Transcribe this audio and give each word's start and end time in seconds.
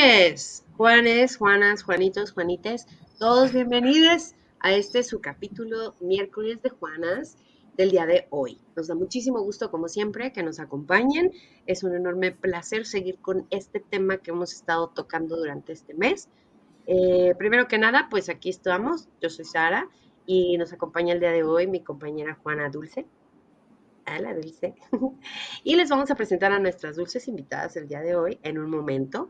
noches, 0.00 0.64
Juanes, 0.78 1.36
Juanas, 1.36 1.82
Juanitos, 1.82 2.32
Juanites, 2.32 2.86
todos 3.18 3.52
bienvenidos 3.52 4.34
a 4.60 4.72
este 4.72 5.02
su 5.02 5.20
capítulo 5.20 5.94
miércoles 6.00 6.62
de 6.62 6.70
Juanas 6.70 7.36
del 7.76 7.90
día 7.90 8.06
de 8.06 8.26
hoy. 8.30 8.58
Nos 8.76 8.86
da 8.86 8.94
muchísimo 8.94 9.42
gusto, 9.42 9.70
como 9.70 9.88
siempre, 9.88 10.32
que 10.32 10.42
nos 10.42 10.58
acompañen. 10.58 11.32
Es 11.66 11.82
un 11.82 11.94
enorme 11.94 12.32
placer 12.32 12.86
seguir 12.86 13.18
con 13.18 13.46
este 13.50 13.78
tema 13.78 14.16
que 14.16 14.30
hemos 14.30 14.54
estado 14.54 14.88
tocando 14.88 15.36
durante 15.36 15.74
este 15.74 15.92
mes. 15.92 16.30
Eh, 16.86 17.34
primero 17.36 17.68
que 17.68 17.76
nada, 17.76 18.08
pues 18.10 18.30
aquí 18.30 18.48
estamos. 18.48 19.06
Yo 19.20 19.28
soy 19.28 19.44
Sara 19.44 19.86
y 20.24 20.56
nos 20.56 20.72
acompaña 20.72 21.12
el 21.12 21.20
día 21.20 21.32
de 21.32 21.42
hoy 21.42 21.66
mi 21.66 21.84
compañera 21.84 22.38
Juana 22.42 22.70
Dulce. 22.70 23.06
Hola, 24.06 24.32
Dulce. 24.32 24.74
y 25.62 25.76
les 25.76 25.90
vamos 25.90 26.10
a 26.10 26.14
presentar 26.14 26.52
a 26.52 26.58
nuestras 26.58 26.96
dulces 26.96 27.28
invitadas 27.28 27.76
el 27.76 27.86
día 27.86 28.00
de 28.00 28.16
hoy 28.16 28.38
en 28.42 28.56
un 28.56 28.70
momento 28.70 29.28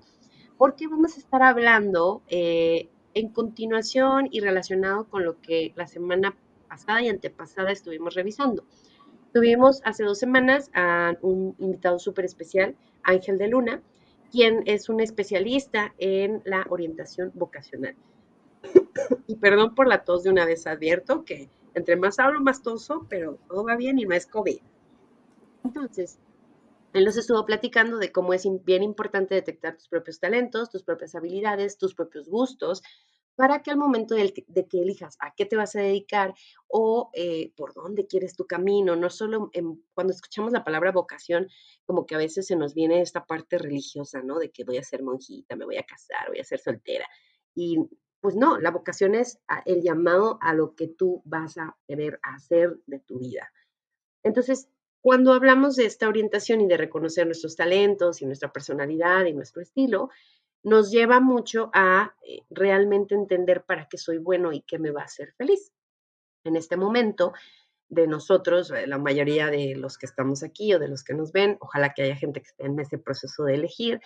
porque 0.61 0.89
vamos 0.89 1.17
a 1.17 1.21
estar 1.21 1.43
hablando 1.43 2.21
eh, 2.29 2.91
en 3.15 3.31
continuación 3.31 4.29
y 4.31 4.41
relacionado 4.41 5.09
con 5.09 5.25
lo 5.25 5.41
que 5.41 5.73
la 5.75 5.87
semana 5.87 6.37
pasada 6.69 7.01
y 7.01 7.09
antepasada 7.09 7.73
estuvimos 7.73 8.13
revisando. 8.13 8.65
Tuvimos 9.33 9.81
hace 9.87 10.05
dos 10.05 10.19
semanas 10.19 10.71
a 10.75 11.15
un 11.23 11.57
invitado 11.61 11.99
súper 11.99 12.27
especial, 12.27 12.77
Ángel 13.05 13.39
de 13.39 13.49
Luna, 13.49 13.81
quien 14.31 14.63
es 14.67 14.91
un 14.91 15.01
especialista 15.01 15.95
en 15.97 16.43
la 16.45 16.67
orientación 16.69 17.33
vocacional. 17.33 17.95
y 19.27 19.37
perdón 19.37 19.75
por 19.75 19.89
la 19.89 20.05
tos 20.05 20.25
de 20.25 20.31
una 20.31 20.45
vez, 20.45 20.67
advierto 20.67 21.25
que 21.25 21.49
entre 21.73 21.97
más 21.97 22.19
hablo, 22.19 22.39
más 22.43 22.63
toso, 22.63 23.07
pero 23.09 23.39
todo 23.49 23.65
va 23.65 23.77
bien 23.77 23.99
y 23.99 24.05
no 24.05 24.15
es 24.15 24.27
COVID. 24.27 24.59
Entonces, 25.65 26.19
él 26.93 27.05
nos 27.05 27.17
estuvo 27.17 27.45
platicando 27.45 27.99
de 27.99 28.13
cómo 28.13 28.35
es 28.35 28.47
bien 28.65 28.83
importante 28.83 29.35
detectar 29.35 29.77
tus 29.77 29.89
propios 29.89 30.19
talentos, 30.19 30.71
tus 30.71 30.83
propias 30.83 31.15
habilidades, 31.15 31.79
tus 31.79 31.95
propios 31.95 32.29
gustos, 32.29 32.83
para 33.37 33.63
que 33.63 33.71
al 33.71 33.79
momento 33.79 34.15
de, 34.15 34.33
que 34.33 34.83
elijas 34.83 35.17
a 35.19 35.35
qué 35.35 35.47
te 35.47 35.57
vas 35.57 35.75
a 35.75 35.81
dedicar 35.81 36.35
o 36.69 37.11
eh, 37.15 37.53
por 37.57 37.73
dónde 37.73 38.07
quieres 38.07 38.37
tu 38.37 38.47
camino, 38.47 38.97
no 38.97 39.09
solo 39.09 39.51
cuando 39.95 40.13
escuchamos 40.13 40.53
la 40.53 40.63
palabra 40.65 40.93
vocación, 40.93 41.49
como 41.87 42.05
que 42.05 42.15
a 42.15 42.19
veces 42.19 42.47
se 42.47 42.57
nos 42.57 42.75
viene 42.75 43.01
esta 43.01 43.25
parte 43.25 43.57
religiosa, 43.57 44.21
¿no? 44.23 44.39
De 44.39 44.51
que 44.51 44.65
voy 44.65 44.77
a 44.77 44.83
ser 44.83 45.03
monjita, 45.03 45.57
me 45.57 45.65
voy 45.65 45.79
a 45.79 45.85
casar, 45.85 46.29
voy 46.29 46.41
a 46.41 46.45
ser 46.45 46.59
soltera. 46.59 47.07
Y 47.55 47.79
pues 48.21 48.37
no, 48.37 48.59
la 48.59 48.71
vocación 48.71 49.15
es 49.15 49.39
el 49.65 49.81
llamado 49.81 50.39
a 50.43 50.53
lo 50.53 50.75
que 50.75 50.89
tú 50.89 51.23
vas 51.25 51.57
a 51.57 51.77
querer 51.87 52.21
hacer 52.23 52.79
de 52.87 52.99
tu 52.99 53.19
vida. 53.21 53.51
Entonces, 54.23 54.69
cuando 55.01 55.33
hablamos 55.33 55.77
de 55.77 55.87
esta 55.87 56.09
orientación 56.09 56.61
y 56.61 56.67
de 56.67 56.77
reconocer 56.77 57.27
nuestros 57.27 57.57
talentos 57.57 58.21
y 58.21 58.27
nuestra 58.27 58.53
personalidad 58.53 59.25
y 59.25 59.33
nuestro 59.33 59.63
estilo, 59.63 60.11
nos 60.63 60.91
lleva 60.91 61.21
mucho 61.21 61.71
a 61.73 62.15
eh, 62.23 62.43
realmente 62.51 63.15
entender 63.15 63.65
para 63.65 63.89
qué 63.89 63.97
soy 63.97 64.19
bueno 64.19 64.53
y 64.53 64.63
qué 64.63 64.79
me 64.79 64.91
va 64.91 65.03
a 65.03 65.07
hacer 65.07 65.33
feliz. 65.33 65.73
En 66.45 66.57
este 66.57 66.77
momento, 66.77 67.33
de 67.91 68.07
nosotros, 68.07 68.73
la 68.87 68.99
mayoría 68.99 69.49
de 69.49 69.75
los 69.75 69.99
que 69.99 70.07
estamos 70.07 70.43
aquí 70.43 70.73
o 70.73 70.79
de 70.79 70.89
los 70.89 71.03
que 71.03 71.13
nos 71.13 71.33
ven, 71.33 71.57
ojalá 71.61 71.93
que 71.93 72.03
haya 72.03 72.17
gente 72.17 72.41
que 72.41 72.49
esté 72.49 72.67
en 72.67 72.79
ese 72.79 72.99
proceso 72.99 73.45
de 73.45 73.55
elegir, 73.55 74.01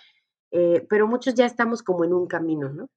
eh, 0.51 0.85
pero 0.89 1.07
muchos 1.07 1.35
ya 1.35 1.45
estamos 1.45 1.83
como 1.83 2.03
en 2.03 2.13
un 2.13 2.27
camino, 2.27 2.69
¿no? 2.69 2.89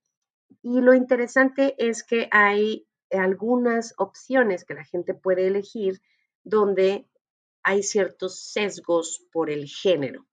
Y 0.62 0.80
lo 0.80 0.94
interesante 0.94 1.74
es 1.78 2.02
que 2.02 2.28
hay 2.32 2.86
algunas 3.10 3.94
opciones 3.98 4.64
que 4.64 4.74
la 4.74 4.84
gente 4.84 5.12
puede 5.12 5.46
elegir 5.46 6.00
donde 6.42 7.06
hay 7.68 7.82
ciertos 7.82 8.40
sesgos 8.40 9.26
por 9.30 9.50
el 9.50 9.66
género, 9.66 10.26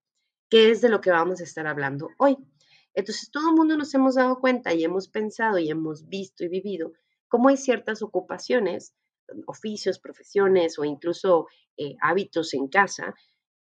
que 0.48 0.70
es 0.70 0.80
de 0.80 0.88
lo 0.88 1.02
que 1.02 1.10
vamos 1.10 1.42
a 1.42 1.44
estar 1.44 1.66
hablando 1.66 2.08
hoy. 2.16 2.38
Entonces, 2.94 3.30
todo 3.30 3.50
el 3.50 3.56
mundo 3.56 3.76
nos 3.76 3.92
hemos 3.92 4.14
dado 4.14 4.40
cuenta 4.40 4.72
y 4.72 4.82
hemos 4.82 5.08
pensado 5.08 5.58
y 5.58 5.70
hemos 5.70 6.08
visto 6.08 6.44
y 6.44 6.48
vivido 6.48 6.92
cómo 7.28 7.50
hay 7.50 7.58
ciertas 7.58 8.00
ocupaciones, 8.00 8.94
oficios, 9.46 9.98
profesiones 9.98 10.78
o 10.78 10.84
incluso 10.86 11.46
eh, 11.76 11.96
hábitos 12.00 12.54
en 12.54 12.68
casa 12.68 13.14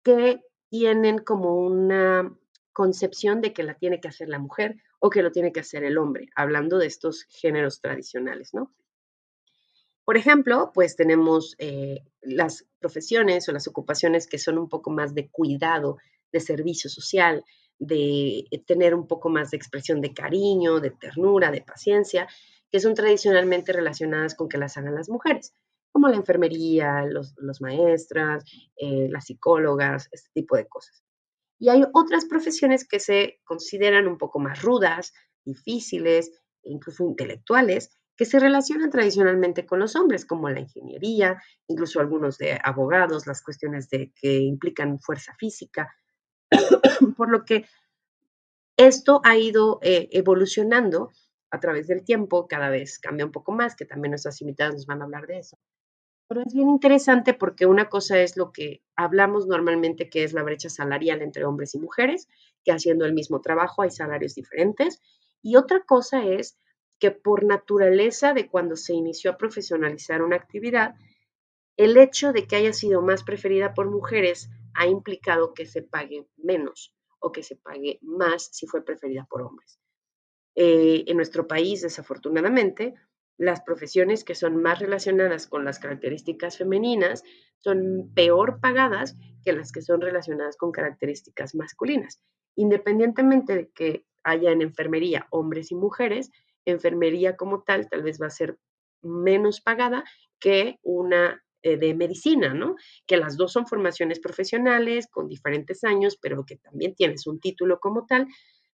que 0.05 0.41
tienen 0.69 1.19
como 1.19 1.57
una 1.57 2.33
concepción 2.73 3.41
de 3.41 3.53
que 3.53 3.65
la 3.65 3.75
tiene 3.75 4.01
que 4.01 4.07
hacer 4.07 4.29
la 4.29 4.39
mujer 4.39 4.77
o 5.01 5.11
que 5.11 5.23
lo 5.25 5.33
tiene 5.33 5.53
que 5.53 5.61
hacer 5.61 5.83
el 5.83 5.99
hombre, 5.99 6.29
hablando 6.37 6.79
de 6.79 6.87
estos 6.87 7.25
géneros 7.25 7.81
tradicionales, 7.81 8.55
¿no? 8.55 8.73
Por 10.05 10.17
ejemplo, 10.19 10.71
pues 10.75 10.97
tenemos 10.97 11.55
eh, 11.59 12.01
las 12.21 12.67
profesiones 12.79 13.49
o 13.49 13.53
las 13.53 13.67
ocupaciones 13.67 14.27
que 14.27 14.39
son 14.39 14.59
un 14.59 14.69
poco 14.69 14.91
más 14.91 15.15
de 15.15 15.31
cuidado, 15.31 15.97
de 16.31 16.41
servicio 16.41 16.91
social, 16.91 17.45
de 17.79 18.45
eh, 18.51 18.65
tener 18.67 18.95
un 18.95 19.07
poco 19.07 19.31
más 19.31 19.51
de 19.51 19.57
expresión 19.57 20.01
de 20.01 20.13
cariño, 20.13 20.81
de 20.81 20.91
ternura, 20.91 21.51
de 21.51 21.63
paciencia, 21.63 22.29
que 22.71 22.81
son 22.81 22.95
tradicionalmente 22.95 23.73
relacionadas 23.73 24.35
con 24.35 24.49
que 24.49 24.59
las 24.59 24.77
hagan 24.77 24.95
las 24.95 25.09
mujeres, 25.09 25.55
como 25.91 26.09
la 26.09 26.17
enfermería, 26.17 27.07
los, 27.07 27.35
maestras, 27.61 28.45
eh, 28.77 29.09
las 29.11 29.27
psicólogas, 29.27 30.09
este 30.13 30.29
tipo 30.35 30.57
de 30.57 30.67
cosas. 30.67 31.03
Y 31.59 31.69
hay 31.71 31.85
otras 31.95 32.27
profesiones 32.27 32.87
que 32.87 33.01
se 33.01 33.41
consideran 33.45 34.07
un 34.07 34.19
poco 34.19 34.39
más 34.39 34.61
rudas, 34.61 35.15
difíciles, 35.45 36.33
incluso 36.63 37.05
intelectuales, 37.05 37.97
que 38.17 38.25
se 38.25 38.39
relacionan 38.39 38.91
tradicionalmente 38.91 39.67
con 39.67 39.81
los 39.81 39.97
hombres, 39.97 40.25
como 40.25 40.49
la 40.49 40.61
ingeniería, 40.61 41.43
incluso 41.67 42.01
algunos 42.01 42.39
de 42.39 42.59
abogados, 42.63 43.27
las 43.27 43.43
cuestiones 43.43 43.89
de, 43.91 44.13
que 44.15 44.39
implican 44.39 45.01
fuerza 45.01 45.35
física, 45.39 45.95
por 47.17 47.31
lo 47.31 47.45
que 47.45 47.67
esto 48.77 49.21
ha 49.25 49.37
ido 49.37 49.79
eh, 49.83 50.09
evolucionando 50.13 51.13
a 51.51 51.61
través 51.61 51.87
del 51.87 52.05
tiempo, 52.05 52.49
cada 52.49 52.69
vez 52.69 52.99
cambia 52.99 53.27
un 53.27 53.33
poco 53.33 53.53
más, 53.53 53.77
que 53.77 53.85
también 53.85 54.11
nuestras 54.11 54.41
invitadas 54.41 54.75
nos 54.75 54.87
van 54.87 55.01
a 55.01 55.05
hablar 55.05 55.27
de 55.27 55.39
eso. 55.39 55.59
Pero 56.27 56.41
es 56.41 56.55
bien 56.55 56.71
interesante 56.71 57.35
porque 57.35 57.67
una 57.67 57.89
cosa 57.89 58.19
es 58.21 58.37
lo 58.37 58.51
que 58.51 58.83
hablamos 58.97 59.47
normalmente, 59.47 60.09
que 60.09 60.25
es 60.25 60.33
la 60.33 60.43
brecha 60.43 60.71
salarial 60.71 61.23
entre 61.23 61.45
hombres 61.45 61.75
y 61.75 61.79
mujeres, 61.79 62.29
que 62.65 62.73
haciendo 62.73 63.05
el 63.05 63.13
mismo 63.13 63.41
trabajo 63.41 63.83
hay 63.83 63.91
salarios 63.91 64.35
diferentes. 64.35 65.01
Y 65.43 65.57
otra 65.57 65.83
cosa 65.85 66.25
es 66.25 66.59
que 66.99 67.11
por 67.11 67.45
naturaleza 67.45 68.33
de 68.35 68.49
cuando 68.49 68.77
se 68.77 68.95
inició 68.95 69.33
a 69.33 69.37
profesionalizar 69.37 70.23
una 70.23 70.37
actividad, 70.37 70.95
el 71.77 71.97
hecho 71.97 72.33
de 72.33 72.47
que 72.47 72.57
haya 72.57 72.73
sido 72.73 73.03
más 73.03 73.25
preferida 73.25 73.75
por 73.75 73.91
mujeres 73.91 74.49
ha 74.75 74.87
implicado 74.87 75.55
que 75.55 75.67
se 75.67 75.83
pague 75.83 76.27
menos 76.37 76.95
o 77.19 77.33
que 77.33 77.43
se 77.43 77.57
pague 77.57 77.99
más 78.03 78.49
si 78.53 78.67
fue 78.67 78.85
preferida 78.85 79.27
por 79.29 79.43
hombres. 79.43 79.79
Eh, 80.55 81.05
en 81.07 81.17
nuestro 81.17 81.49
país, 81.49 81.83
desafortunadamente, 81.83 82.95
las 83.37 83.63
profesiones 83.63 84.23
que 84.23 84.37
son 84.37 84.63
más 84.63 84.79
relacionadas 84.79 85.49
con 85.49 85.65
las 85.65 85.81
características 85.81 86.57
femeninas 86.57 87.25
son 87.59 88.13
peor 88.15 88.61
pagadas 88.61 89.17
que 89.43 89.53
las 89.53 89.73
que 89.73 89.83
son 89.83 90.01
relacionadas 90.01 90.57
con 90.57 90.71
características 90.71 91.55
masculinas. 91.57 92.21
Independientemente 92.55 93.55
de 93.57 93.71
que 93.71 94.07
haya 94.23 94.53
en 94.53 94.63
enfermería 94.63 95.27
hombres 95.31 95.73
y 95.73 95.75
mujeres, 95.75 96.31
enfermería 96.65 97.37
como 97.37 97.63
tal 97.63 97.89
tal 97.89 98.03
vez 98.03 98.21
va 98.21 98.27
a 98.27 98.31
ser 98.31 98.59
menos 99.03 99.61
pagada 99.61 100.05
que 100.39 100.79
una 100.83 101.43
eh, 101.63 101.79
de 101.79 101.95
medicina, 101.95 102.53
¿no? 102.53 102.77
Que 103.07 103.17
las 103.17 103.39
dos 103.39 103.53
son 103.53 103.67
formaciones 103.67 104.21
profesionales 104.21 105.07
con 105.11 105.29
diferentes 105.29 105.83
años, 105.83 106.19
pero 106.21 106.45
que 106.45 106.57
también 106.57 106.95
tienes 106.95 107.27
un 107.27 107.41
título 107.41 107.81
como 107.81 108.05
tal, 108.05 108.27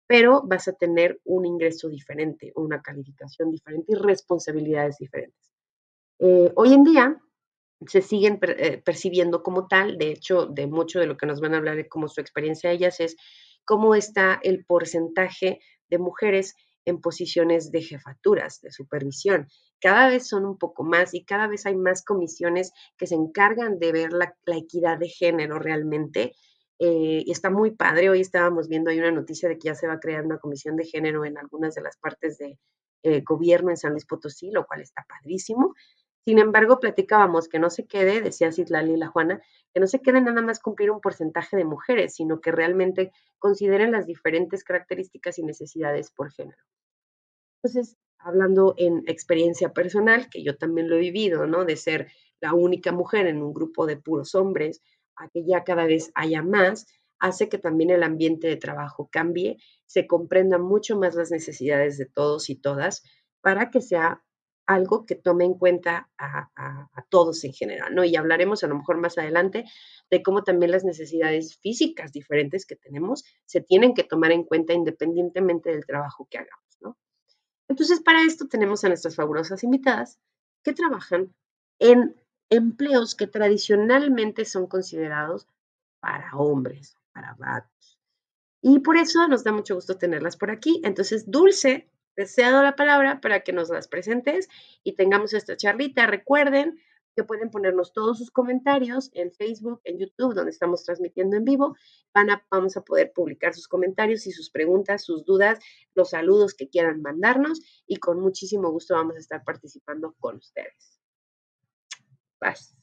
pero 0.06 0.42
vas 0.42 0.68
a 0.68 0.72
tener 0.72 1.20
un 1.24 1.44
ingreso 1.44 1.90
diferente, 1.90 2.50
una 2.56 2.80
calificación 2.80 3.50
diferente 3.50 3.92
y 3.92 3.94
responsabilidades 3.94 4.96
diferentes. 4.96 5.52
Eh, 6.18 6.50
hoy 6.56 6.72
en 6.72 6.84
día 6.84 7.20
se 7.86 8.00
siguen 8.00 8.40
eh, 8.42 8.80
percibiendo 8.82 9.42
como 9.42 9.68
tal, 9.68 9.98
de 9.98 10.10
hecho, 10.10 10.46
de 10.46 10.66
mucho 10.66 10.98
de 10.98 11.06
lo 11.06 11.18
que 11.18 11.26
nos 11.26 11.40
van 11.40 11.52
a 11.52 11.58
hablar 11.58 11.76
de 11.76 11.88
como 11.88 12.08
su 12.08 12.22
experiencia 12.22 12.72
ellas 12.72 13.00
es 13.00 13.16
cómo 13.66 13.94
está 13.94 14.40
el 14.42 14.64
porcentaje 14.64 15.60
de 15.90 15.98
mujeres 15.98 16.54
en 16.88 17.00
posiciones 17.00 17.70
de 17.70 17.82
jefaturas, 17.82 18.60
de 18.60 18.72
supervisión. 18.72 19.48
Cada 19.80 20.08
vez 20.08 20.26
son 20.26 20.46
un 20.46 20.56
poco 20.56 20.84
más 20.84 21.14
y 21.14 21.24
cada 21.24 21.46
vez 21.46 21.66
hay 21.66 21.76
más 21.76 22.04
comisiones 22.04 22.72
que 22.96 23.06
se 23.06 23.14
encargan 23.14 23.78
de 23.78 23.92
ver 23.92 24.12
la, 24.12 24.34
equidad 24.46 24.98
de 24.98 25.08
género 25.08 25.58
realmente. 25.58 26.32
Eh, 26.78 27.22
y 27.26 27.30
está 27.30 27.50
muy 27.50 27.72
padre. 27.72 28.08
Hoy 28.08 28.20
estábamos 28.20 28.68
viendo, 28.68 28.90
hay 28.90 28.98
una 28.98 29.10
noticia 29.10 29.48
de 29.48 29.58
que 29.58 29.66
ya 29.66 29.74
se 29.74 29.86
va 29.86 29.94
a 29.94 30.00
crear 30.00 30.24
una 30.24 30.38
comisión 30.38 30.76
de 30.76 30.84
género 30.84 31.24
en 31.24 31.36
algunas 31.36 31.74
de 31.74 31.82
las 31.82 31.96
partes 31.98 32.38
de 32.38 32.58
eh, 33.02 33.20
gobierno 33.22 33.70
en 33.70 33.76
San 33.76 33.92
Luis 33.92 34.06
Potosí, 34.06 34.50
lo 34.50 34.66
cual 34.66 34.80
está 34.80 35.04
padrísimo. 35.08 35.74
Sin 36.24 36.38
embargo, 36.38 36.78
platicábamos 36.78 37.48
que 37.48 37.58
no 37.58 37.70
se 37.70 37.86
quede, 37.86 38.20
decía 38.20 38.52
Citlali 38.52 38.92
y 38.92 38.96
la 38.96 39.08
Juana, 39.08 39.40
que 39.72 39.80
no 39.80 39.86
se 39.86 40.00
quede 40.00 40.20
nada 40.20 40.42
más 40.42 40.60
cumplir 40.60 40.90
un 40.90 41.00
porcentaje 41.00 41.56
de 41.56 41.64
mujeres, 41.64 42.16
sino 42.16 42.40
que 42.40 42.52
realmente 42.52 43.12
consideren 43.38 43.92
las 43.92 44.06
diferentes 44.06 44.62
características 44.64 45.38
y 45.38 45.42
necesidades 45.42 46.10
por 46.10 46.30
género. 46.30 46.62
Entonces, 47.62 47.96
hablando 48.18 48.74
en 48.76 49.02
experiencia 49.06 49.72
personal, 49.72 50.28
que 50.30 50.42
yo 50.42 50.56
también 50.56 50.88
lo 50.88 50.96
he 50.96 51.00
vivido, 51.00 51.46
¿no? 51.46 51.64
De 51.64 51.76
ser 51.76 52.10
la 52.40 52.54
única 52.54 52.92
mujer 52.92 53.26
en 53.26 53.42
un 53.42 53.52
grupo 53.52 53.86
de 53.86 53.96
puros 53.96 54.34
hombres, 54.34 54.82
a 55.16 55.28
que 55.28 55.44
ya 55.44 55.64
cada 55.64 55.86
vez 55.86 56.12
haya 56.14 56.42
más, 56.42 56.86
hace 57.18 57.48
que 57.48 57.58
también 57.58 57.90
el 57.90 58.02
ambiente 58.02 58.46
de 58.46 58.56
trabajo 58.56 59.08
cambie, 59.10 59.58
se 59.86 60.06
comprendan 60.06 60.62
mucho 60.62 60.96
más 60.96 61.14
las 61.14 61.30
necesidades 61.30 61.98
de 61.98 62.06
todos 62.06 62.50
y 62.50 62.56
todas 62.56 63.02
para 63.40 63.70
que 63.70 63.80
sea 63.80 64.22
algo 64.66 65.06
que 65.06 65.14
tome 65.14 65.46
en 65.46 65.54
cuenta 65.54 66.10
a, 66.18 66.50
todos 67.08 67.42
en 67.44 67.54
general, 67.54 67.94
¿no? 67.94 68.04
Y 68.04 68.16
hablaremos 68.16 68.62
a 68.62 68.66
lo 68.66 68.76
mejor 68.76 68.98
más 68.98 69.16
adelante 69.16 69.64
de 70.10 70.22
cómo 70.22 70.44
también 70.44 70.72
las 70.72 70.84
necesidades 70.84 71.56
físicas 71.56 72.12
diferentes 72.12 72.66
que 72.66 72.76
tenemos 72.76 73.24
se 73.46 73.62
tienen 73.62 73.94
que 73.94 74.04
tomar 74.04 74.30
en 74.30 74.44
cuenta 74.44 74.74
independientemente 74.74 75.70
del 75.70 75.86
trabajo 75.86 76.28
que 76.30 76.36
hagamos. 76.36 76.67
Entonces, 77.68 78.00
para 78.00 78.22
esto 78.22 78.48
tenemos 78.48 78.82
a 78.84 78.88
nuestras 78.88 79.14
fabulosas 79.14 79.62
invitadas 79.62 80.18
que 80.64 80.72
trabajan 80.72 81.34
en 81.78 82.16
empleos 82.50 83.14
que 83.14 83.26
tradicionalmente 83.26 84.44
son 84.44 84.66
considerados 84.66 85.46
para 86.00 86.34
hombres, 86.36 86.96
para 87.12 87.34
vatos. 87.34 87.98
Y 88.62 88.80
por 88.80 88.96
eso 88.96 89.28
nos 89.28 89.44
da 89.44 89.52
mucho 89.52 89.74
gusto 89.74 89.98
tenerlas 89.98 90.36
por 90.36 90.50
aquí. 90.50 90.80
Entonces, 90.82 91.30
Dulce, 91.30 91.88
deseado 92.16 92.62
la 92.62 92.74
palabra 92.74 93.20
para 93.20 93.40
que 93.40 93.52
nos 93.52 93.68
las 93.68 93.86
presentes 93.86 94.48
y 94.82 94.94
tengamos 94.94 95.34
esta 95.34 95.56
charlita. 95.56 96.06
Recuerden 96.06 96.80
que 97.18 97.24
pueden 97.24 97.50
ponernos 97.50 97.92
todos 97.92 98.16
sus 98.16 98.30
comentarios 98.30 99.10
en 99.12 99.32
Facebook, 99.32 99.80
en 99.82 99.98
YouTube, 99.98 100.34
donde 100.34 100.52
estamos 100.52 100.84
transmitiendo 100.84 101.36
en 101.36 101.44
vivo. 101.44 101.74
Van 102.14 102.30
a, 102.30 102.46
vamos 102.48 102.76
a 102.76 102.82
poder 102.82 103.12
publicar 103.12 103.54
sus 103.54 103.66
comentarios 103.66 104.24
y 104.28 104.30
sus 104.30 104.50
preguntas, 104.50 105.02
sus 105.02 105.24
dudas, 105.24 105.58
los 105.96 106.10
saludos 106.10 106.54
que 106.54 106.68
quieran 106.68 107.02
mandarnos 107.02 107.60
y 107.88 107.96
con 107.96 108.20
muchísimo 108.20 108.70
gusto 108.70 108.94
vamos 108.94 109.16
a 109.16 109.18
estar 109.18 109.42
participando 109.42 110.14
con 110.20 110.36
ustedes. 110.36 111.00
Vas. 112.40 112.76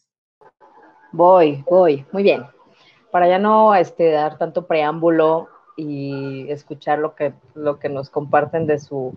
Voy, 1.14 1.64
voy. 1.70 2.06
Muy 2.12 2.24
bien. 2.24 2.46
Para 3.12 3.30
ya 3.30 3.40
no 3.40 3.74
este, 3.74 4.12
dar 4.12 4.38
tanto 4.38 4.68
preámbulo 4.68 5.48
y 5.78 6.52
escuchar 6.52 7.00
lo 7.00 7.16
que, 7.16 7.34
lo 7.54 7.80
que 7.80 7.88
nos 7.88 8.10
comparten 8.10 8.68
de 8.68 8.80
sus 8.80 9.14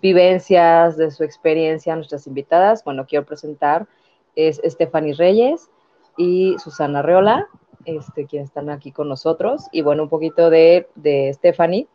vivencias, 0.00 0.96
de 0.96 1.10
su 1.10 1.22
experiencia, 1.22 1.94
nuestras 1.96 2.26
invitadas. 2.26 2.82
Bueno, 2.82 3.04
quiero 3.04 3.26
presentar 3.26 3.86
es 4.36 4.60
Stephanie 4.64 5.14
Reyes 5.14 5.70
y 6.16 6.56
Susana 6.58 7.02
Reola, 7.02 7.48
este, 7.84 8.26
quienes 8.26 8.48
están 8.48 8.70
aquí 8.70 8.92
con 8.92 9.08
nosotros. 9.08 9.66
Y 9.72 9.82
bueno, 9.82 10.04
un 10.04 10.08
poquito 10.08 10.50
de, 10.50 10.88
de 10.94 11.32
Stephanie 11.34 11.88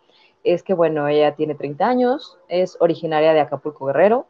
es 0.43 0.63
que, 0.63 0.73
bueno, 0.73 1.07
ella 1.07 1.35
tiene 1.35 1.55
30 1.55 1.87
años, 1.87 2.37
es 2.47 2.77
originaria 2.79 3.33
de 3.33 3.41
Acapulco 3.41 3.85
Guerrero. 3.85 4.27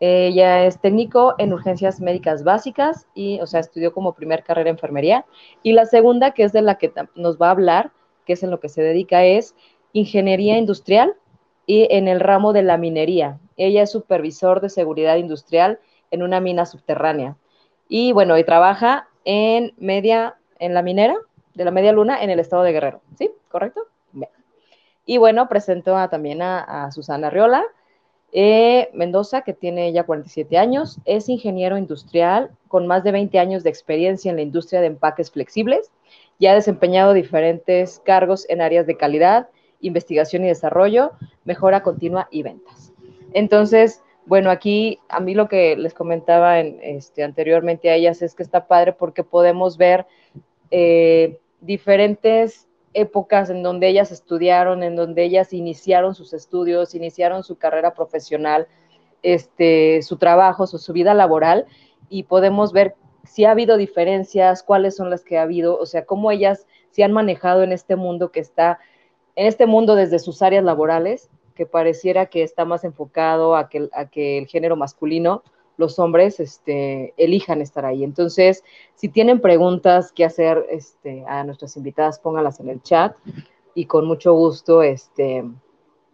Ella 0.00 0.64
es 0.64 0.80
técnico 0.80 1.34
en 1.36 1.52
urgencias 1.52 2.00
médicas 2.00 2.42
básicas 2.42 3.06
y, 3.14 3.38
o 3.40 3.46
sea, 3.46 3.60
estudió 3.60 3.92
como 3.92 4.14
primer 4.14 4.42
carrera 4.42 4.70
enfermería. 4.70 5.26
Y 5.62 5.72
la 5.72 5.84
segunda, 5.84 6.30
que 6.32 6.44
es 6.44 6.52
de 6.52 6.62
la 6.62 6.76
que 6.76 6.92
nos 7.14 7.38
va 7.38 7.48
a 7.48 7.50
hablar, 7.50 7.92
que 8.24 8.32
es 8.32 8.42
en 8.42 8.50
lo 8.50 8.60
que 8.60 8.70
se 8.70 8.82
dedica, 8.82 9.24
es 9.24 9.54
ingeniería 9.92 10.56
industrial 10.56 11.16
y 11.66 11.86
en 11.90 12.08
el 12.08 12.20
ramo 12.20 12.52
de 12.52 12.62
la 12.62 12.78
minería. 12.78 13.38
Ella 13.56 13.82
es 13.82 13.90
supervisor 13.90 14.60
de 14.60 14.70
seguridad 14.70 15.16
industrial 15.16 15.80
en 16.10 16.22
una 16.22 16.40
mina 16.40 16.66
subterránea. 16.66 17.36
Y 17.88 18.12
bueno, 18.12 18.38
y 18.38 18.44
trabaja 18.44 19.08
en 19.24 19.74
media, 19.78 20.36
en 20.58 20.74
la 20.74 20.82
minera 20.82 21.16
de 21.54 21.64
la 21.64 21.70
media 21.70 21.92
luna 21.92 22.22
en 22.22 22.30
el 22.30 22.40
estado 22.40 22.62
de 22.62 22.72
Guerrero. 22.72 23.02
¿Sí? 23.18 23.30
¿Correcto? 23.48 23.86
Y 25.06 25.18
bueno, 25.18 25.48
presento 25.48 25.96
también 26.08 26.40
a, 26.40 26.90
Susana 26.92 27.30
Riola 27.30 27.64
eh, 28.32 28.90
Mendoza, 28.94 29.42
que 29.42 29.52
tiene 29.52 29.92
ya 29.92 30.04
47 30.04 30.56
años, 30.56 30.98
es 31.04 31.28
ingeniero 31.28 31.76
industrial 31.76 32.50
con 32.68 32.86
más 32.86 33.02
de 33.02 33.10
20 33.10 33.36
años 33.40 33.64
de 33.64 33.70
experiencia 33.70 34.30
en 34.30 34.36
la 34.36 34.42
industria 34.42 34.80
de 34.80 34.86
empaques 34.86 35.32
flexibles 35.32 35.90
y 36.38 36.46
ha 36.46 36.54
desempeñado 36.54 37.12
diferentes 37.12 38.00
cargos 38.04 38.46
en 38.48 38.60
áreas 38.60 38.86
de 38.86 38.96
calidad, 38.96 39.48
investigación 39.80 40.44
y 40.44 40.48
desarrollo, 40.48 41.12
mejora 41.44 41.82
continua 41.82 42.28
y 42.30 42.44
ventas. 42.44 42.92
Entonces, 43.32 44.02
bueno, 44.26 44.50
aquí 44.50 44.98
a 45.08 45.20
mí 45.20 45.34
lo 45.34 45.48
que 45.48 45.76
les 45.76 45.94
comentaba 45.94 46.60
este, 46.60 47.24
anteriormente 47.24 47.90
a 47.90 47.94
ellas 47.94 48.22
es 48.22 48.34
que 48.34 48.42
está 48.42 48.66
padre 48.66 48.92
porque 48.92 49.24
podemos 49.24 49.76
ver 49.76 50.06
eh, 50.70 51.38
diferentes 51.60 52.68
épocas 52.92 53.50
en 53.50 53.62
donde 53.62 53.88
ellas 53.88 54.12
estudiaron, 54.12 54.82
en 54.82 54.96
donde 54.96 55.24
ellas 55.24 55.52
iniciaron 55.52 56.14
sus 56.14 56.32
estudios, 56.32 56.94
iniciaron 56.94 57.44
su 57.44 57.56
carrera 57.56 57.94
profesional, 57.94 58.66
este, 59.22 60.02
su 60.02 60.16
trabajo, 60.16 60.66
su, 60.66 60.78
su 60.78 60.92
vida 60.92 61.14
laboral, 61.14 61.66
y 62.08 62.24
podemos 62.24 62.72
ver 62.72 62.94
si 63.24 63.44
ha 63.44 63.52
habido 63.52 63.76
diferencias, 63.76 64.62
cuáles 64.62 64.96
son 64.96 65.10
las 65.10 65.22
que 65.22 65.38
ha 65.38 65.42
habido, 65.42 65.78
o 65.78 65.86
sea, 65.86 66.04
cómo 66.04 66.30
ellas 66.30 66.66
se 66.90 67.04
han 67.04 67.12
manejado 67.12 67.62
en 67.62 67.72
este 67.72 67.96
mundo 67.96 68.32
que 68.32 68.40
está, 68.40 68.78
en 69.36 69.46
este 69.46 69.66
mundo 69.66 69.94
desde 69.94 70.18
sus 70.18 70.42
áreas 70.42 70.64
laborales, 70.64 71.30
que 71.60 71.66
pareciera 71.66 72.24
que 72.24 72.42
está 72.42 72.64
más 72.64 72.84
enfocado 72.84 73.54
a 73.54 73.68
que, 73.68 73.90
a 73.92 74.06
que 74.06 74.38
el 74.38 74.46
género 74.46 74.76
masculino, 74.76 75.42
los 75.76 75.98
hombres 75.98 76.40
este, 76.40 77.12
elijan 77.18 77.60
estar 77.60 77.84
ahí. 77.84 78.02
Entonces, 78.02 78.64
si 78.94 79.10
tienen 79.10 79.42
preguntas 79.42 80.10
que 80.10 80.24
hacer 80.24 80.64
este, 80.70 81.22
a 81.28 81.44
nuestras 81.44 81.76
invitadas, 81.76 82.18
pónganlas 82.18 82.60
en 82.60 82.70
el 82.70 82.80
chat 82.80 83.14
y 83.74 83.84
con 83.84 84.06
mucho 84.06 84.32
gusto 84.32 84.82
este, 84.82 85.44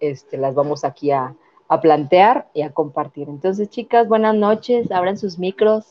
este, 0.00 0.36
las 0.36 0.56
vamos 0.56 0.82
aquí 0.82 1.12
a, 1.12 1.36
a 1.68 1.80
plantear 1.80 2.48
y 2.52 2.62
a 2.62 2.72
compartir. 2.72 3.28
Entonces, 3.28 3.70
chicas, 3.70 4.08
buenas 4.08 4.34
noches, 4.34 4.90
abran 4.90 5.16
sus 5.16 5.38
micros. 5.38 5.86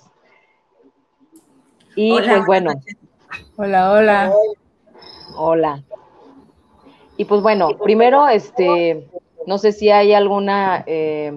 Y 1.96 2.12
pues 2.12 2.46
bueno. 2.46 2.74
Hola, 3.56 3.94
hola. 3.94 4.34
Hola. 5.38 5.84
Y 7.16 7.24
pues 7.24 7.42
bueno, 7.42 7.70
primero, 7.82 8.28
este, 8.28 9.08
no 9.46 9.58
sé 9.58 9.72
si 9.72 9.90
hay 9.90 10.14
alguna 10.14 10.84
eh, 10.88 11.34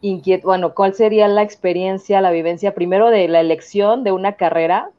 inquietud, 0.00 0.44
bueno, 0.44 0.74
¿cuál 0.74 0.94
sería 0.94 1.28
la 1.28 1.42
experiencia, 1.42 2.20
la 2.20 2.30
vivencia 2.30 2.74
primero 2.74 3.10
de 3.10 3.28
la 3.28 3.40
elección 3.40 4.04
de 4.04 4.12
una 4.12 4.34
carrera 4.34 4.90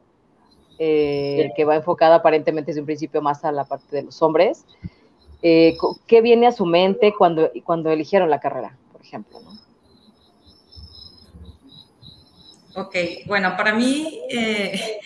eh, 0.78 1.52
que 1.56 1.64
va 1.64 1.76
enfocada 1.76 2.16
aparentemente 2.16 2.70
desde 2.70 2.80
un 2.80 2.86
principio 2.86 3.22
más 3.22 3.44
a 3.44 3.52
la 3.52 3.64
parte 3.64 3.96
de 3.96 4.02
los 4.02 4.20
hombres? 4.22 4.64
Eh, 5.42 5.76
¿Qué 6.06 6.20
viene 6.20 6.46
a 6.46 6.52
su 6.52 6.66
mente 6.66 7.14
cuando, 7.16 7.50
cuando 7.64 7.90
eligieron 7.90 8.28
la 8.28 8.40
carrera, 8.40 8.76
por 8.92 9.00
ejemplo? 9.00 9.40
¿no? 9.40 9.50
Ok, 12.74 12.96
bueno, 13.26 13.56
para 13.56 13.74
mí 13.74 14.22
eh, 14.30 15.00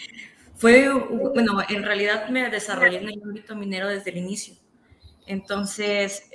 fue, 0.56 0.88
bueno, 0.90 1.58
en 1.68 1.82
realidad 1.82 2.28
me 2.28 2.50
desarrollé 2.50 2.98
en 2.98 3.08
el 3.08 3.22
ámbito 3.22 3.56
minero 3.56 3.88
desde 3.88 4.10
el 4.10 4.18
inicio. 4.18 4.54
Entonces, 5.26 6.30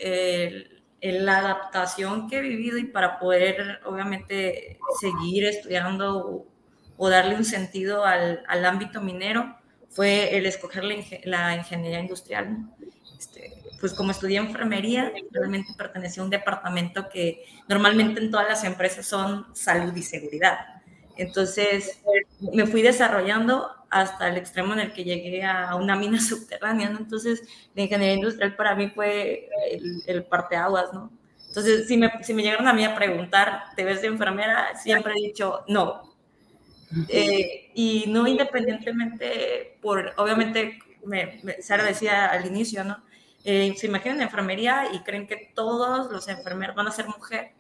la 1.02 1.38
adaptación 1.38 2.28
que 2.28 2.38
he 2.38 2.42
vivido 2.42 2.78
y 2.78 2.86
para 2.86 3.20
poder, 3.20 3.80
obviamente, 3.86 4.80
seguir 5.00 5.46
estudiando 5.46 6.46
o, 6.98 7.10
darle 7.10 7.36
un 7.36 7.46
sentido 7.46 8.04
al, 8.04 8.44
al, 8.48 8.66
ámbito 8.66 9.00
minero, 9.00 9.56
fue 9.90 10.38
el 10.38 10.46
escoger 10.46 10.84
la, 11.24 11.56
ingeniería 11.56 12.00
industrial. 12.00 12.70
Este, 13.18 13.54
pues 13.80 13.94
como 13.94 14.12
estudié 14.12 14.38
enfermería, 14.38 15.12
realmente 15.32 15.74
pertenecía 15.78 16.22
a 16.22 16.26
un 16.26 16.30
departamento 16.30 17.10
que 17.10 17.46
normalmente 17.68 18.22
en 18.22 18.32
todas 18.32 18.48
las 18.48 18.64
empresas 18.64 19.06
son 19.06 19.48
salud 19.56 19.96
y 19.96 20.04
seguridad. 20.04 20.79
Entonces 21.20 22.02
me 22.54 22.66
fui 22.66 22.82
desarrollando 22.82 23.70
hasta 23.90 24.30
el 24.30 24.38
extremo 24.38 24.74
en 24.74 24.80
el 24.80 24.94
que 24.94 25.04
llegué 25.04 25.44
a 25.44 25.76
una 25.76 25.96
mina 25.96 26.20
subterránea, 26.22 26.90
¿no? 26.90 27.00
Entonces 27.00 27.44
la 27.76 27.84
ingeniería 27.84 28.16
industrial 28.16 28.56
para 28.56 28.76
mí 28.76 28.90
fue 28.90 29.50
el, 29.72 30.02
el 30.08 30.24
parteaguas, 30.24 30.94
¿no? 30.94 31.12
Entonces, 31.50 31.88
si 31.88 31.98
me, 31.98 32.12
si 32.24 32.34
me 32.36 32.44
llegaron 32.44 32.68
a 32.68 32.74
mí 32.74 32.86
a 32.86 32.96
preguntar, 32.96 33.64
¿te 33.76 33.84
ves 33.84 34.02
de 34.02 34.08
enfermera? 34.08 34.76
Siempre 34.76 35.14
he 35.18 35.28
dicho 35.28 35.64
no. 35.68 36.16
Eh, 37.08 37.72
y 37.74 38.06
no 38.08 38.28
independientemente 38.28 39.78
por, 39.82 40.14
obviamente, 40.18 40.80
me, 41.06 41.40
Sara 41.62 41.84
decía 41.84 42.28
al 42.28 42.46
inicio, 42.46 42.84
¿no? 42.84 43.04
Eh, 43.44 43.74
se 43.78 43.88
imaginan 43.88 44.22
enfermería 44.22 44.90
y 44.94 45.00
creen 45.00 45.26
que 45.26 45.52
todos 45.56 46.12
los 46.12 46.28
enfermeros 46.28 46.76
van 46.76 46.88
a 46.88 46.92
ser 46.92 47.08
mujer 47.08 47.52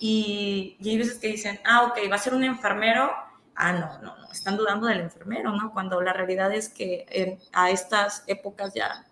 y, 0.00 0.78
hay 0.82 0.98
veces 0.98 1.18
que 1.18 1.28
dicen, 1.28 1.60
ah, 1.64 1.84
ok, 1.84 2.10
va 2.10 2.16
a 2.16 2.18
ser 2.18 2.34
un 2.34 2.42
enfermero. 2.42 3.10
Ah, 3.54 3.72
no, 3.72 4.00
no, 4.00 4.16
no, 4.16 4.32
están 4.32 4.56
dudando 4.56 4.86
del 4.86 5.00
enfermero, 5.00 5.52
¿no? 5.52 5.72
Cuando 5.72 6.00
la 6.00 6.14
realidad 6.14 6.52
es 6.52 6.70
que 6.70 7.38
a 7.52 7.70
estas 7.70 8.24
épocas 8.26 8.72
ya 8.74 9.06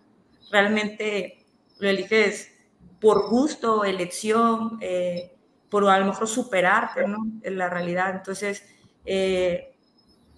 realmente 0.51 1.45
lo 1.77 1.87
eliges 1.87 2.51
por 2.99 3.29
gusto, 3.29 3.85
elección, 3.85 4.79
eh, 4.81 5.31
por 5.69 5.87
a 5.87 5.99
lo 5.99 6.05
mejor 6.05 6.27
superarte, 6.27 7.07
¿no? 7.07 7.27
En 7.43 7.57
la 7.57 7.69
realidad. 7.69 8.15
Entonces, 8.15 8.65
eh, 9.05 9.75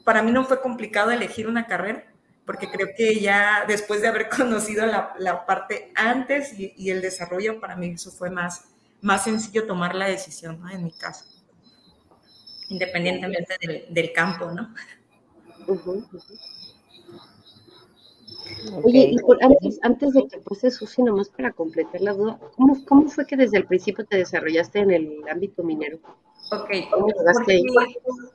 para 0.04 0.22
mí 0.22 0.32
no 0.32 0.44
fue 0.44 0.62
complicado 0.62 1.12
elegir 1.12 1.48
una 1.48 1.66
carrera, 1.66 2.06
porque 2.46 2.70
creo 2.70 2.90
que 2.98 3.20
ya 3.20 3.64
después 3.68 4.02
de 4.02 4.10
haber 4.10 4.28
conocido 4.38 4.86
la, 4.86 5.46
parte 5.46 5.92
antes 5.96 6.54
y, 6.58 6.90
el 6.90 7.02
desarrollo, 7.02 7.60
para 7.60 7.76
mí 7.76 7.92
eso 7.92 8.12
fue 8.12 8.30
más, 8.30 8.66
más 9.02 9.24
sencillo 9.24 9.66
tomar 9.66 9.96
la 9.96 10.08
decisión, 10.08 10.60
¿no? 10.60 10.70
En 10.70 10.84
mi 10.84 10.92
caso, 10.92 11.26
independientemente 12.70 13.56
del, 13.60 13.86
del 13.90 14.14
campo, 14.14 14.52
¿no? 14.52 14.74
Oye, 18.84 19.12
y 19.12 19.18
antes, 19.42 19.80
antes, 19.82 20.14
de 20.14 20.28
que 20.28 20.38
pase 20.40 20.72
Susi, 20.72 21.02
nomás 21.02 21.30
para 21.30 21.52
completar 21.52 22.02
la 22.02 22.14
duda, 22.14 22.40
¿cómo, 22.56 22.86
¿cómo 22.86 23.10
fue 23.10 23.26
que 23.26 23.36
desde 23.36 23.58
el 23.58 23.66
principio 23.66 24.06
te 24.06 24.18
desarrollaste 24.18 24.80
en 24.80 24.92
el 24.92 25.22
ámbito 25.30 25.64
minero? 25.64 26.00
Ok, 26.52 26.70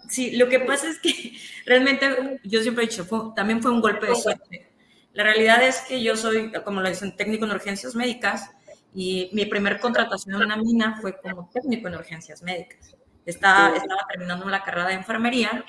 sí, 0.08 0.36
lo 0.36 0.48
que 0.48 0.60
pasa 0.60 0.88
es 0.88 0.98
que 0.98 1.10
realmente 1.66 2.40
yo 2.44 2.62
siempre 2.62 2.84
he 2.84 2.88
dicho, 2.88 3.06
también 3.36 3.62
fue 3.62 3.70
un 3.70 3.80
golpe 3.80 4.06
de 4.06 4.14
suerte. 4.14 4.66
La 5.12 5.22
realidad 5.22 5.62
es 5.62 5.80
que 5.82 6.02
yo 6.02 6.16
soy, 6.16 6.52
como 6.64 6.80
lo 6.80 6.88
dicen, 6.88 7.16
técnico 7.16 7.44
en 7.44 7.52
urgencias 7.52 7.94
médicas 7.94 8.50
y 8.98 9.28
mi 9.34 9.44
primer 9.44 9.78
contratación 9.78 10.36
en 10.36 10.42
una 10.46 10.56
mina 10.56 10.98
fue 11.02 11.20
como 11.20 11.50
técnico 11.52 11.86
en 11.86 11.96
urgencias 11.96 12.42
médicas. 12.42 12.96
Estaba, 13.26 13.76
estaba 13.76 14.06
terminando 14.08 14.48
la 14.48 14.62
carrera 14.62 14.88
de 14.88 14.94
enfermería, 14.94 15.62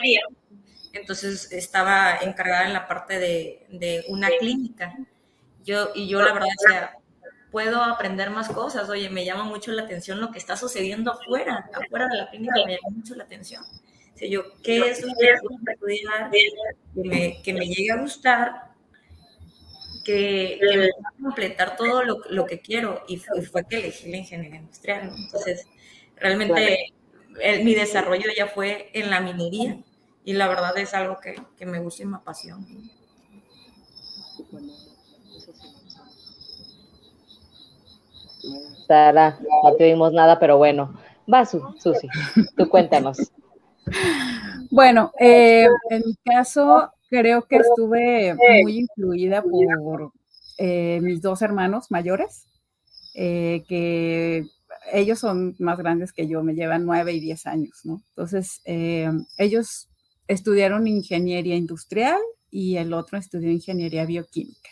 entonces 0.94 1.52
estaba 1.52 2.16
encargada 2.22 2.68
en 2.68 2.74
la 2.74 2.88
parte 2.88 3.20
de, 3.20 3.66
de 3.70 4.06
una 4.08 4.30
clínica. 4.40 4.96
Yo, 5.66 5.90
y 5.94 6.08
yo 6.08 6.22
la 6.22 6.32
verdad 6.32 6.48
decía, 6.58 6.92
puedo 7.52 7.84
aprender 7.84 8.30
más 8.30 8.48
cosas. 8.48 8.88
Oye, 8.88 9.10
me 9.10 9.26
llama 9.26 9.44
mucho 9.44 9.74
la 9.74 9.82
atención 9.82 10.22
lo 10.22 10.32
que 10.32 10.40
está 10.40 10.56
sucediendo 10.56 11.12
afuera, 11.12 11.70
afuera 11.74 12.08
de 12.08 12.18
la 12.18 12.30
clínica 12.30 12.54
me 12.66 12.78
llama 12.78 12.96
mucho 12.96 13.14
la 13.16 13.26
atención. 13.26 13.62
O 13.62 14.18
sea, 14.18 14.30
yo, 14.30 14.44
¿qué 14.64 14.90
es 14.90 15.02
lo 15.02 15.14
que 15.20 15.36
puedo 15.42 15.60
estudiar 15.68 16.32
que 16.32 17.04
me, 17.04 17.42
que 17.42 17.54
me 17.54 17.68
llegue 17.68 17.92
a 17.92 17.98
gustar? 17.98 18.72
Que, 20.08 20.58
que, 20.62 20.78
me 20.78 20.86
va 20.86 21.10
a 21.10 21.22
completar 21.22 21.76
todo 21.76 22.02
lo, 22.02 22.20
lo 22.30 22.46
que 22.46 22.62
quiero 22.62 23.04
y 23.10 23.18
fue, 23.18 23.66
que 23.70 23.80
elegí 23.80 24.10
la 24.10 24.18
ingeniería 24.18 24.60
industrial. 24.62 25.12
Entonces, 25.14 25.68
realmente 26.16 26.94
mi 27.62 27.76
desarrollo 27.76 28.30
ya 28.36 28.48
fue 28.48 28.90
en 28.94 29.10
la 29.10 29.20
minería 29.20 29.78
y 30.24 30.32
la 30.32 30.48
verdad 30.48 30.78
es 30.78 30.94
algo 30.94 31.18
que, 31.20 31.36
que 31.58 31.66
me 31.66 31.80
gusta 31.80 32.04
y 32.04 32.06
me 32.06 32.16
apasiona. 32.16 32.66
Sara, 38.88 39.38
no 39.64 39.76
te 39.76 39.84
vimos 39.84 40.14
nada, 40.14 40.40
pero 40.40 40.58
bueno. 40.58 40.94
Va, 41.32 41.46
Susi, 41.46 42.08
tú 42.56 42.70
cuéntanos. 42.70 43.18
Bueno, 44.70 45.14
eh, 45.18 45.66
en 45.90 46.04
mi 46.06 46.16
caso, 46.26 46.92
creo 47.10 47.44
que 47.44 47.58
estuve 47.58 48.36
muy 48.62 48.80
influida 48.80 49.42
por 49.42 50.12
eh, 50.58 51.00
mis 51.02 51.22
dos 51.22 51.42
hermanos 51.42 51.92
mayores, 51.92 52.46
eh, 53.14 53.64
que 53.68 54.46
ellos 54.92 55.20
son 55.20 55.56
más 55.60 55.78
grandes 55.78 56.14
que 56.14 56.28
yo, 56.28 56.44
me 56.44 56.56
llevan 56.56 56.86
nueve 56.86 57.14
y 57.14 57.20
diez 57.20 57.46
años, 57.46 57.82
¿no? 57.84 58.02
Entonces, 58.10 58.62
ellos 59.38 59.90
estudiaron 60.28 60.88
ingeniería 60.88 61.56
industrial 61.56 62.20
y 62.50 62.78
el 62.78 62.94
otro 62.94 63.18
estudió 63.18 63.52
ingeniería 63.52 64.06
bioquímica. 64.06 64.70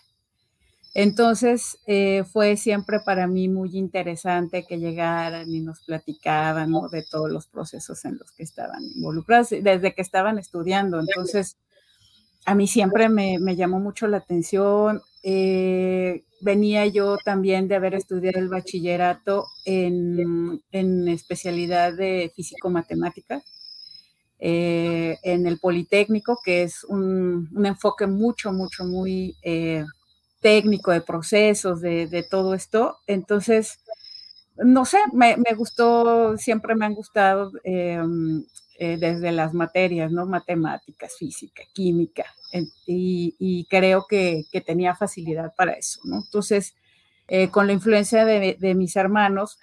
Entonces 0.95 1.77
eh, 1.87 2.23
fue 2.23 2.55
siempre 2.55 3.01
para 3.01 3.27
mí 3.27 3.49
muy 3.49 3.77
interesante 3.77 4.65
que 4.65 4.79
llegaran 4.79 5.53
y 5.53 5.59
nos 5.59 5.83
platicaban 5.83 6.71
de 6.89 7.03
todos 7.03 7.29
los 7.29 7.47
procesos 7.47 8.05
en 8.05 8.17
los 8.17 8.31
que 8.31 8.43
estaban 8.43 8.81
involucrados, 8.81 9.49
desde 9.49 9.93
que 9.93 10.01
estaban 10.01 10.39
estudiando. 10.39 11.01
Entonces, 11.01 11.57
a 12.45 12.55
mí 12.55 12.67
siempre 12.67 13.09
me, 13.09 13.55
llamó 13.55 13.79
mucho 13.79 14.07
la 14.07 14.17
atención. 14.17 15.01
Eh, 15.23 16.23
venía 16.41 16.85
yo 16.85 17.17
también 17.17 17.67
de 17.67 17.75
haber 17.75 17.95
estudiado 17.95 18.39
el 18.39 18.49
bachillerato 18.49 19.47
en, 19.65 20.61
especialidad 21.07 21.93
de 21.93 22.31
físico-matemáticas. 22.35 23.43
Eh, 24.37 25.17
en 25.23 25.47
el 25.47 25.59
Politécnico, 25.59 26.39
que 26.43 26.63
es 26.63 26.83
un, 26.83 27.49
enfoque 27.65 28.05
mucho, 28.05 28.51
mucho, 28.51 28.85
muy 28.85 29.35
técnico, 30.45 30.91
de 30.91 31.01
procesos, 31.01 31.81
de, 31.81 32.27
todo 32.29 32.53
esto. 32.53 32.99
Entonces, 33.07 33.79
no 34.57 34.85
sé, 34.85 34.99
me, 35.11 35.35
gustó, 35.57 36.37
siempre 36.37 36.75
me 36.75 36.85
han 36.85 36.93
gustado 36.93 37.51
em, 37.63 38.45
eh, 38.77 38.97
desde 38.97 39.31
las 39.31 39.53
materias, 39.53 40.11
¿no? 40.11 40.25
Matemáticas, 40.25 41.15
física, 41.17 41.63
química, 41.73 42.25
y, 42.85 43.65
creo 43.69 44.05
que, 44.07 44.45
tenía 44.65 44.95
facilidad 44.95 45.53
para 45.55 45.73
eso, 45.73 46.01
¿no? 46.05 46.17
Entonces, 46.17 46.75
eh, 47.27 47.49
con 47.49 47.67
la 47.67 47.73
influencia 47.73 48.25
de, 48.25 48.57
de, 48.59 48.75
mis 48.75 48.95
hermanos, 48.95 49.57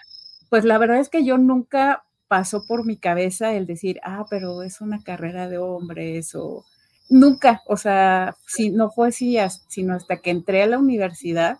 pues 0.51 0.65
la 0.65 0.79
verdad 0.79 0.99
es 0.99 1.09
que 1.09 1.25
yo 1.25 1.39
nunca 1.39 2.05
pasó 2.29 2.67
por 2.67 2.85
mi 2.87 2.97
cabeza 2.97 3.55
el 3.55 3.67
decir, 3.67 4.01
ah, 4.03 4.25
pero 4.31 4.63
es 4.63 4.81
una 4.81 5.03
carrera 5.03 5.49
de 5.49 5.59
hombres 5.59 6.35
o 6.35 6.65
nunca, 7.09 7.63
o 7.67 7.77
sea, 7.77 8.37
si, 8.47 8.71
no 8.71 8.91
fue 8.91 9.09
así, 9.09 9.37
sino 9.69 9.95
hasta 9.95 10.17
que 10.17 10.31
entré 10.31 10.63
a 10.63 10.67
la 10.67 10.79
universidad 10.79 11.59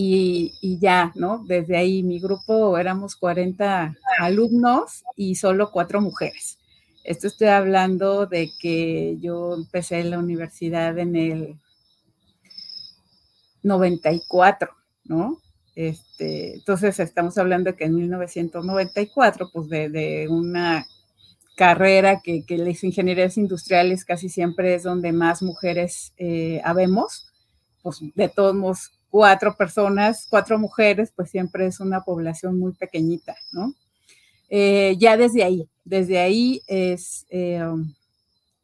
y, 0.00 0.78
ya, 0.80 1.10
¿no? 1.16 1.44
Desde 1.44 1.76
ahí 1.76 2.04
mi 2.04 2.20
grupo 2.20 2.78
éramos 2.78 3.16
40 3.16 3.96
alumnos 4.20 5.02
y 5.16 5.34
solo 5.34 5.72
cuatro 5.72 6.00
mujeres. 6.00 6.58
Esto 7.02 7.26
estoy 7.26 7.48
hablando 7.48 8.26
de 8.26 8.52
que 8.60 9.18
yo 9.20 9.56
empecé 9.56 10.04
la 10.04 10.20
universidad 10.20 10.96
en 10.98 11.16
el 11.16 11.60
94, 13.64 14.70
¿no? 15.02 15.40
Este, 15.74 16.54
entonces 16.54 17.00
estamos 17.00 17.36
hablando 17.36 17.72
de 17.72 17.76
que 17.76 17.86
en 17.86 17.96
1994, 17.96 19.50
pues 19.52 19.68
de, 19.68 19.88
de 19.88 20.28
una 20.28 20.86
carrera 21.56 22.20
que, 22.22 22.44
que, 22.44 22.56
las 22.56 22.84
ingenierías 22.84 23.36
industriales 23.36 24.04
casi 24.04 24.28
siempre 24.28 24.76
es 24.76 24.84
donde 24.84 25.10
más 25.10 25.42
mujeres 25.42 26.12
eh, 26.18 26.60
habemos, 26.62 27.32
pues 27.82 27.98
de 28.14 28.28
todos 28.28 28.54
modos, 28.54 28.92
cuatro 29.10 29.56
personas, 29.56 30.26
cuatro 30.28 30.58
mujeres, 30.58 31.12
pues 31.14 31.30
siempre 31.30 31.66
es 31.66 31.80
una 31.80 32.02
población 32.02 32.58
muy 32.58 32.72
pequeñita, 32.72 33.36
¿no? 33.52 33.74
Eh, 34.50 34.96
ya 34.98 35.16
desde 35.16 35.44
ahí, 35.44 35.68
desde 35.84 36.18
ahí 36.18 36.62
es 36.66 37.26
eh, 37.30 37.62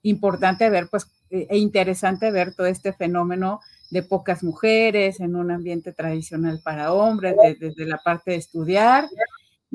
importante 0.02 0.68
ver, 0.70 0.88
pues, 0.90 1.06
e 1.30 1.58
interesante 1.58 2.30
ver 2.30 2.54
todo 2.54 2.66
este 2.66 2.92
fenómeno 2.92 3.60
de 3.90 4.02
pocas 4.02 4.42
mujeres 4.42 5.20
en 5.20 5.36
un 5.36 5.50
ambiente 5.50 5.92
tradicional 5.92 6.60
para 6.62 6.92
hombres, 6.92 7.36
desde 7.60 7.86
la 7.86 7.98
parte 7.98 8.32
de 8.32 8.36
estudiar 8.38 9.08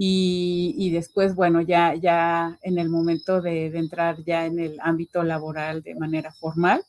y, 0.01 0.91
después, 0.91 1.35
bueno, 1.35 1.61
ya, 1.61 1.93
ya 1.95 2.57
en 2.61 2.79
el 2.79 2.89
momento 2.89 3.41
de, 3.41 3.65
entrar 3.65 4.23
ya 4.23 4.45
en 4.45 4.59
el 4.59 4.77
ámbito 4.81 5.23
laboral 5.23 5.81
de 5.81 5.95
manera 5.95 6.31
formal, 6.31 6.81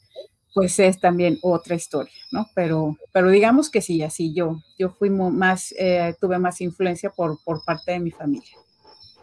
pues 0.55 0.79
es 0.79 0.99
también 0.99 1.39
otra 1.43 1.75
historia, 1.75 2.13
¿no? 2.33 2.47
Pero, 2.55 2.97
pero 3.13 3.31
digamos 3.31 3.71
que 3.71 3.81
sí, 3.81 4.03
así 4.03 4.33
yo, 4.35 4.57
yo 4.79 4.91
fui 4.91 5.11
más, 5.11 5.73
eh, 5.79 6.15
tuve 6.21 6.39
más 6.39 6.61
influencia 6.61 7.11
por, 7.11 7.43
por 7.45 7.65
parte 7.65 7.93
de 7.93 8.01
mi 8.01 8.11
familia. 8.11 8.57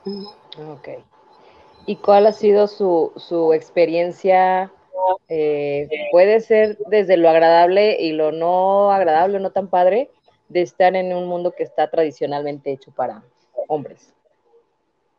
Ok. 0.05 0.89
¿Y 1.85 1.95
cuál 1.97 2.27
ha 2.27 2.33
sido 2.33 2.67
su, 2.67 3.11
su 3.15 3.53
experiencia? 3.53 4.71
Eh, 5.29 5.87
puede 6.11 6.41
ser 6.41 6.77
desde 6.89 7.17
lo 7.17 7.29
agradable 7.29 8.01
y 8.01 8.11
lo 8.11 8.31
no 8.31 8.91
agradable, 8.91 9.39
no 9.39 9.51
tan 9.51 9.69
padre, 9.69 10.09
de 10.49 10.61
estar 10.61 10.95
en 10.95 11.13
un 11.13 11.27
mundo 11.27 11.51
que 11.51 11.63
está 11.63 11.89
tradicionalmente 11.89 12.71
hecho 12.71 12.91
para, 12.91 13.23
hombres. 13.67 14.13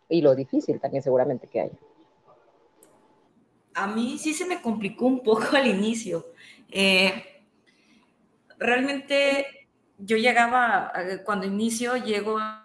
Y 0.09 0.23
lo 0.23 0.35
difícil 0.35 0.81
también 0.81 1.03
seguramente 1.03 1.47
que 1.47 1.61
hay. 1.61 1.71
A 3.79 3.87
mí 3.87 4.19
sí 4.19 4.35
se 4.35 4.45
me 4.45 4.61
complicó 4.61 5.07
un 5.07 5.23
poco 5.23 5.45
al 5.57 5.67
inicio. 5.67 6.27
Eh, 6.71 7.25
realmente 8.59 9.47
yo 9.99 10.17
llegaba, 10.17 10.93
cuando 11.25 11.47
inicio, 11.47 11.97
llego 11.97 12.39
a... 12.39 12.65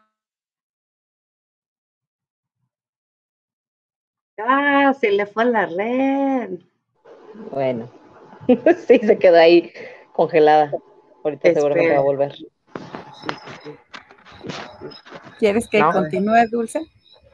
Ah, 4.39 4.93
se 4.99 5.11
le 5.11 5.27
fue 5.27 5.45
la 5.45 5.67
red. 5.67 6.59
Bueno, 7.51 7.89
sí, 8.87 8.97
se 8.97 9.17
quedó 9.19 9.37
ahí 9.37 9.71
congelada. 10.11 10.71
Ahorita 11.23 11.53
seguro 11.53 11.75
que 11.75 11.91
va 11.91 11.97
a 11.97 12.01
volver. 12.01 12.35
¿Quieres 15.37 15.67
que 15.67 15.79
continúe, 15.79 16.47
Dulce? 16.49 16.79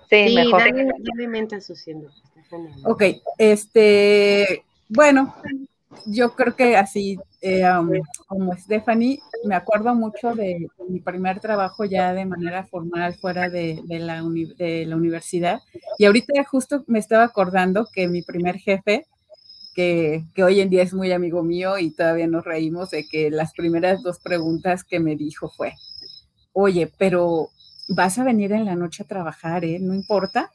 Sí, 0.10 0.36
mejor. 0.36 0.60
Dale, 0.60 0.88
Ok, 2.84 3.04
este, 3.38 4.64
bueno, 4.88 5.36
yo 6.06 6.36
creo 6.36 6.56
que 6.56 6.78
así 6.78 7.20
eh, 7.42 7.64
um, 7.70 7.90
como 8.28 8.56
Stephanie, 8.56 9.22
me 9.46 9.56
acuerdo 9.56 9.96
mucho 9.96 10.36
de 10.36 10.68
mi 10.90 11.00
primer 11.00 11.40
trabajo 11.40 11.86
ya 11.86 12.14
de 12.14 12.26
manera 12.26 12.66
formal 12.66 13.16
fuera 13.16 13.50
de, 13.50 13.82
la, 13.88 14.22
de 14.58 14.86
la 14.86 14.96
universidad. 14.96 15.60
Y 15.98 16.06
ahorita 16.06 16.44
justo 16.44 16.84
me 16.88 17.00
estaba 17.00 17.24
acordando 17.24 17.88
que 17.94 18.08
mi 18.08 18.22
primer 18.22 18.58
jefe, 18.58 19.06
que, 19.74 20.26
que, 20.34 20.44
hoy 20.44 20.60
en 20.60 20.70
día 20.70 20.84
es 20.84 20.94
muy 20.94 21.12
amigo 21.12 21.44
mío 21.44 21.78
y 21.78 21.92
todavía 21.92 22.28
nos 22.28 22.44
reímos 22.44 22.90
de 22.92 23.08
que 23.08 23.32
las 23.32 23.54
primeras 23.54 24.04
dos 24.04 24.20
preguntas 24.20 24.84
que 24.84 25.00
me 25.00 25.16
dijo 25.16 25.50
fue, 25.50 25.74
oye, 26.52 26.92
pero 26.98 27.50
vas 27.88 28.20
a 28.20 28.24
venir 28.24 28.52
en 28.52 28.66
la 28.66 28.76
noche 28.76 29.04
a 29.04 29.08
trabajar, 29.08 29.64
¿eh? 29.64 29.80
No 29.80 29.94
importa. 29.94 30.52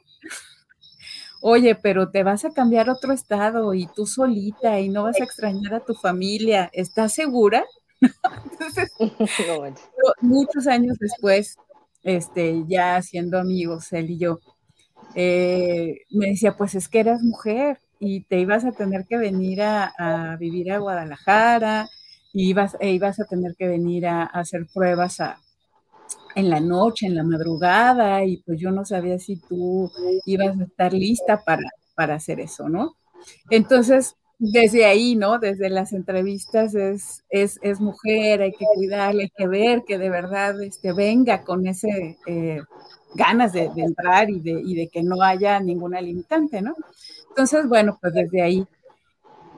Oye, 1.47 1.75
pero 1.75 2.11
te 2.11 2.23
vas 2.23 2.47
a 2.47 2.53
cambiar 2.53 2.89
a 2.89 2.95
otro 2.95 3.13
estado 3.13 3.75
y 3.75 3.87
tú 3.87 4.07
solita 4.07 4.81
y 4.81 4.89
no 4.89 5.03
vas 5.03 5.21
a 5.21 5.25
extrañar 5.25 5.75
a 5.75 5.85
tu 5.85 5.93
familia, 5.93 6.71
¿estás 6.73 7.13
segura? 7.13 7.67
Entonces, 8.51 8.91
muchos 10.23 10.67
años 10.67 10.97
después, 10.99 11.59
este, 12.03 12.65
ya 12.67 13.03
siendo 13.03 13.39
amigos, 13.39 13.93
él 13.93 14.13
y 14.13 14.19
yo, 14.19 14.39
eh, 15.15 15.99
me 16.09 16.29
decía, 16.29 16.57
pues 16.57 16.75
es 16.77 16.89
que 16.89 17.01
eras 17.01 17.23
mujer 17.23 17.79
y 17.99 18.23
te 18.23 18.39
ibas 18.41 18.65
a 18.65 18.73
tener 18.73 19.05
que 19.07 19.19
venir 19.19 19.61
a, 19.61 20.37
vivir 20.41 20.73
a 20.73 20.79
Guadalajara, 20.79 21.91
y 22.33 22.49
ibas, 22.49 22.75
e 22.81 22.93
ibas 22.93 23.21
a 23.21 23.27
tener 23.27 23.55
que 23.55 23.69
venir 23.69 24.07
a, 24.07 24.23
hacer 24.23 24.67
pruebas 24.73 25.19
en 26.35 26.51
la 26.51 26.61
noche, 26.61 27.07
en 27.07 27.15
la 27.15 27.23
madrugada, 27.23 28.25
y 28.25 28.39
pues 28.39 28.61
yo 28.61 28.71
no 28.71 28.85
sabía 28.85 29.19
si 29.19 29.37
tú 29.37 29.91
ibas 30.27 30.59
a 30.59 30.65
estar 30.65 30.93
lista 30.93 31.43
para, 31.45 31.69
para 31.95 32.15
hacer 32.17 32.41
eso, 32.41 32.69
¿no? 32.69 32.97
Entonces, 33.51 34.17
desde 34.39 34.85
ahí, 34.85 35.15
¿no? 35.17 35.39
Desde 35.39 35.71
las 35.71 35.93
entrevistas 35.93 36.75
es, 36.75 37.25
es, 37.31 37.59
es, 37.63 37.81
mujer, 37.81 38.43
hay 38.43 38.53
que 38.53 38.67
cuidarle, 38.75 39.25
hay 39.25 39.31
que 39.37 39.47
ver 39.47 39.85
que 39.87 39.99
de 39.99 40.11
verdad 40.11 40.61
este, 40.63 40.93
venga 40.93 41.45
con 41.45 41.67
ese 41.67 42.19
eh, 42.27 42.61
ganas 43.15 43.53
de, 43.53 43.71
entrar 43.77 44.29
y 44.31 44.41
de, 44.41 44.61
y 44.65 44.75
de, 44.75 44.89
que 44.89 45.03
no 45.03 45.23
haya 45.23 45.61
ninguna 45.61 46.01
limitante, 46.01 46.61
¿no? 46.61 46.75
Entonces, 47.29 47.69
bueno, 47.69 47.99
pues 48.01 48.13
desde 48.15 48.43
ahí. 48.43 48.67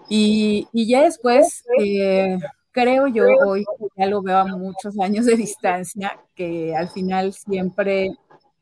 Y, 0.09 0.69
y 0.73 0.87
ya 0.89 1.03
después, 1.03 1.65
eh, 1.81 2.39
creo 2.77 3.07
yo 3.07 3.25
hoy, 3.47 3.65
ya 3.97 4.07
lo 4.07 4.21
veo 4.21 4.37
a 4.37 4.45
muchos 4.45 4.99
años 5.01 5.25
de 5.25 5.35
distancia, 5.35 6.21
que 6.35 6.77
al 6.77 6.91
final 6.91 7.33
siempre 7.33 8.11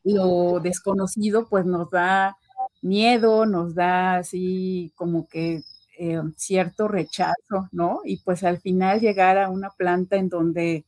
lo 0.04 0.60
desconocido 0.60 1.48
pues 1.48 1.66
nos 1.66 1.90
da 1.90 2.36
miedo, 2.80 3.44
nos 3.44 3.74
da 3.74 4.18
así 4.18 4.92
como 4.94 5.26
que 5.26 5.62
eh, 5.98 6.22
cierto 6.36 6.86
rechazo, 6.86 7.68
¿no? 7.72 8.02
Y 8.04 8.18
pues 8.18 8.44
al 8.44 8.60
final 8.60 9.00
llegar 9.00 9.36
a 9.36 9.50
una 9.50 9.70
planta 9.70 10.14
en 10.14 10.28
donde 10.28 10.84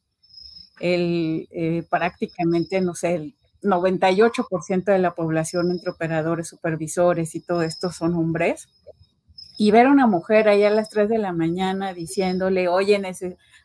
el, 0.78 1.48
eh, 1.50 1.84
prácticamente, 1.90 2.80
no 2.80 2.94
sé, 2.94 3.14
el 3.14 3.34
98% 3.60 4.92
de 4.92 4.98
la 5.00 5.16
población 5.16 5.72
entre 5.72 5.90
operadores, 5.90 6.46
supervisores 6.46 7.34
y 7.34 7.40
todo 7.40 7.62
esto 7.62 7.90
son 7.90 8.14
hombres, 8.14 8.68
y 9.58 9.70
ver 9.70 9.86
a 9.86 9.90
una 9.90 10.06
mujer 10.06 10.48
ahí 10.48 10.64
a 10.64 10.70
las 10.70 10.90
3 10.90 11.08
de 11.08 11.18
la 11.18 11.32
mañana 11.32 11.94
diciéndole, 11.94 12.68
oye, 12.68 13.00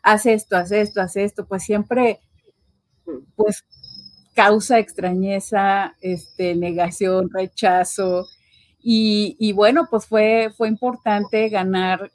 haz 0.02 0.26
esto, 0.26 0.56
haz 0.56 0.72
esto, 0.72 1.00
haz 1.00 1.16
esto, 1.16 1.46
pues 1.46 1.64
siempre, 1.64 2.20
pues 3.36 3.64
causa 4.34 4.78
extrañeza, 4.78 5.96
este, 6.00 6.54
negación, 6.54 7.30
rechazo. 7.30 8.26
Y, 8.84 9.52
bueno, 9.52 9.86
pues 9.90 10.06
fue, 10.06 10.50
fue 10.56 10.68
importante 10.68 11.48
ganar 11.48 12.10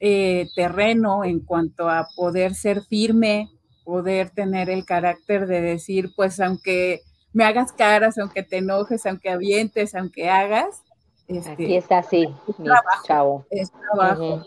eh, 0.00 0.48
terreno 0.54 1.24
en 1.24 1.40
cuanto 1.40 1.88
a 1.88 2.08
poder 2.16 2.54
ser 2.54 2.82
firme, 2.82 3.48
poder 3.84 4.30
tener 4.30 4.68
el 4.68 4.84
carácter 4.84 5.46
de 5.46 5.60
decir, 5.60 6.10
pues 6.16 6.40
aunque 6.40 7.00
me 7.32 7.44
hagas 7.44 7.72
caras, 7.72 8.18
aunque 8.18 8.42
te 8.42 8.58
enojes, 8.58 9.06
aunque 9.06 9.30
avientes, 9.30 9.94
aunque 9.94 10.28
hagas, 10.28 10.82
este, 11.28 11.50
Aquí 11.50 11.76
está 11.76 11.98
así, 11.98 12.28
trabajo, 12.56 13.46
Es 13.50 13.70
trabajo, 13.70 14.42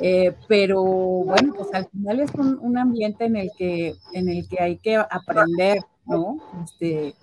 eh, 0.00 0.34
pero 0.48 0.82
bueno, 0.82 1.52
pues 1.56 1.72
al 1.74 1.86
final 1.88 2.20
es 2.20 2.30
un, 2.34 2.78
ambiente 2.78 3.24
en 3.24 3.36
el 3.36 3.50
que 3.56 3.94
en 4.12 4.28
el 4.28 4.48
que 4.48 4.62
hay 4.62 4.76
que 4.78 4.96
aprender, 4.96 5.80
¿no? 6.06 6.38
Este, 6.64 7.14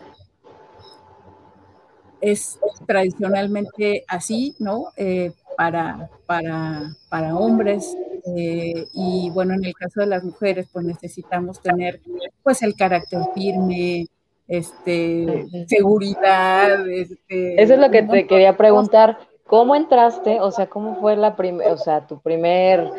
es 2.21 2.59
tradicionalmente 2.85 4.05
así, 4.07 4.55
¿no? 4.59 4.87
Eh, 4.95 5.31
para, 5.57 6.09
para, 6.25 6.95
para 7.09 7.35
hombres. 7.35 7.95
Eh, 8.35 8.87
y 8.93 9.29
bueno, 9.31 9.53
en 9.53 9.65
el 9.65 9.73
caso 9.73 10.01
de 10.01 10.07
las 10.07 10.23
mujeres, 10.23 10.67
pues 10.71 10.85
necesitamos 10.85 11.61
tener 11.61 12.01
pues 12.43 12.61
el 12.61 12.75
carácter 12.75 13.21
firme, 13.33 14.07
este, 14.47 15.45
seguridad. 15.67 16.87
Este, 16.89 17.61
Eso 17.61 17.73
es 17.73 17.79
lo 17.79 17.91
que 17.91 18.03
te 18.03 18.27
quería 18.27 18.55
preguntar. 18.55 19.17
¿Cómo 19.45 19.75
entraste? 19.75 20.41
O 20.41 20.51
sea, 20.51 20.67
¿cómo 20.67 20.95
fue 20.99 21.15
la 21.15 21.35
primera, 21.35 21.71
o 21.71 21.77
sea, 21.77 22.05
tu 22.05 22.19
primer, 22.19 22.89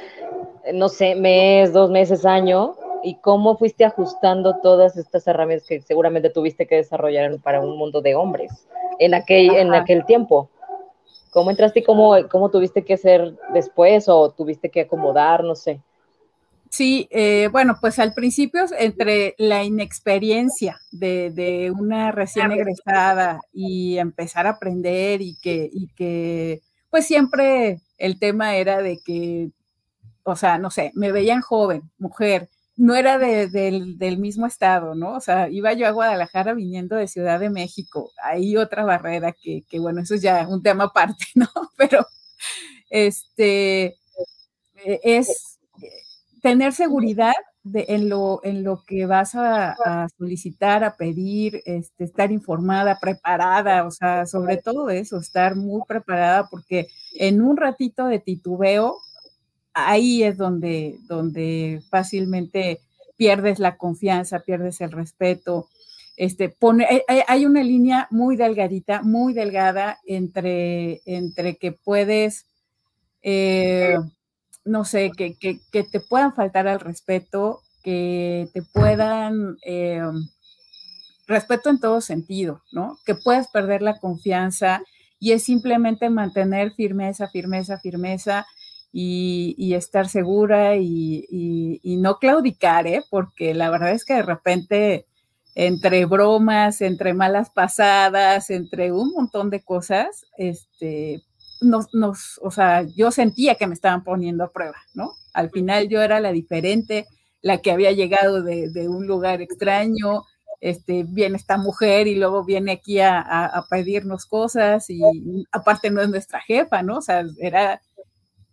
no 0.72 0.88
sé, 0.88 1.14
mes, 1.14 1.72
dos 1.72 1.90
meses, 1.90 2.24
año? 2.24 2.74
¿Y 3.02 3.16
cómo 3.16 3.56
fuiste 3.56 3.84
ajustando 3.84 4.56
todas 4.62 4.96
estas 4.96 5.26
herramientas 5.26 5.68
que 5.68 5.80
seguramente 5.82 6.30
tuviste 6.30 6.66
que 6.66 6.76
desarrollar 6.76 7.38
para 7.42 7.60
un 7.60 7.76
mundo 7.76 8.00
de 8.00 8.14
hombres 8.14 8.66
en 8.98 9.14
aquel, 9.14 9.50
en 9.56 9.74
aquel 9.74 10.04
tiempo? 10.06 10.48
¿Cómo 11.30 11.50
entraste 11.50 11.80
y 11.80 11.82
cómo, 11.82 12.14
cómo 12.30 12.50
tuviste 12.50 12.82
que 12.82 12.96
ser 12.96 13.34
después 13.52 14.08
o 14.08 14.30
tuviste 14.30 14.70
que 14.70 14.80
acomodar, 14.80 15.44
no 15.44 15.54
sé? 15.54 15.80
Sí, 16.70 17.08
eh, 17.10 17.48
bueno, 17.50 17.76
pues 17.80 17.98
al 17.98 18.14
principio 18.14 18.64
entre 18.78 19.34
la 19.38 19.64
inexperiencia 19.64 20.78
de, 20.90 21.72
una 21.76 22.12
recién 22.12 22.52
egresada 22.52 23.40
y 23.52 23.98
empezar 23.98 24.46
a 24.46 24.50
aprender 24.50 25.22
y 25.22 25.36
que, 25.40 25.68
y 25.72 25.88
que, 25.94 26.62
pues 26.90 27.06
siempre 27.06 27.80
el 27.96 28.18
tema 28.18 28.56
era 28.56 28.82
de 28.82 28.98
que, 29.04 29.50
o 30.24 30.36
sea, 30.36 30.58
no 30.58 30.70
sé, 30.70 30.92
me 30.94 31.12
veían 31.12 31.40
joven, 31.40 31.90
mujer, 31.98 32.48
no 32.76 32.94
era 32.94 33.18
del, 33.18 34.18
mismo 34.18 34.46
estado, 34.46 34.94
¿no? 34.94 35.14
O 35.14 35.20
sea, 35.20 35.48
iba 35.48 35.72
yo 35.72 35.86
a 35.86 35.90
Guadalajara 35.90 36.54
viniendo 36.54 36.96
de 36.96 37.08
Ciudad 37.08 37.40
de 37.40 37.50
México, 37.50 38.12
ahí 38.22 38.56
otra 38.56 38.84
barrera 38.84 39.32
que, 39.32 39.64
que 39.68 39.78
bueno, 39.80 40.02
eso 40.02 40.14
es 40.14 40.22
ya 40.22 40.46
un 40.48 40.62
tema 40.62 40.84
aparte, 40.84 41.24
¿no? 41.34 41.48
Pero, 41.76 42.06
este, 42.90 43.96
e, 44.84 45.00
es 45.04 45.58
tener 46.42 46.72
seguridad 46.72 47.34
de, 47.62 47.86
en, 47.88 48.08
lo, 48.08 48.40
en 48.44 48.62
lo 48.62 48.82
que 48.84 49.06
vas 49.06 49.34
a, 49.34 50.08
solicitar, 50.16 50.84
a 50.84 50.96
pedir, 50.96 51.62
este, 51.64 52.04
estar 52.04 52.32
informada, 52.32 52.98
preparada, 53.00 53.86
o 53.86 53.90
sea, 53.90 54.26
sobre 54.26 54.56
todo 54.56 54.90
eso, 54.90 55.18
estar 55.18 55.56
muy 55.56 55.82
preparada 55.86 56.48
porque 56.50 56.88
en 57.14 57.42
un 57.42 57.56
ratito 57.56 58.06
de 58.06 58.20
titubeo, 58.20 58.96
ahí 59.74 60.22
es 60.22 60.36
donde, 60.36 60.98
donde 61.06 61.80
fácilmente 61.90 62.80
pierdes 63.16 63.58
la 63.58 63.76
confianza, 63.76 64.40
pierdes 64.40 64.80
el 64.80 64.92
respeto. 64.92 65.68
Este, 66.16 66.48
pone, 66.48 67.04
hay 67.28 67.46
una 67.46 67.62
línea 67.62 68.08
muy 68.10 68.36
delgadita, 68.36 69.02
muy 69.02 69.34
delgada 69.34 69.98
entre, 70.04 71.00
entre 71.04 71.56
que 71.56 71.72
puedes 71.72 72.46
eh, 73.22 73.96
no 74.68 74.84
sé, 74.84 75.10
que, 75.16 75.58
te 75.72 76.00
puedan 76.00 76.34
faltar 76.34 76.68
al 76.68 76.80
respeto, 76.80 77.62
que 77.82 78.48
te 78.52 78.62
puedan, 78.62 79.56
eh, 79.64 80.02
respeto 81.26 81.70
en 81.70 81.80
todo 81.80 82.00
sentido, 82.00 82.62
¿no? 82.72 82.98
Que 83.04 83.14
puedas 83.14 83.48
perder 83.48 83.82
la 83.82 83.98
confianza 83.98 84.82
y 85.18 85.32
es 85.32 85.44
simplemente 85.44 86.10
mantener 86.10 86.72
firmeza, 86.72 87.28
firmeza, 87.28 87.78
firmeza 87.78 88.46
y, 88.92 89.74
estar 89.74 90.08
segura 90.08 90.76
y, 90.76 91.80
no 92.00 92.18
claudicar, 92.18 92.86
¿eh? 92.86 93.02
Porque 93.10 93.54
la 93.54 93.70
verdad 93.70 93.92
es 93.92 94.04
que 94.04 94.14
de 94.14 94.22
repente 94.22 95.06
entre 95.54 96.04
bromas, 96.04 96.80
entre 96.82 97.14
malas 97.14 97.50
pasadas, 97.50 98.48
entre 98.50 98.92
un 98.92 99.10
montón 99.12 99.50
de 99.50 99.60
cosas, 99.64 100.24
este, 100.36 101.24
nos, 101.60 101.92
nos, 101.94 102.38
o 102.42 102.50
sea, 102.50 102.82
yo 102.82 103.10
sentía 103.10 103.54
que 103.54 103.66
me 103.66 103.74
estaban 103.74 104.04
poniendo 104.04 104.44
a 104.44 104.52
prueba, 104.52 104.76
¿no? 104.94 105.12
Al 105.32 105.50
final 105.50 105.88
yo 105.88 106.02
era 106.02 106.20
la 106.20 106.32
diferente, 106.32 107.06
la 107.40 107.58
que 107.58 107.70
había 107.70 107.92
llegado 107.92 108.42
de, 108.42 108.88
un 108.88 109.06
lugar 109.06 109.42
extraño, 109.42 110.24
este, 110.60 111.04
viene 111.04 111.36
esta 111.36 111.56
mujer 111.56 112.06
y 112.06 112.16
luego 112.16 112.44
viene 112.44 112.72
aquí 112.72 113.00
a, 113.00 113.64
pedirnos 113.70 114.26
cosas 114.26 114.90
y 114.90 115.00
aparte 115.52 115.90
no 115.90 116.02
es 116.02 116.08
nuestra 116.08 116.40
jefa, 116.40 116.82
¿no? 116.82 116.98
O 116.98 117.02
sea, 117.02 117.24
era, 117.38 117.80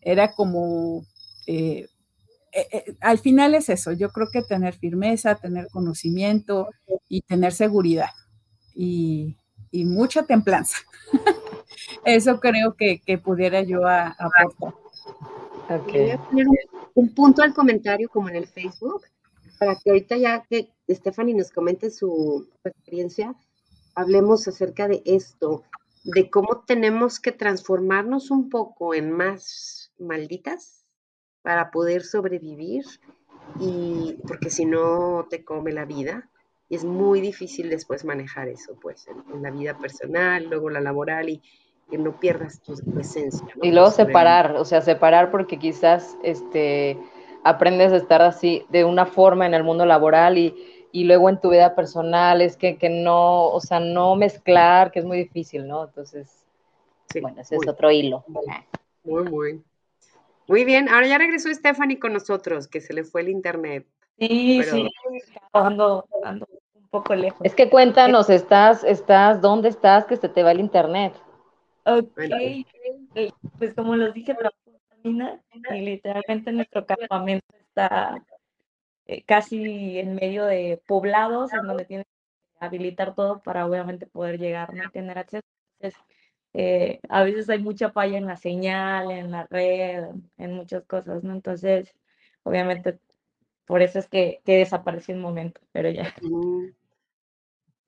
era 0.01 0.31
como, 0.33 1.03
eh, 1.47 1.87
eh, 2.51 2.67
eh, 2.71 2.95
al 3.01 3.17
final 3.19 3.55
es 3.55 3.69
eso, 3.69 3.91
yo 3.91 4.09
creo 4.11 4.27
que 4.31 4.43
tener 4.43 4.75
firmeza, 4.75 5.35
tener 5.35 5.67
conocimiento 5.71 6.69
y 7.09 7.21
tener 7.21 7.53
seguridad 7.53 8.11
y, 8.73 9.37
y 9.71 9.85
mucha 9.85 10.23
templanza. 10.23 10.77
Eso 12.03 12.39
creo 12.39 12.75
que, 12.75 13.01
pudiera 13.17 13.61
yo 13.61 13.87
aportar. 13.87 14.73
Voy 15.67 16.09
a 16.11 16.17
poner 16.17 16.47
un, 16.93 17.13
punto 17.13 17.41
al 17.41 17.53
comentario 17.53 18.09
como 18.09 18.29
en 18.29 18.35
el 18.35 18.47
Facebook, 18.47 19.03
para 19.59 19.75
que 19.75 19.89
ahorita 19.89 20.17
ya 20.17 20.43
que 20.43 20.69
Stephanie 20.89 21.33
nos 21.33 21.51
comente 21.51 21.89
su 21.89 22.47
experiencia, 22.63 23.35
hablemos 23.95 24.47
acerca 24.47 24.87
de 24.87 25.01
esto, 25.05 25.63
de 26.03 26.29
cómo 26.29 26.63
tenemos 26.67 27.19
que 27.19 27.31
transformarnos 27.31 28.29
un 28.29 28.49
poco 28.49 28.93
en 28.93 29.11
más 29.11 29.91
malditas 29.97 30.85
para 31.41 31.71
poder 31.71 32.03
sobrevivir 32.03 32.85
y 33.59 34.17
porque 34.27 34.49
si 34.49 34.65
no 34.65 35.27
te 35.29 35.43
come 35.43 35.71
la 35.71 35.85
vida 35.85 36.29
y 36.67 36.75
es 36.75 36.83
muy 36.83 37.21
difícil 37.21 37.69
después 37.69 38.03
manejar 38.03 38.47
eso 38.47 38.75
pues 38.81 39.07
en, 39.07 39.23
en 39.33 39.43
la 39.43 39.51
vida 39.51 39.77
personal, 39.77 40.47
luego 40.49 40.69
la 40.69 40.81
laboral 40.81 41.29
y, 41.29 41.41
que 41.89 41.97
no 41.97 42.19
pierdas 42.19 42.61
tu, 42.61 42.73
esencia. 42.99 43.47
Y 43.61 43.71
luego 43.71 43.91
separar, 43.91 44.55
o 44.55 44.65
sea, 44.65 44.81
separar 44.81 45.31
porque 45.31 45.57
quizás 45.57 46.17
este, 46.23 46.97
aprendes 47.43 47.91
a 47.91 47.97
estar 47.97 48.21
así 48.21 48.65
de 48.69 48.85
una 48.85 49.05
forma 49.05 49.45
en 49.45 49.53
el 49.53 49.63
mundo 49.63 49.85
laboral 49.85 50.37
y, 50.37 50.55
y 50.91 51.03
luego 51.03 51.29
en 51.29 51.39
tu 51.39 51.51
vida 51.51 51.75
personal 51.75 52.41
es 52.41 52.57
que, 52.57 52.77
que, 52.77 52.89
no, 52.89 53.47
o 53.47 53.59
sea, 53.61 53.79
no 53.79 54.15
mezclar, 54.15 54.91
que 54.91 54.99
es 54.99 55.05
muy 55.05 55.17
difícil, 55.17 55.67
¿no? 55.67 55.85
Entonces, 55.85 56.45
bueno, 57.21 57.41
ese 57.41 57.55
es 57.55 57.67
otro 57.67 57.91
hilo. 57.91 58.23
Muy, 59.03 59.23
muy. 59.23 59.63
Muy 60.47 60.63
bien, 60.63 60.89
ahora 60.89 61.07
ya 61.07 61.17
regresó 61.17 61.51
Stephanie 61.53 61.99
con 61.99 62.13
nosotros, 62.13 62.67
que 62.67 62.79
se 62.79 62.93
le 62.93 63.03
fue 63.03 63.21
el 63.21 63.29
internet. 63.29 63.87
Sí, 64.19 64.61
sí, 64.63 64.87
ando, 65.51 66.05
ando 66.23 66.47
un 66.73 66.87
poco 66.87 67.15
lejos. 67.15 67.41
Es 67.43 67.55
que 67.55 67.69
cuéntanos, 67.69 68.29
estás, 68.29 68.83
estás, 68.83 69.41
¿dónde 69.41 69.69
estás 69.69 70.05
que 70.05 70.17
se 70.17 70.29
te 70.29 70.43
va 70.43 70.51
el 70.51 70.59
internet? 70.59 71.13
Ok, 71.85 72.19
pues 73.59 73.73
como 73.75 73.95
los 73.95 74.13
dije, 74.13 74.35
y 75.03 75.81
literalmente 75.81 76.51
nuestro 76.51 76.85
campamento 76.85 77.45
está 77.57 78.25
eh, 79.05 79.23
casi 79.23 79.99
en 79.99 80.15
medio 80.15 80.45
de 80.45 80.81
poblados 80.87 81.53
en 81.53 81.67
donde 81.67 81.85
tienes 81.85 82.07
que 82.07 82.65
habilitar 82.65 83.13
todo 83.13 83.39
para 83.41 83.67
obviamente 83.67 84.07
poder 84.07 84.39
llegar, 84.39 84.73
no 84.73 84.89
tener 84.89 85.19
acceso. 85.19 85.45
Entonces, 85.79 86.01
eh, 86.53 86.99
a 87.07 87.23
veces 87.23 87.49
hay 87.49 87.59
mucha 87.59 87.91
falla 87.91 88.17
en 88.17 88.25
la 88.25 88.37
señal, 88.37 89.11
en 89.11 89.29
la 89.29 89.45
red, 89.45 90.05
en 90.37 90.53
muchas 90.53 90.83
cosas, 90.85 91.23
¿no? 91.23 91.33
Entonces, 91.33 91.93
obviamente, 92.41 92.97
por 93.65 93.83
eso 93.83 93.99
es 93.99 94.07
que, 94.07 94.41
que 94.43 94.57
desapareció 94.57 95.13
un 95.13 95.21
momento, 95.21 95.61
pero 95.71 95.89
ya. 95.91 96.15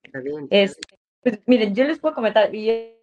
Está 0.03 0.19
bien. 0.19 0.47
Este, 0.51 0.99
pues, 1.23 1.39
miren, 1.47 1.73
yo 1.73 1.85
les 1.85 1.97
puedo 1.97 2.13
comentar, 2.13 2.53
y 2.53 2.96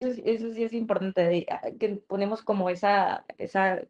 eso, 0.00 0.20
eso 0.24 0.52
sí 0.52 0.64
es 0.64 0.72
importante, 0.72 1.46
ah, 1.50 1.62
que 1.78 1.96
ponemos 2.06 2.42
como 2.42 2.70
esa, 2.70 3.24
esa 3.38 3.82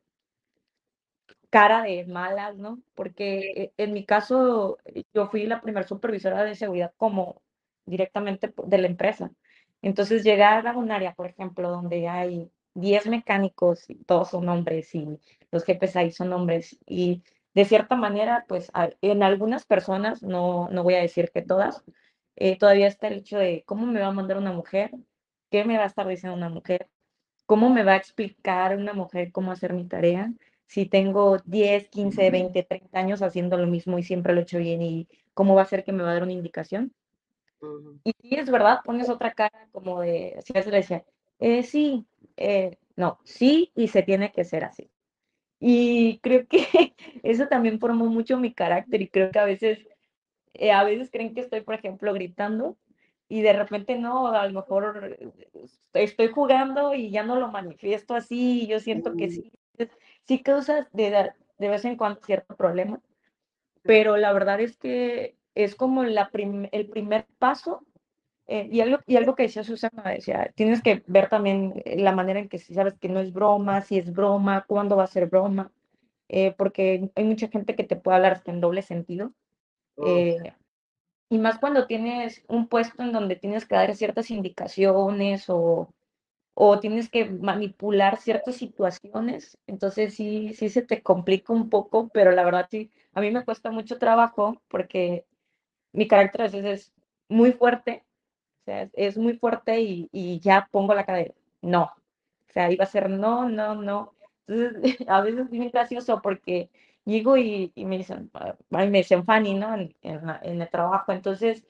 cara 1.51 1.83
de 1.83 2.05
malas, 2.07 2.57
¿no? 2.57 2.83
Porque 2.95 3.39
eh, 3.57 3.73
en 3.77 3.93
mi 3.93 4.05
caso, 4.05 4.79
yo 5.15 5.29
fui 5.29 5.47
la 5.47 5.61
primera 5.61 5.87
supervisora 5.87 6.45
de 6.45 6.55
seguridad 6.55 6.93
como 6.97 7.43
directamente 7.87 8.53
de 8.67 8.79
la 8.79 8.87
empresa. 8.87 9.31
Entonces, 9.83 10.25
llegar 10.25 10.67
a 10.67 10.77
un 10.77 10.91
área, 10.91 11.15
por 11.15 11.27
ejemplo, 11.27 11.71
donde 11.71 12.09
hay 12.09 12.51
10 12.75 13.07
mecánicos 13.07 13.89
y 13.91 13.97
todos 14.05 14.31
son 14.31 14.49
hombres 14.49 14.95
y 14.95 15.07
los 15.51 15.65
jefes 15.65 15.97
ahí 15.97 16.13
son 16.13 16.33
hombres 16.33 16.79
y 16.87 17.23
de 17.55 17.65
cierta 17.65 17.97
manera, 17.97 18.45
pues 18.49 18.71
en 19.01 19.23
algunas 19.23 19.65
personas, 19.67 20.23
no, 20.23 20.69
no 20.71 20.83
voy 20.85 20.95
a 20.95 21.01
decir 21.01 21.31
que 21.33 21.43
todas, 21.43 21.83
eh, 22.37 22.57
todavía 22.59 22.87
está 22.87 23.09
el 23.09 23.15
hecho 23.19 23.39
de 23.39 23.65
cómo 23.67 23.87
me 23.87 24.01
va 24.01 24.09
a 24.09 24.13
mandar 24.13 24.37
una 24.39 24.53
mujer, 24.53 24.93
qué 25.51 25.65
me 25.65 25.77
va 25.79 25.85
a 25.85 25.87
estar 25.87 26.07
diciendo 26.07 26.37
una 26.37 26.49
mujer, 26.49 26.89
cómo 27.47 27.71
me 27.71 27.85
va 27.85 27.93
a 27.93 27.97
explicar 27.97 28.77
una 28.77 28.93
mujer 28.93 29.33
cómo 29.33 29.53
hacer 29.53 29.73
mi 29.73 29.87
tarea, 29.87 30.33
si 30.67 30.87
tengo 30.87 31.39
10, 31.47 31.89
15, 31.89 32.31
20, 32.31 32.63
30 32.63 32.99
años 32.99 33.23
haciendo 33.23 33.57
lo 33.57 33.67
mismo 33.67 33.99
y 33.99 34.03
siempre 34.03 34.35
lo 34.35 34.41
he 34.41 34.43
hecho 34.43 34.59
bien 34.59 34.83
y 34.83 35.09
cómo 35.35 35.55
va 35.55 35.63
a 35.63 35.67
ser 35.67 35.83
que 35.85 35.93
me 35.93 36.03
va 36.03 36.11
a 36.11 36.15
dar 36.15 36.23
una 36.25 36.33
indicación. 36.33 36.93
Y 38.05 38.13
si 38.21 38.35
es 38.37 38.51
verdad, 38.51 38.81
pones 38.85 39.09
otra 39.09 39.33
cara 39.33 39.69
como 39.73 40.01
de, 40.01 40.39
si 40.45 40.53
a 40.53 40.59
veces 40.61 40.73
le 40.73 40.79
decía, 40.79 41.05
eh, 41.39 41.63
sí, 41.63 42.07
eh, 42.37 42.77
no, 42.97 43.19
sí, 43.25 43.73
y 43.75 43.89
se 43.89 44.03
tiene 44.03 44.31
que 44.31 44.45
ser 44.45 44.65
así. 44.65 44.91
Y 45.61 46.19
creo 46.21 46.47
que 46.47 46.59
eso 47.23 47.49
también 47.49 47.81
formó 47.81 48.07
mucho 48.07 48.39
mi 48.39 48.53
carácter 48.53 49.03
y 49.03 49.09
creo 49.09 49.31
que 49.31 49.39
a 49.39 49.45
veces, 49.45 49.89
eh, 50.55 50.73
a 50.73 50.85
veces 50.85 51.11
creen 51.11 51.35
que 51.35 51.41
estoy, 51.41 51.63
por 51.63 51.75
ejemplo, 51.75 52.13
gritando 52.13 52.77
y 53.29 53.43
de 53.43 53.53
repente 53.53 53.99
no, 53.99 54.29
a 54.29 54.47
lo 54.47 54.53
mejor 54.53 55.19
estoy 55.93 56.29
jugando 56.29 56.95
y 56.95 57.11
ya 57.11 57.23
no 57.23 57.37
lo 57.37 57.49
manifiesto 57.49 58.15
así 58.15 58.63
y 58.63 58.67
yo 58.67 58.81
siento 58.81 59.17
que 59.17 59.31
sí, 59.31 59.53
sí 60.25 60.43
causa 60.43 60.89
de, 60.93 61.33
de 61.59 61.69
vez 61.69 61.85
en 61.85 61.97
cuando 61.97 62.21
cierto 62.25 62.57
problema, 62.57 63.01
pero 63.83 64.17
la 64.17 64.33
verdad 64.33 64.61
es 64.61 64.77
que 64.77 65.37
es 65.55 65.75
como 65.75 66.05
la 66.05 66.31
el 66.73 66.89
primer 66.89 67.27
paso. 67.39 67.85
Eh, 68.51 68.67
y, 68.73 68.81
algo, 68.81 69.01
y 69.07 69.17
algo 69.17 69.35
que 69.35 69.43
decía 69.43 69.63
Susana, 69.63 70.05
decía, 70.05 70.51
tienes 70.55 70.81
que 70.81 71.03
ver 71.07 71.29
también 71.29 71.83
eh, 71.85 71.99
la 71.99 72.13
manera 72.13 72.41
en 72.41 72.49
que 72.49 72.57
si 72.57 72.73
sabes 72.73 72.95
que 72.99 73.11
no 73.11 73.21
es 73.21 73.31
broma, 73.31 73.83
si 73.83 73.99
es 73.99 74.11
broma, 74.11 74.65
cuándo 74.67 74.97
va 74.97 75.05
a 75.05 75.07
ser 75.07 75.27
broma, 75.27 75.71
eh, 76.31 76.55
porque 76.57 77.11
hay 77.15 77.25
mucha 77.25 77.49
gente 77.49 77.77
que 77.77 77.85
te 77.85 77.97
puede 77.97 78.17
hablar 78.17 78.41
en 78.47 78.63
doble 78.63 78.81
sentido. 78.81 79.33
Y 81.31 81.39
más 81.39 81.59
cuando 81.59 81.87
tienes 81.87 82.45
un 82.49 82.69
puesto 82.69 83.03
en 83.03 83.13
donde 83.13 83.37
tienes 83.37 83.67
que 83.67 83.75
dar 83.77 83.95
ciertas 83.97 84.31
indicaciones 84.31 85.45
o, 85.51 85.89
o 86.55 86.81
tienes 86.81 87.11
que 87.11 87.27
manipular 87.27 88.19
ciertas 88.19 88.57
situaciones, 88.57 89.59
entonces 89.67 90.15
sí, 90.15 90.55
sí 90.55 90.71
se 90.71 90.83
te 90.83 91.03
complica 91.03 91.53
un 91.53 91.71
poco, 91.71 92.09
pero 92.11 92.33
la 92.33 92.45
verdad 92.45 92.69
sí, 92.71 92.91
a 93.15 93.21
mí 93.21 93.31
me 93.31 93.45
cuesta 93.45 93.71
mucho 93.71 93.99
trabajo 93.99 94.61
porque 94.69 95.27
mi 95.93 96.09
carácter 96.09 96.43
a 96.43 96.45
veces 96.45 96.65
es 96.65 96.93
muy 97.29 97.53
fuerte, 97.53 98.05
o 98.63 98.65
sea, 98.67 98.91
es 98.95 99.17
muy 99.19 99.35
fuerte 99.39 99.81
y, 99.81 100.09
y 100.13 100.41
ya 100.41 100.69
pongo 100.71 100.95
la 100.95 101.07
cadera, 101.07 101.35
no, 101.63 101.85
o 101.85 102.53
sea, 102.53 102.71
iba 102.73 102.85
a 102.85 102.87
ser 102.89 103.11
no, 103.11 103.49
no, 103.49 103.75
no. 103.77 104.15
Entonces, 104.47 104.97
a 105.09 105.21
veces 105.23 105.41
es 105.47 105.51
muy 105.53 105.71
gracioso 105.71 106.21
porque 106.23 106.71
llego 107.13 107.37
y, 107.37 107.73
y 107.75 107.85
me 107.85 107.99
dicen, 107.99 108.31
me 108.71 108.91
dicen 108.91 109.25
Fanny, 109.25 109.55
¿no? 109.55 109.75
En, 109.75 109.95
en, 110.03 110.63
el 110.63 110.69
trabajo, 110.71 111.13
entonces, 111.13 111.65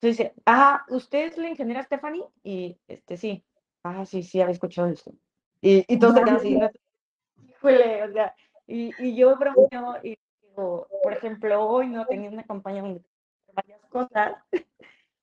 entonces, 0.00 0.32
ah, 0.44 0.84
¿usted 0.88 1.26
es 1.26 1.38
la 1.38 1.48
ingeniera 1.48 1.82
Stephanie? 1.82 2.24
Y, 2.42 2.78
este, 2.86 3.16
sí, 3.16 3.44
ah, 3.82 4.04
sí, 4.04 4.22
sí, 4.22 4.40
había 4.40 4.52
escuchado 4.52 4.88
esto. 4.88 5.12
Y, 5.60 5.84
y 5.92 5.98
todos 5.98 6.14
se 6.14 6.22
así, 6.22 6.54
¿no? 6.56 6.70
Híjole, 7.48 8.02
o 8.04 8.12
sea, 8.12 8.34
y, 8.66 8.92
y 9.02 9.16
yo 9.16 9.36
bromeo 9.36 9.96
y 10.02 10.18
por 10.56 11.12
ejemplo, 11.12 11.62
hoy 11.66 11.88
no 11.88 12.06
tenía 12.06 12.30
una 12.30 12.44
campaña 12.44 12.82
de 12.82 13.02
varias 13.52 13.80
cosas 13.88 14.36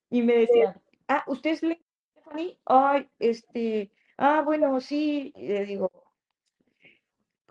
y 0.10 0.22
me 0.22 0.38
decían, 0.38 0.80
ah, 1.08 1.24
¿usted 1.28 1.52
es 1.52 1.58
Stephanie? 1.60 2.58
Ay, 2.66 3.10
este, 3.20 3.92
ah, 4.18 4.42
bueno, 4.46 4.80
sí, 4.80 5.34
y 5.36 5.48
le 5.48 5.66
digo, 5.66 5.92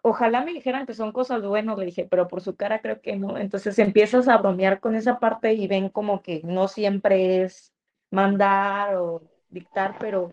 ojalá 0.03 0.45
me 0.45 0.53
dijeran 0.53 0.87
que 0.87 0.95
son 0.95 1.13
cosas 1.13 1.43
buenas, 1.43 1.79
le 1.79 1.87
dije, 1.87 2.07
pero 2.11 2.29
por 2.29 2.43
su 2.43 2.57
cara 2.57 2.81
creo 2.81 3.01
que 3.01 3.17
no. 3.17 3.39
Entonces 3.39 3.79
empiezas 3.79 4.29
a 4.29 4.37
bromear 4.39 4.81
con 4.81 4.95
esa 4.95 5.19
parte 5.19 5.55
y 5.55 5.67
ven 5.67 5.89
como 5.89 6.23
que 6.23 6.43
no 6.45 6.69
siempre 6.69 7.43
es 7.43 7.73
mandar 8.11 8.97
o 8.97 9.23
dictar, 9.49 9.97
pero 9.99 10.31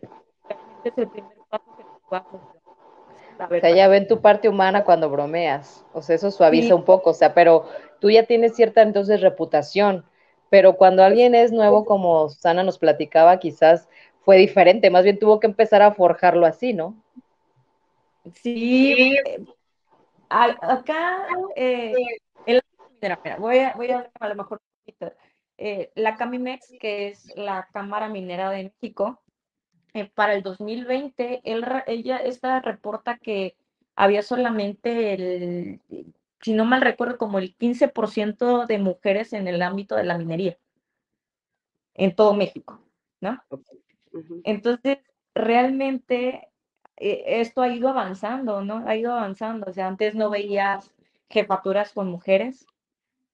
realmente 0.48 0.90
es 0.90 0.98
el 0.98 1.10
primer 1.10 1.38
paso 1.50 1.78
que 1.78 1.84
tú 1.84 2.16
haces 2.16 2.60
o 3.40 3.60
sea, 3.60 3.72
ya 3.72 3.88
ven 3.88 4.08
tu 4.08 4.22
parte 4.22 4.50
humana 4.50 4.84
cuando 4.84 5.10
bromeas, 5.10 5.86
o 5.94 6.02
sea, 6.02 6.16
eso 6.16 6.30
suaviza 6.30 6.76
un 6.76 6.84
poco, 6.84 7.12
o 7.12 7.14
sea, 7.14 7.34
pero 7.34 7.70
tú 8.00 8.10
ya 8.10 8.24
tienes 8.24 8.56
cierta 8.56 8.82
entonces 8.82 9.22
reputación, 9.22 10.04
pero 10.50 10.76
cuando 10.76 11.04
alguien 11.04 11.36
es 11.36 11.52
nuevo, 11.54 11.86
como 11.86 12.28
Susana 12.28 12.64
nos 12.64 12.78
platicaba, 12.78 13.40
quizás 13.40 13.88
fue 14.26 14.38
diferente, 14.38 14.90
más 14.90 15.04
bien 15.06 15.20
tuvo 15.20 15.40
que 15.40 15.48
empezar 15.48 15.82
a 15.82 15.94
forjarlo 15.94 16.46
así, 16.46 16.74
¿no? 16.74 16.96
Sí, 18.34 19.16
acá, 20.30 21.28
eh, 21.56 21.94
voy, 23.40 23.60
a, 23.60 23.74
voy 23.76 23.92
a 23.92 24.12
a 24.20 24.30
lo 24.30 24.36
mejor 24.36 24.62
eh, 25.58 25.92
la 25.96 26.16
Camimex, 26.16 26.72
que 26.80 27.10
es 27.10 27.36
la 27.36 27.68
Cámara 27.74 28.08
Minera 28.08 28.50
de 28.50 28.64
México, 28.64 29.22
eh, 29.94 30.10
para 30.14 30.34
el 30.34 30.44
2020, 30.44 31.42
él, 31.44 31.66
ella, 31.88 32.18
esta 32.18 32.62
reporta 32.62 33.18
que 33.18 33.58
había 33.96 34.22
solamente 34.22 35.14
el, 35.14 35.82
si 36.42 36.54
no 36.54 36.66
mal 36.66 36.82
recuerdo, 36.82 37.18
como 37.18 37.40
el 37.40 37.56
15% 37.58 38.66
de 38.68 38.78
mujeres 38.78 39.34
en 39.34 39.48
el 39.48 39.62
ámbito 39.62 39.96
de 39.96 40.06
la 40.06 40.18
minería 40.18 40.58
en 41.96 42.16
todo 42.16 42.34
México, 42.34 42.82
¿no? 43.20 43.44
Entonces, 44.46 45.00
realmente 45.34 46.48
eh, 47.00 47.24
esto 47.42 47.62
ha 47.62 47.70
ido 47.70 47.90
avanzando, 47.90 48.64
¿no? 48.64 48.88
Ha 48.88 48.96
ido 48.96 49.12
avanzando. 49.14 49.68
O 49.70 49.74
sea, 49.74 49.88
antes 49.88 50.16
no 50.16 50.30
veías 50.30 50.94
jefaturas 51.30 51.94
con 51.94 52.10
mujeres, 52.10 52.66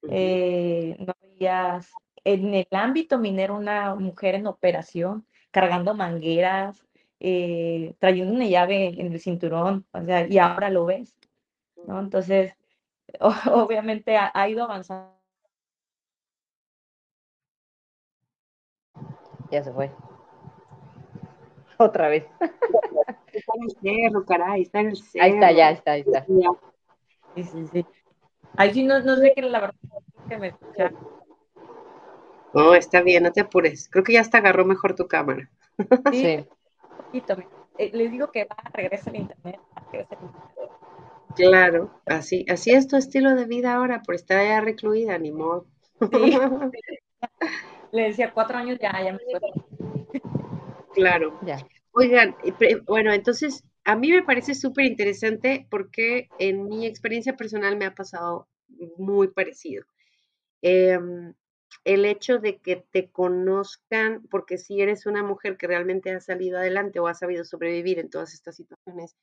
eh, 0.09 0.95
no 0.99 1.13
veías 1.21 1.91
en 2.23 2.53
el 2.53 2.67
ámbito 2.71 3.17
minero 3.19 3.55
una 3.55 3.95
mujer 3.95 4.35
en 4.35 4.47
operación 4.47 5.25
cargando 5.51 5.93
mangueras, 5.93 6.85
eh, 7.19 7.95
trayendo 7.99 8.33
una 8.33 8.45
llave 8.45 8.87
en 8.99 9.13
el 9.13 9.19
cinturón, 9.19 9.85
o 9.93 10.03
sea, 10.03 10.27
y 10.27 10.37
ahora 10.37 10.69
lo 10.69 10.85
ves, 10.85 11.15
¿no? 11.87 11.99
Entonces, 11.99 12.53
obviamente 13.19 14.17
ha, 14.17 14.49
ido 14.49 14.65
avanzando. 14.65 15.15
Ya 19.51 19.63
se 19.63 19.71
fue. 19.71 19.91
Otra 21.77 22.09
vez. 22.09 22.25
Está 23.55 23.89
en 23.89 23.99
el 23.99 24.09
cerro, 24.09 24.25
caray, 24.25 24.61
está 24.61 24.79
en 24.81 24.87
el 24.87 24.97
cerro. 24.97 25.23
Ahí 25.23 25.31
está, 25.31 25.51
ya 25.51 25.71
está, 25.71 25.91
ahí 25.91 26.01
está. 26.01 26.25
Sí, 27.35 27.43
sí, 27.43 27.67
sí. 27.71 27.85
Ahí 28.57 28.73
sí 28.73 28.83
no, 28.83 28.99
no 29.01 29.15
sé 29.17 29.33
qué 29.35 29.41
la 29.41 29.59
verdad 29.59 29.75
que 30.29 30.37
me 30.37 30.47
escucha. 30.47 30.91
No, 32.53 32.73
está 32.73 33.01
bien, 33.01 33.23
no 33.23 33.31
te 33.31 33.41
apures. 33.41 33.89
Creo 33.89 34.03
que 34.03 34.13
ya 34.13 34.21
hasta 34.21 34.37
agarró 34.37 34.65
mejor 34.65 34.95
tu 34.95 35.07
cámara. 35.07 35.49
Sí. 36.11 36.45
poquito. 36.97 37.35
Eh, 37.77 37.91
les 37.93 38.11
digo 38.11 38.31
que 38.31 38.45
va, 38.45 38.55
regresa 38.73 39.09
al 39.09 39.17
internet, 39.17 39.59
regresa 39.91 40.13
internet. 40.13 40.71
Claro, 41.35 41.91
así, 42.05 42.45
así 42.47 42.71
es 42.71 42.87
tu 42.87 42.95
estilo 42.95 43.35
de 43.35 43.43
vida 43.43 43.73
ahora, 43.75 44.01
por 44.01 44.15
estar 44.15 44.37
allá 44.37 44.61
recluida, 44.61 45.17
ni 45.17 45.31
modo. 45.31 45.65
Le 47.91 48.01
decía 48.03 48.31
cuatro 48.33 48.57
años 48.57 48.79
ya, 48.79 48.91
ya 49.03 49.11
me 49.11 49.19
fue. 49.19 50.21
Claro. 50.93 51.37
Ya. 51.45 51.57
Oigan, 51.97 52.35
bueno, 52.85 53.13
entonces 53.13 53.63
a 53.85 53.95
mí 53.95 54.11
me 54.11 54.23
parece 54.23 54.53
súper 54.53 54.85
interesante 54.85 55.65
porque 55.69 56.27
en 56.39 56.65
mi 56.67 56.85
experiencia 56.85 57.37
personal 57.37 57.77
me 57.77 57.85
ha 57.85 57.95
pasado 57.95 58.49
muy 58.97 59.29
parecido. 59.29 59.85
Em, 60.61 61.33
el 61.85 62.05
hecho 62.05 62.39
de 62.39 62.59
que 62.59 62.77
te 62.91 63.11
conozcan, 63.11 64.27
porque 64.29 64.57
si 64.57 64.81
eres 64.81 65.05
una 65.05 65.23
mujer 65.23 65.57
que 65.57 65.67
realmente 65.67 66.11
ha 66.11 66.21
salido 66.21 66.57
adelante 66.59 66.99
o 66.99 67.07
ha 67.07 67.13
sabido 67.15 67.45
sobrevivir 67.45 67.99
en 67.99 68.09
todas 68.09 68.33
estas 68.33 68.55
situaciones, 68.57 69.15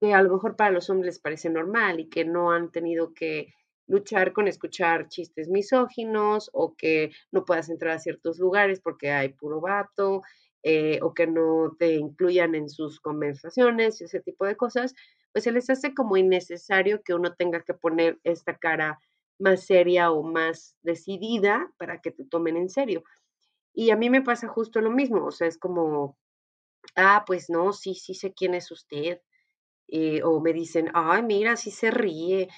que 0.00 0.12
a 0.14 0.22
lo 0.22 0.32
mejor 0.32 0.56
para 0.56 0.70
los 0.70 0.90
hombres 0.90 1.18
parece 1.20 1.50
normal 1.50 2.00
y 2.00 2.08
que 2.08 2.24
no 2.24 2.52
han 2.52 2.70
tenido 2.72 3.14
que 3.14 3.54
luchar 3.86 4.32
con 4.32 4.48
escuchar 4.48 5.08
chistes 5.08 5.48
misóginos 5.48 6.50
o 6.52 6.74
que 6.76 7.12
no 7.32 7.44
puedas 7.44 7.68
entrar 7.70 7.96
a 7.96 8.00
ciertos 8.00 8.38
lugares 8.38 8.80
porque 8.80 9.10
hay 9.10 9.30
puro 9.30 9.60
vato 9.60 10.22
eh, 10.62 11.00
o 11.02 11.14
que 11.14 11.26
no 11.26 11.76
te 11.78 11.94
incluyan 11.94 12.54
en 12.54 12.68
sus 12.68 13.00
conversaciones 13.00 14.00
y 14.00 14.04
ese 14.04 14.20
tipo 14.20 14.44
de 14.46 14.56
cosas, 14.56 14.94
pues 15.32 15.44
se 15.44 15.52
les 15.52 15.68
hace 15.70 15.94
como 15.94 16.16
innecesario 16.16 17.02
que 17.02 17.14
uno 17.14 17.34
tenga 17.34 17.62
que 17.62 17.74
poner 17.74 18.18
esta 18.24 18.56
cara 18.58 19.00
más 19.38 19.64
seria 19.66 20.10
o 20.12 20.22
más 20.22 20.76
decidida 20.82 21.72
para 21.78 22.00
que 22.00 22.10
te 22.10 22.24
tomen 22.24 22.56
en 22.56 22.68
serio. 22.68 23.02
Y 23.74 23.90
a 23.90 23.96
mí 23.96 24.10
me 24.10 24.22
pasa 24.22 24.48
justo 24.48 24.80
lo 24.80 24.90
mismo, 24.90 25.24
o 25.24 25.30
sea, 25.32 25.48
es 25.48 25.58
como, 25.58 26.18
ah, 26.96 27.24
pues 27.26 27.50
no, 27.50 27.72
sí, 27.72 27.94
sí 27.94 28.14
sé 28.14 28.32
quién 28.34 28.54
es 28.54 28.70
usted. 28.70 29.20
Eh, 29.88 30.22
o 30.22 30.40
me 30.40 30.52
dicen, 30.52 30.90
ay, 30.94 31.22
mira, 31.22 31.56
sí 31.56 31.70
se 31.70 31.90
ríe. 31.90 32.48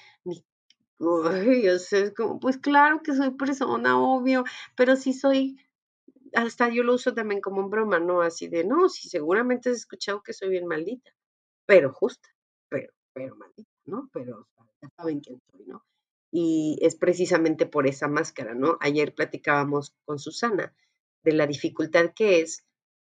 Uy, 0.99 1.67
o 1.69 1.79
sea, 1.79 1.99
es 1.99 2.13
como, 2.13 2.39
pues 2.39 2.57
claro 2.57 3.01
que 3.03 3.13
soy 3.13 3.31
persona, 3.31 3.99
obvio, 3.99 4.45
pero 4.75 4.95
sí 4.95 5.11
soy, 5.13 5.57
hasta 6.35 6.69
yo 6.69 6.83
lo 6.83 6.93
uso 6.93 7.13
también 7.13 7.41
como 7.41 7.61
un 7.61 7.69
broma, 7.69 7.99
¿no? 7.99 8.21
Así 8.21 8.47
de, 8.47 8.63
no, 8.63 8.89
sí, 8.89 9.09
seguramente 9.09 9.69
has 9.69 9.77
escuchado 9.77 10.21
que 10.21 10.33
soy 10.33 10.49
bien 10.49 10.67
maldita, 10.67 11.11
pero 11.65 11.91
justa, 11.91 12.29
pero, 12.69 12.93
pero 13.13 13.35
maldita, 13.35 13.69
¿no? 13.85 14.09
Pero 14.13 14.47
ya 14.81 14.89
saben 14.95 15.19
quién 15.21 15.39
soy, 15.51 15.65
¿no? 15.65 15.83
Y 16.31 16.77
es 16.81 16.95
precisamente 16.95 17.65
por 17.65 17.87
esa 17.87 18.07
máscara, 18.07 18.53
¿no? 18.53 18.77
Ayer 18.81 19.15
platicábamos 19.15 19.95
con 20.05 20.19
Susana 20.19 20.75
de 21.23 21.31
la 21.31 21.47
dificultad 21.47 22.13
que 22.15 22.41
es 22.41 22.65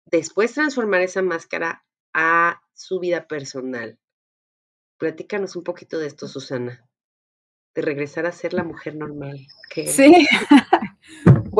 después 0.06 0.54
transformar 0.54 1.02
esa 1.02 1.22
máscara 1.22 1.85
a 2.12 2.62
su 2.74 2.98
vida 2.98 3.28
personal. 3.28 3.98
Platícanos 4.98 5.56
un 5.56 5.64
poquito 5.64 5.98
de 5.98 6.06
esto, 6.06 6.28
Susana, 6.28 6.87
de 7.74 7.83
regresar 7.83 8.26
a 8.26 8.33
ser 8.33 8.52
la 8.52 8.64
mujer 8.64 8.96
normal. 8.96 9.38
sí, 9.87 10.26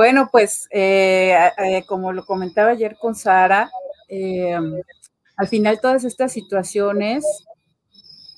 bueno, 0.01 0.31
pues 0.33 0.67
eh, 0.71 1.37
eh, 1.59 1.85
como 1.87 2.11
lo 2.11 2.25
comentaba 2.25 2.71
ayer 2.71 2.97
con 2.99 3.15
Sara, 3.15 3.71
em, 4.09 4.81
al 5.37 5.47
final 5.47 5.79
todas 5.79 6.05
estas 6.05 6.33
situaciones 6.33 7.23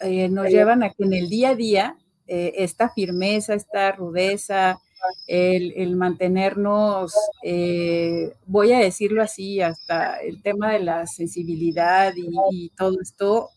eh, 0.00 0.28
nos 0.28 0.48
llevan 0.48 0.82
a 0.82 0.90
que 0.90 1.04
en 1.04 1.12
el 1.12 1.28
día 1.28 1.50
a 1.50 1.54
día 1.54 1.96
eh, 2.26 2.54
esta 2.56 2.88
firmeza, 2.88 3.54
esta 3.54 3.92
rudeza, 3.92 4.80
el, 5.28 5.94
mantenernos, 5.94 7.14
eh, 7.44 8.34
voy 8.46 8.72
a 8.72 8.80
decirlo 8.80 9.22
así, 9.22 9.60
hasta 9.60 10.16
el 10.16 10.42
tema 10.42 10.72
de 10.72 10.80
la 10.80 11.06
sensibilidad 11.06 12.12
y, 12.16 12.70
todo 12.70 13.00
esto, 13.00 13.50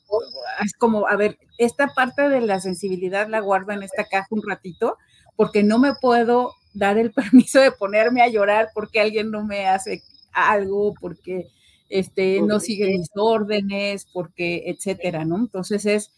es 0.64 0.74
como, 0.74 1.08
a 1.08 1.16
ver, 1.16 1.40
esta 1.58 1.88
parte 1.88 2.30
de 2.30 2.42
la 2.42 2.60
sensibilidad 2.60 3.28
la 3.30 3.40
guardo 3.40 3.72
en 3.72 3.82
esta 3.82 4.04
caja 4.04 4.28
un 4.30 4.44
ratito, 4.48 4.96
porque 5.36 5.64
no 5.64 5.80
me 5.80 5.96
puedo 5.96 6.54
dar 6.76 6.98
el 6.98 7.12
permiso 7.14 7.60
de 7.60 7.72
ponerme 7.72 8.22
a 8.22 8.30
llorar 8.30 8.70
porque 8.74 9.00
alguien 9.00 9.32
no 9.32 9.44
me 9.44 9.68
hace 9.68 10.04
algo, 10.32 10.94
porque 11.00 11.48
este, 11.90 12.42
no 12.42 12.60
sigue 12.60 12.88
mis 12.88 13.10
órdenes, 13.16 14.08
porque, 14.12 14.64
etcétera, 14.68 15.26
¿no? 15.26 15.38
Entonces 15.38 15.86
es 15.86 16.12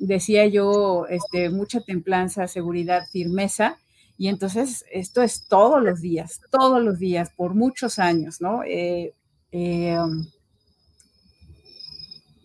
decía 0.00 0.46
yo, 0.46 1.06
este, 1.08 1.50
mucha 1.50 1.80
templanza, 1.82 2.48
seguridad, 2.48 3.02
firmeza. 3.12 3.78
Y 4.18 4.28
entonces 4.28 4.84
esto 4.90 5.22
es 5.22 5.46
todos 5.46 5.82
los 5.82 6.00
días, 6.00 6.40
todos 6.50 6.82
los 6.82 6.98
días, 6.98 7.30
por 7.36 7.54
muchos 7.54 7.98
años, 7.98 8.40
¿no? 8.40 8.64
Eh, 8.64 9.14
eh, 9.52 9.98
um, 9.98 10.26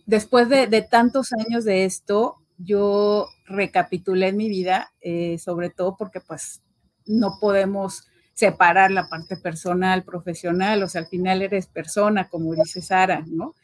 después 0.06 0.48
de, 0.48 0.82
tantos 0.82 1.32
años 1.32 1.64
de 1.64 1.84
esto, 1.84 2.36
yo 2.58 3.28
recapitulé 3.46 4.32
mi 4.32 4.48
vida, 4.48 4.92
eh, 5.00 5.38
sobre 5.38 5.68
todo 5.70 5.96
porque 5.98 6.20
pues 6.20 6.62
no 7.06 7.38
podemos 7.40 8.06
separar 8.34 8.90
la 8.90 9.08
parte 9.08 9.36
personal, 9.36 10.04
profesional, 10.04 10.82
o 10.82 10.88
sea, 10.88 11.00
al 11.00 11.06
final 11.06 11.42
eres 11.42 11.66
persona, 11.66 12.28
como 12.28 12.54
dice 12.54 12.82
Sara, 12.82 13.24
¿no? 13.26 13.54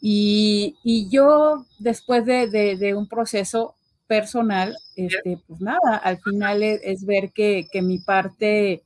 Y, 0.00 0.76
yo, 1.10 1.64
después 1.78 2.24
de, 2.24 2.94
un 2.96 3.08
proceso 3.08 3.74
personal, 4.06 4.76
este, 4.96 5.38
pues 5.46 5.60
nada, 5.60 5.96
al 6.02 6.18
final 6.18 6.62
es, 6.62 7.04
ver 7.04 7.32
que, 7.32 7.68
mi 7.82 7.98
parte 7.98 8.82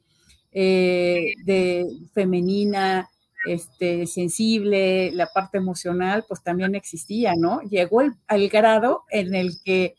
eh, 0.52 1.32
de 1.44 1.86
femenina, 2.14 3.08
este, 3.46 4.06
sensible, 4.06 5.10
la 5.12 5.26
parte 5.26 5.58
emocional, 5.58 6.24
pues 6.28 6.42
también 6.42 6.74
existía, 6.74 7.34
¿no? 7.36 7.60
Llegó 7.62 8.02
al 8.26 8.48
grado 8.48 9.04
en 9.10 9.34
el 9.34 9.60
que 9.62 9.94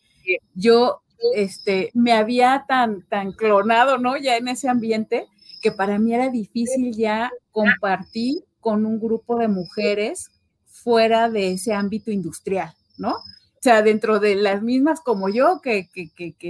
yo 0.56 1.03
este, 1.36 1.92
me 1.94 2.14
había 2.14 2.66
tan, 2.68 3.04
tan 3.08 3.32
clonado, 3.32 3.98
¿no? 3.98 4.18
Ya 4.18 4.38
en 4.38 4.48
ese 4.48 4.70
ambiente, 4.70 5.28
que 5.62 5.72
para 5.72 6.00
mí 6.00 6.14
era 6.14 6.30
difícil 6.30 6.96
ya 6.96 7.32
compartir 7.52 8.44
con 8.60 8.86
un 8.86 9.00
grupo 9.00 9.38
de 9.38 9.48
mujeres 9.48 10.32
fuera 10.66 11.30
de 11.30 11.54
ese 11.54 11.74
ámbito 11.74 12.12
industrial, 12.12 12.74
¿no? 12.98 13.12
O 13.12 13.64
sea, 13.64 13.82
dentro 13.82 14.20
de 14.20 14.36
las 14.36 14.62
mismas 14.62 15.00
como 15.00 15.30
yo, 15.30 15.62
que, 15.62 15.88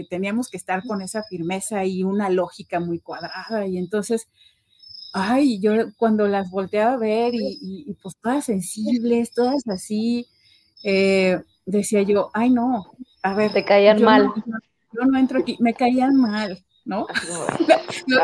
teníamos 0.09 0.49
que 0.49 0.57
estar 0.57 0.81
con 0.87 1.01
esa 1.03 1.21
firmeza 1.23 1.85
y 1.85 2.03
una 2.03 2.29
lógica 2.29 2.79
muy 2.79 2.99
cuadrada. 2.99 3.67
Y 3.67 3.77
entonces, 3.77 4.27
ay, 5.13 5.59
yo 5.59 5.73
cuando 5.97 6.27
las 6.27 6.49
volteaba 6.49 6.93
a 6.93 6.97
ver 6.97 7.33
y, 7.35 7.95
pues 8.01 8.15
todas 8.19 8.45
sensibles, 8.45 9.31
todas 9.31 9.61
así, 9.67 10.25
eh, 10.83 11.39
decía 11.67 12.01
yo, 12.01 12.31
ay, 12.33 12.49
no, 12.49 12.95
a 13.23 13.33
ver. 13.33 13.51
Te 13.51 13.65
caían 13.65 14.01
mal. 14.03 14.31
yo 14.91 15.05
no 15.05 15.17
entro 15.17 15.39
aquí, 15.39 15.57
me 15.59 15.73
caían 15.73 16.15
mal. 16.15 16.63
¿no? 16.85 17.07
no, 18.07 18.17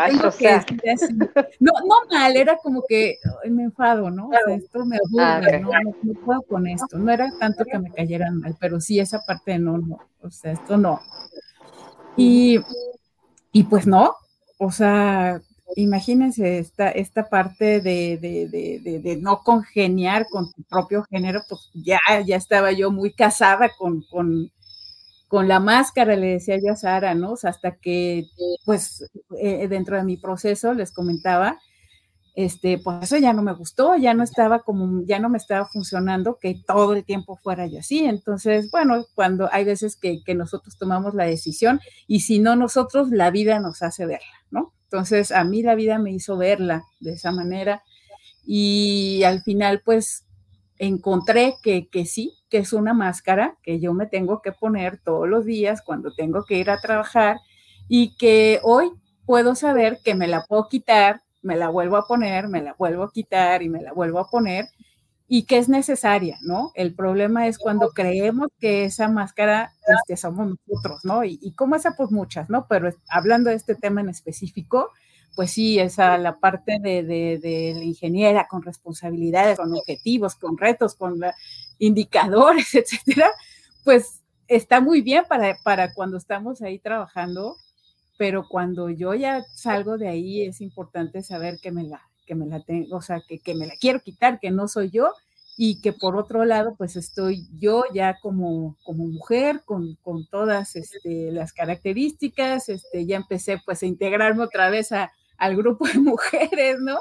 no, 1.60 1.96
mal, 2.10 2.36
era 2.36 2.58
como 2.58 2.84
que 2.88 3.18
me 3.50 3.64
enfado, 3.64 4.10
¿no? 4.10 4.28
O 4.28 4.32
sea, 4.32 4.56
esto 4.56 4.86
me 4.86 4.98
ah, 5.18 5.38
aburre, 5.38 5.60
¿no? 5.62 5.70
¿no? 6.04 6.14
puedo 6.26 6.42
con 6.44 6.68
esto. 6.68 6.98
No 6.98 7.12
era 7.12 7.32
tanto 7.40 7.64
que 7.66 7.80
me 7.80 7.92
cayeran 7.92 8.40
mal, 8.40 8.56
pero 8.60 8.82
sí 8.82 9.00
esa 9.00 9.22
parte 9.22 9.52
de 9.52 9.60
no, 9.60 9.78
no, 9.78 10.00
o 10.22 10.30
sea, 10.30 10.52
esto 10.52 10.78
no. 10.78 11.00
Y, 12.18 12.60
y 13.54 13.64
pues 13.64 13.88
no, 13.88 14.16
o 14.58 14.72
sea, 14.72 15.42
imagínense 15.76 16.60
esta, 16.60 16.90
esta 16.90 17.30
parte 17.30 17.80
de, 17.80 18.18
de, 18.18 18.50
de, 18.50 19.00
de, 19.00 19.18
no 19.18 19.42
congeniar 19.42 20.28
con 20.30 20.52
tu 20.52 20.64
propio 20.64 21.04
género, 21.04 21.42
pues 21.48 21.70
ya, 21.74 22.00
ya 22.26 22.36
estaba 22.36 22.74
yo 22.74 22.92
muy 22.92 23.14
casada 23.14 23.70
con, 23.78 24.02
con 24.02 24.52
con 25.30 25.48
la 25.48 25.60
máscara, 25.60 26.16
le 26.16 26.28
decía 26.28 26.58
yo 26.58 26.74
a 26.74 26.76
Sara, 26.76 27.14
¿no? 27.14 27.36
Hasta 27.42 27.78
que, 27.78 28.26
pues, 28.66 29.10
eh, 29.40 29.68
dentro 29.70 29.96
de 29.96 30.04
mi 30.04 30.18
proceso 30.18 30.74
les 30.74 30.92
comentaba, 30.92 31.60
este, 32.36 32.80
pues 32.80 33.04
eso 33.04 33.18
ya 33.18 33.32
no 33.32 33.44
me 33.44 33.54
gustó, 33.54 33.96
ya 33.96 34.16
no 34.16 34.24
estaba 34.24 34.64
como, 34.64 35.06
ya 35.06 35.20
no 35.20 35.30
me 35.30 35.38
estaba 35.38 35.66
funcionando 35.66 36.40
que 36.42 36.60
todo 36.66 36.94
el 36.94 37.06
tiempo 37.06 37.38
fuera 37.38 37.68
yo 37.68 37.80
así. 37.80 38.06
Entonces, 38.06 38.72
bueno, 38.72 39.06
cuando 39.14 39.48
hay 39.52 39.66
veces 39.66 39.98
que, 39.98 40.24
que 40.24 40.34
nosotros 40.34 40.78
tomamos 40.80 41.14
la 41.14 41.26
decisión 41.26 41.80
y 42.08 42.22
si 42.22 42.40
no 42.40 42.56
nosotros, 42.56 43.12
la 43.12 43.30
vida 43.30 43.60
nos 43.60 43.84
hace 43.84 44.08
verla, 44.08 44.26
¿no? 44.50 44.74
Entonces, 44.86 45.32
a 45.32 45.44
mí 45.44 45.62
la 45.62 45.76
vida 45.76 46.00
me 46.00 46.12
hizo 46.12 46.38
verla 46.38 46.84
de 47.00 47.14
esa 47.14 47.32
manera 47.32 47.84
y 48.44 49.22
al 49.24 49.44
final, 49.44 49.84
pues, 49.86 50.26
encontré 50.80 51.56
que, 51.62 51.88
que 51.90 52.06
sí, 52.06 52.34
que 52.50 52.60
es 52.60 52.74
una 52.74 52.94
máscara 52.94 53.58
que 53.64 53.80
yo 53.80 53.94
me 53.94 54.08
tengo 54.08 54.42
que 54.42 54.52
poner 54.52 54.98
todos 55.00 55.28
los 55.30 55.46
días 55.46 55.82
cuando 55.82 56.14
tengo 56.14 56.46
que 56.46 56.58
ir 56.58 56.70
a 56.72 56.80
trabajar 56.82 57.38
y 57.88 58.16
que 58.18 58.60
hoy 58.64 58.92
puedo 59.26 59.56
saber 59.56 60.00
que 60.04 60.16
me 60.16 60.28
la 60.28 60.44
puedo 60.46 60.68
quitar, 60.70 61.22
me 61.42 61.56
la 61.56 61.70
vuelvo 61.70 61.98
a 61.98 62.08
poner, 62.08 62.48
me 62.48 62.62
la 62.62 62.74
vuelvo 62.78 63.04
a 63.04 63.12
quitar 63.12 63.62
y 63.62 63.70
me 63.70 63.82
la 63.82 63.94
vuelvo 63.94 64.20
a 64.20 64.30
poner 64.30 64.66
y 65.28 65.44
que 65.46 65.60
es 65.60 65.70
necesaria, 65.70 66.40
¿no? 66.42 66.72
El 66.74 66.96
problema 66.96 67.48
es 67.48 67.60
cuando 67.60 67.90
creemos 67.90 68.48
que 68.60 68.86
esa 68.86 69.08
máscara 69.10 69.72
este, 69.88 70.18
somos 70.18 70.48
nosotros, 70.68 71.02
¿no? 71.06 71.24
Y, 71.24 71.38
y 71.42 71.54
como 71.54 71.76
esa, 71.76 71.96
pues 71.96 72.10
muchas, 72.12 72.50
¿no? 72.50 72.66
Pero 72.68 72.90
hablando 73.10 73.52
de 73.52 73.56
este 73.58 73.76
tema 73.76 74.02
en 74.02 74.10
específico, 74.10 74.90
pues 75.36 75.52
sí, 75.52 75.80
esa 75.80 76.18
la 76.18 76.40
parte 76.40 76.80
de, 76.80 77.04
de, 77.04 77.74
la 77.76 77.84
ingeniera 77.84 78.48
con 78.50 78.62
responsabilidades, 78.62 79.58
con 79.58 79.74
objetivos, 79.74 80.36
con 80.36 80.58
retos, 80.58 80.96
con 80.96 81.20
indicadores, 81.78 82.74
etcétera, 82.76 83.32
pues 83.84 84.22
está 84.48 84.82
muy 84.82 85.02
bien 85.02 85.24
para, 85.30 85.58
para 85.64 85.94
cuando 85.94 86.18
estamos 86.18 86.62
ahí 86.62 86.80
trabajando, 86.80 87.56
pero 88.18 88.48
cuando 88.50 88.90
yo 88.90 89.14
ya 89.14 89.44
salgo 89.56 89.98
de 89.98 90.10
ahí 90.10 90.42
es 90.42 90.60
importante 90.62 91.22
saber 91.22 91.60
que 91.62 91.72
me 91.72 91.84
la, 91.84 92.02
que 92.26 92.36
me 92.36 92.46
la 92.46 92.60
tengo, 92.62 92.98
o 92.98 93.02
sea, 93.02 93.22
que, 93.28 93.40
que 93.40 93.56
me 93.56 93.68
la 93.68 93.76
quiero 93.80 94.02
quitar, 94.02 94.40
que 94.40 94.52
no 94.52 94.68
soy 94.68 94.90
yo 94.90 95.14
y 95.62 95.82
que 95.82 95.94
por 95.94 96.16
otro 96.16 96.46
lado, 96.46 96.76
pues 96.78 96.96
estoy 96.96 97.48
yo 97.60 97.84
ya 97.94 98.18
como, 98.22 98.78
como 98.84 99.06
mujer 99.08 99.62
con, 99.66 99.96
con 100.02 100.26
todas 100.26 100.76
este, 100.76 101.32
las 101.32 101.54
características, 101.54 102.70
este, 102.70 103.06
ya 103.06 103.18
empecé 103.18 103.62
pues 103.66 103.84
a 103.84 103.86
integrarme 103.86 104.44
otra 104.44 104.70
vez 104.70 104.92
a, 104.94 105.12
al 105.40 105.56
grupo 105.56 105.88
de 105.88 106.00
mujeres, 106.00 106.80
¿no? 106.80 107.00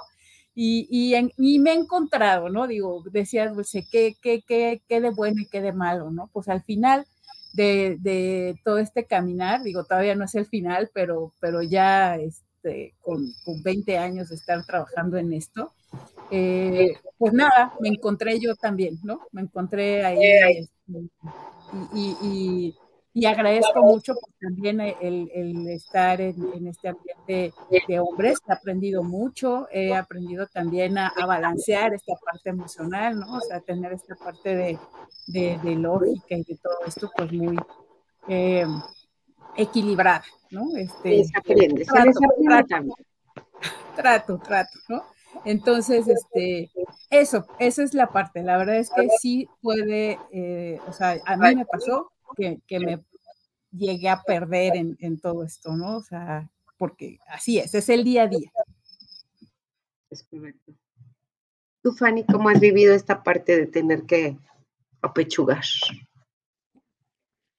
Y, 0.54 0.88
y, 1.36 1.58
me 1.60 1.70
he 1.70 1.74
encontrado, 1.74 2.48
¿no? 2.48 2.66
Digo, 2.66 3.04
decías, 3.12 3.52
pues, 3.54 3.70
¿qué, 3.92 4.16
qué, 4.20 4.42
qué, 4.42 4.82
qué 4.88 5.00
de 5.00 5.10
bueno 5.10 5.40
y 5.40 5.46
qué 5.46 5.60
de 5.60 5.72
malo, 5.72 6.10
¿no? 6.10 6.30
Pues 6.32 6.48
al 6.48 6.64
final 6.64 7.06
de, 7.52 7.96
de, 8.00 8.58
todo 8.64 8.78
este 8.78 9.06
caminar, 9.06 9.62
digo, 9.62 9.84
todavía 9.84 10.16
no 10.16 10.24
es 10.24 10.34
el 10.34 10.46
final, 10.46 10.90
pero, 10.92 11.32
pero 11.38 11.62
ya 11.62 12.16
este, 12.16 12.94
con, 13.02 13.24
con 13.44 13.62
20 13.62 13.98
años 13.98 14.30
de 14.30 14.34
estar 14.34 14.64
trabajando 14.66 15.16
en 15.16 15.32
esto, 15.32 15.72
eh, 16.30 16.92
pues 17.16 17.32
nada, 17.32 17.74
me 17.80 17.88
encontré 17.88 18.38
yo 18.38 18.54
también, 18.56 18.98
¿no? 19.02 19.20
Me 19.32 19.42
encontré 19.42 20.04
ahí 20.04 20.18
este, 20.58 21.08
y, 21.94 22.16
y, 22.22 22.74
agradezco 23.26 23.82
mucho 23.82 24.14
también 24.40 24.80
el, 24.80 25.30
el 25.34 25.68
estar 25.68 26.20
en, 26.20 26.66
este 26.66 26.88
ambiente 26.88 27.52
de 27.88 28.00
hombres. 28.00 28.38
He 28.46 28.52
aprendido 28.52 29.02
mucho, 29.02 29.66
he 29.72 29.94
aprendido 29.94 30.46
también 30.46 30.98
a, 30.98 31.12
balancear 31.26 31.94
esta 31.94 32.14
parte 32.24 32.50
emocional, 32.50 33.18
¿no? 33.18 33.36
O 33.36 33.40
sea, 33.40 33.60
tener 33.60 33.92
esta 33.92 34.14
parte 34.14 34.54
de, 34.54 34.78
de, 35.26 35.74
lógica 35.74 36.36
y 36.36 36.44
de 36.44 36.56
todo 36.56 36.78
esto, 36.86 37.10
pues 37.16 37.32
muy 37.32 37.58
eh, 38.28 38.66
equilibrada, 39.56 40.24
¿no? 40.50 40.76
Este, 40.76 41.24
se 41.24 41.38
aprende, 41.38 41.84
trato, 41.84 42.20
trato, 43.96 44.38
trato, 44.38 44.78
¿no? 44.88 45.02
Entonces, 45.44 46.06
este, 46.08 46.70
eso, 47.10 47.46
esa 47.58 47.82
es 47.82 47.94
la 47.94 48.08
parte. 48.08 48.42
La 48.42 48.56
verdad 48.56 48.76
es 48.76 48.90
que 48.90 49.08
sí 49.20 49.48
puede, 49.62 50.18
eh, 50.32 50.80
o 50.88 50.92
sea, 50.92 51.20
a 51.24 51.36
mí 51.36 51.54
me 51.54 51.66
pasó 51.66 52.10
que, 52.36 52.80
me 52.80 53.04
llegué 53.70 54.08
a 54.08 54.22
perder 54.22 54.72
en, 54.76 55.20
todo 55.20 55.44
esto, 55.44 55.76
¿no? 55.76 55.96
O 55.96 56.02
sea, 56.02 56.50
porque 56.76 57.18
así 57.28 57.58
es, 57.58 57.74
es 57.74 57.88
el 57.88 58.04
día 58.04 58.24
a 58.24 58.28
día. 58.28 58.50
Es 60.10 60.22
correcto. 60.24 60.72
Tú, 61.82 61.92
Fanny, 61.92 62.24
¿cómo 62.24 62.48
has 62.48 62.60
vivido 62.60 62.94
esta 62.94 63.22
parte 63.22 63.56
de 63.56 63.66
tener 63.66 64.04
que 64.04 64.36
apechugar? 65.00 65.62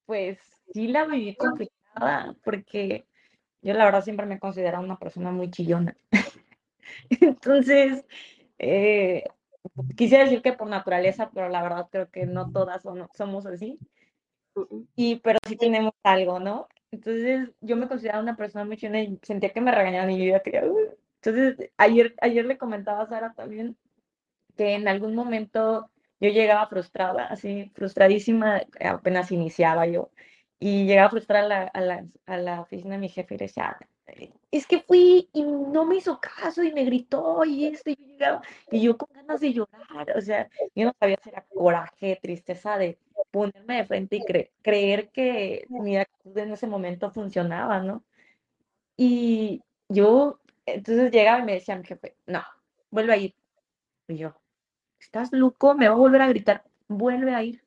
Pues 0.05 0.39
sí 0.73 0.87
la 0.87 1.05
viví 1.05 1.35
complicada, 1.35 2.35
porque 2.43 3.05
yo 3.61 3.73
la 3.73 3.85
verdad 3.85 4.03
siempre 4.03 4.25
me 4.25 4.35
he 4.35 4.39
considerado 4.39 4.83
una 4.83 4.97
persona 4.97 5.31
muy 5.31 5.51
chillona. 5.51 5.95
Entonces, 7.09 8.05
eh, 8.57 9.23
quisiera 9.95 10.23
decir 10.23 10.41
que 10.41 10.53
por 10.53 10.67
naturaleza, 10.67 11.29
pero 11.33 11.49
la 11.49 11.61
verdad 11.61 11.87
creo 11.91 12.09
que 12.09 12.25
no 12.25 12.51
todas 12.51 12.83
somos 13.13 13.45
así. 13.45 13.79
Y, 14.95 15.17
pero 15.17 15.39
sí 15.47 15.55
tenemos 15.57 15.93
algo, 16.03 16.39
¿no? 16.39 16.67
Entonces, 16.91 17.49
yo 17.61 17.75
me 17.75 17.87
consideraba 17.87 18.23
una 18.23 18.35
persona 18.35 18.65
muy 18.65 18.77
china 18.77 19.01
y 19.01 19.19
sentía 19.21 19.51
que 19.51 19.61
me 19.61 19.71
regañaban 19.71 20.11
y 20.11 20.19
yo 20.19 20.31
ya 20.31 20.41
quería. 20.41 20.63
Entonces, 21.21 21.71
ayer, 21.77 22.15
ayer 22.21 22.45
le 22.45 22.57
comentaba 22.57 23.01
a 23.03 23.07
Sara 23.07 23.33
también 23.33 23.77
que 24.55 24.73
en 24.73 24.87
algún 24.87 25.15
momento 25.15 25.89
yo 26.19 26.29
llegaba 26.29 26.67
frustrada, 26.67 27.25
así, 27.27 27.71
frustradísima, 27.75 28.61
apenas 28.83 29.31
iniciaba 29.31 29.87
yo, 29.87 30.11
y 30.59 30.85
llegaba 30.85 31.09
frustrada 31.11 31.45
a 31.45 31.47
la, 31.47 31.63
a 31.63 31.81
la, 31.81 32.05
a 32.25 32.37
la 32.37 32.61
oficina 32.61 32.95
de 32.95 33.01
mi 33.01 33.09
jefe 33.09 33.35
y 33.35 33.37
decía, 33.37 33.77
es 34.51 34.67
que 34.67 34.79
fui 34.81 35.29
y 35.33 35.43
no 35.43 35.85
me 35.85 35.97
hizo 35.97 36.19
caso 36.19 36.63
y 36.63 36.73
me 36.73 36.83
gritó 36.83 37.45
y 37.45 37.67
esto, 37.67 37.91
y 37.91 37.95
yo 37.95 38.05
llegaba, 38.05 38.41
y 38.71 38.81
yo 38.81 38.97
con 38.97 39.09
ganas 39.13 39.39
de 39.39 39.53
llorar, 39.53 40.17
o 40.17 40.21
sea, 40.21 40.49
yo 40.75 40.85
no 40.85 40.93
sabía 40.99 41.17
si 41.23 41.29
era 41.29 41.45
coraje, 41.47 42.19
tristeza 42.21 42.77
de 42.77 42.97
ponerme 43.31 43.77
de 43.77 43.85
frente 43.85 44.15
y 44.17 44.21
creer 44.61 45.09
que 45.11 45.65
mi 45.69 45.97
actitud 45.97 46.37
en 46.37 46.53
ese 46.53 46.67
momento 46.67 47.11
funcionaba, 47.11 47.79
¿no? 47.81 48.03
Y 48.97 49.63
yo, 49.89 50.39
entonces 50.65 51.11
llegaba 51.11 51.39
y 51.39 51.45
me 51.45 51.53
decía 51.53 51.77
mi 51.77 51.85
jefe, 51.85 52.15
no, 52.27 52.43
vuelve 52.91 53.13
a 53.13 53.17
ir. 53.17 53.35
Y 54.07 54.17
yo, 54.17 54.35
¿estás 54.99 55.31
loco? 55.33 55.75
Me 55.75 55.87
va 55.87 55.95
a 55.95 55.97
volver 55.97 56.21
a 56.21 56.29
gritar, 56.29 56.63
vuelve 56.87 57.33
a 57.35 57.43
ir 57.43 57.63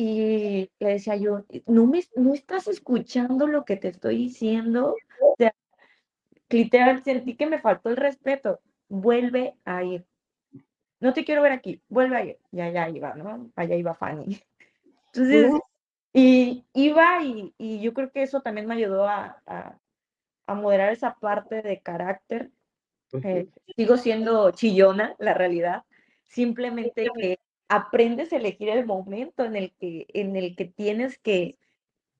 y 0.00 0.70
le 0.78 0.90
decía 0.90 1.16
yo, 1.16 1.44
¿no, 1.66 1.86
me, 1.86 2.04
¿no 2.14 2.32
estás 2.32 2.68
escuchando 2.68 3.48
lo 3.48 3.64
que 3.64 3.76
te 3.76 3.88
estoy 3.88 4.16
diciendo? 4.16 4.94
O 5.20 5.34
sea, 5.36 5.52
literal, 6.50 7.02
sentí 7.02 7.36
que 7.36 7.46
me 7.48 7.60
faltó 7.60 7.90
el 7.90 7.96
respeto. 7.96 8.60
Vuelve 8.88 9.56
a 9.64 9.82
ir. 9.82 10.06
No 11.00 11.12
te 11.12 11.24
quiero 11.24 11.42
ver 11.42 11.52
aquí, 11.52 11.80
vuelve 11.88 12.16
a 12.16 12.24
ir. 12.24 12.38
Y 12.50 12.60
allá 12.60 12.88
iba, 12.88 13.14
¿no? 13.14 13.50
Allá 13.54 13.76
iba 13.76 13.94
Fanny. 13.94 14.40
Entonces, 15.12 15.52
y 16.12 16.64
iba 16.74 17.22
y, 17.22 17.54
y 17.58 17.80
yo 17.80 17.94
creo 17.94 18.10
que 18.10 18.22
eso 18.22 18.40
también 18.40 18.66
me 18.66 18.74
ayudó 18.74 19.08
a, 19.08 19.42
a, 19.46 19.78
a 20.46 20.54
moderar 20.54 20.92
esa 20.92 21.14
parte 21.14 21.62
de 21.62 21.80
carácter. 21.80 22.50
Eh, 23.22 23.48
sigo 23.76 23.96
siendo 23.96 24.50
chillona, 24.50 25.14
la 25.18 25.34
realidad. 25.34 25.84
Simplemente 26.24 27.08
que 27.16 27.38
aprendes 27.68 28.32
a 28.32 28.36
elegir 28.36 28.68
el 28.68 28.84
momento 28.84 29.44
en 29.44 29.56
el 29.56 29.72
que, 29.78 30.06
en 30.12 30.36
el 30.36 30.56
que 30.56 30.66
tienes 30.66 31.18
que, 31.18 31.58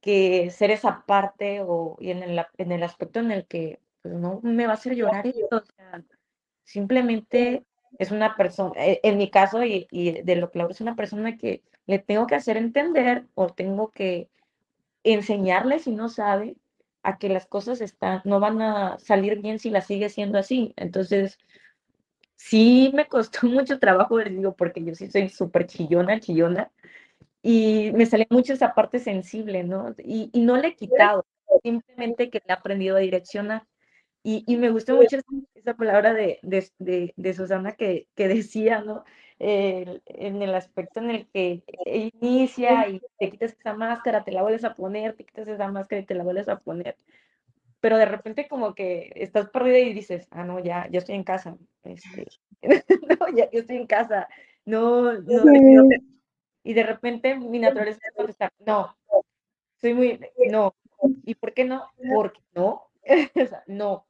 que 0.00 0.50
ser 0.50 0.70
esa 0.70 1.04
parte 1.06 1.60
o 1.62 1.96
y 2.00 2.10
en 2.10 2.22
el, 2.22 2.44
en 2.56 2.72
el 2.72 2.82
aspecto 2.82 3.20
en 3.20 3.32
el 3.32 3.46
que 3.46 3.80
pues, 4.02 4.14
no 4.14 4.40
me 4.42 4.66
va 4.66 4.72
a 4.72 4.74
hacer 4.74 4.94
llorar 4.94 5.26
esto. 5.26 5.56
O 5.56 5.64
sea, 5.64 6.02
simplemente 6.64 7.64
es 7.98 8.10
una 8.10 8.36
persona, 8.36 8.72
e, 8.76 9.00
en 9.02 9.18
mi 9.18 9.30
caso 9.30 9.64
y, 9.64 9.86
y 9.90 10.22
de 10.22 10.36
lo 10.36 10.50
que 10.50 10.60
es 10.70 10.80
una 10.80 10.96
persona 10.96 11.36
que 11.38 11.62
le 11.86 11.98
tengo 11.98 12.26
que 12.26 12.34
hacer 12.34 12.56
entender 12.56 13.26
o 13.34 13.48
tengo 13.48 13.90
que 13.92 14.28
enseñarle 15.04 15.78
si 15.78 15.92
no 15.92 16.08
sabe 16.08 16.56
a 17.02 17.18
que 17.18 17.28
las 17.28 17.46
cosas 17.46 17.80
están, 17.80 18.20
no 18.24 18.40
van 18.40 18.60
a 18.60 18.98
salir 18.98 19.40
bien 19.40 19.58
si 19.58 19.70
las 19.70 19.86
sigue 19.86 20.08
siendo 20.10 20.38
así. 20.38 20.74
Entonces, 20.76 21.38
sí 22.36 22.90
me 22.94 23.06
costó 23.08 23.40
mucho 23.46 23.78
trabajo, 23.78 24.18
les 24.18 24.30
digo, 24.36 24.54
porque 24.56 24.84
yo 24.84 24.94
sí 24.94 25.10
soy 25.10 25.28
súper 25.28 25.66
chillona, 25.66 26.20
chillona, 26.20 26.70
y 27.42 27.92
me 27.94 28.06
salió 28.06 28.26
mucho 28.30 28.52
esa 28.52 28.74
parte 28.74 28.98
sensible, 28.98 29.64
¿no? 29.64 29.94
Y, 29.98 30.30
y 30.32 30.40
no 30.40 30.56
le 30.56 30.68
he 30.68 30.76
quitado, 30.76 31.24
simplemente 31.62 32.30
que 32.30 32.38
le 32.38 32.44
he 32.48 32.52
aprendido 32.52 32.96
a 32.96 33.00
direccionar. 33.00 33.66
Y, 34.22 34.44
y 34.46 34.56
me 34.56 34.70
gustó 34.70 34.96
mucho 34.96 35.16
esa, 35.16 35.26
palabra 35.76 36.14
de, 36.14 36.38
de, 36.42 37.14
de, 37.16 37.34
Susana 37.34 37.72
que, 37.72 38.08
que 38.14 38.28
decía, 38.28 38.82
¿no? 38.82 39.04
en 39.40 40.42
el 40.42 40.52
aspecto 40.52 40.98
en 40.98 41.10
el 41.10 41.28
que 41.28 41.62
inicia 41.86 42.88
y 42.88 43.00
te 43.20 43.30
quitas 43.30 43.52
esa 43.52 43.72
máscara, 43.72 44.24
te 44.24 44.32
la 44.32 44.42
vuelves 44.42 44.64
a 44.64 44.74
poner, 44.74 45.14
te 45.14 45.24
quitas 45.24 45.46
esa 45.46 45.70
máscara 45.70 46.02
y 46.02 46.06
te 46.06 46.16
la 46.16 46.24
vuelves 46.24 46.48
a 46.48 46.58
poner 46.58 46.96
pero 47.80 47.96
de 47.96 48.06
repente 48.06 48.48
como 48.48 48.74
que 48.74 49.12
estás 49.14 49.48
perdida 49.50 49.78
y 49.78 49.94
dices, 49.94 50.26
ah, 50.30 50.44
no, 50.44 50.58
ya, 50.58 50.88
ya 50.90 50.98
estoy 50.98 51.14
en 51.14 51.24
casa, 51.24 51.56
este, 51.84 52.26
no, 53.20 53.28
ya, 53.36 53.50
yo 53.50 53.60
estoy 53.60 53.76
en 53.76 53.86
casa, 53.86 54.28
no, 54.64 55.12
no, 55.12 55.44
y 56.64 56.74
de 56.74 56.82
repente 56.82 57.36
mi 57.36 57.58
naturaleza 57.58 58.00
es 58.04 58.14
contestar, 58.16 58.52
no, 58.58 58.96
soy 59.80 59.94
muy, 59.94 60.20
no, 60.50 60.74
¿y 61.24 61.34
por 61.34 61.54
qué 61.54 61.64
no? 61.64 61.88
Porque 62.12 62.40
no, 62.54 62.90
o 63.34 63.46
sea, 63.46 63.62
no. 63.66 64.06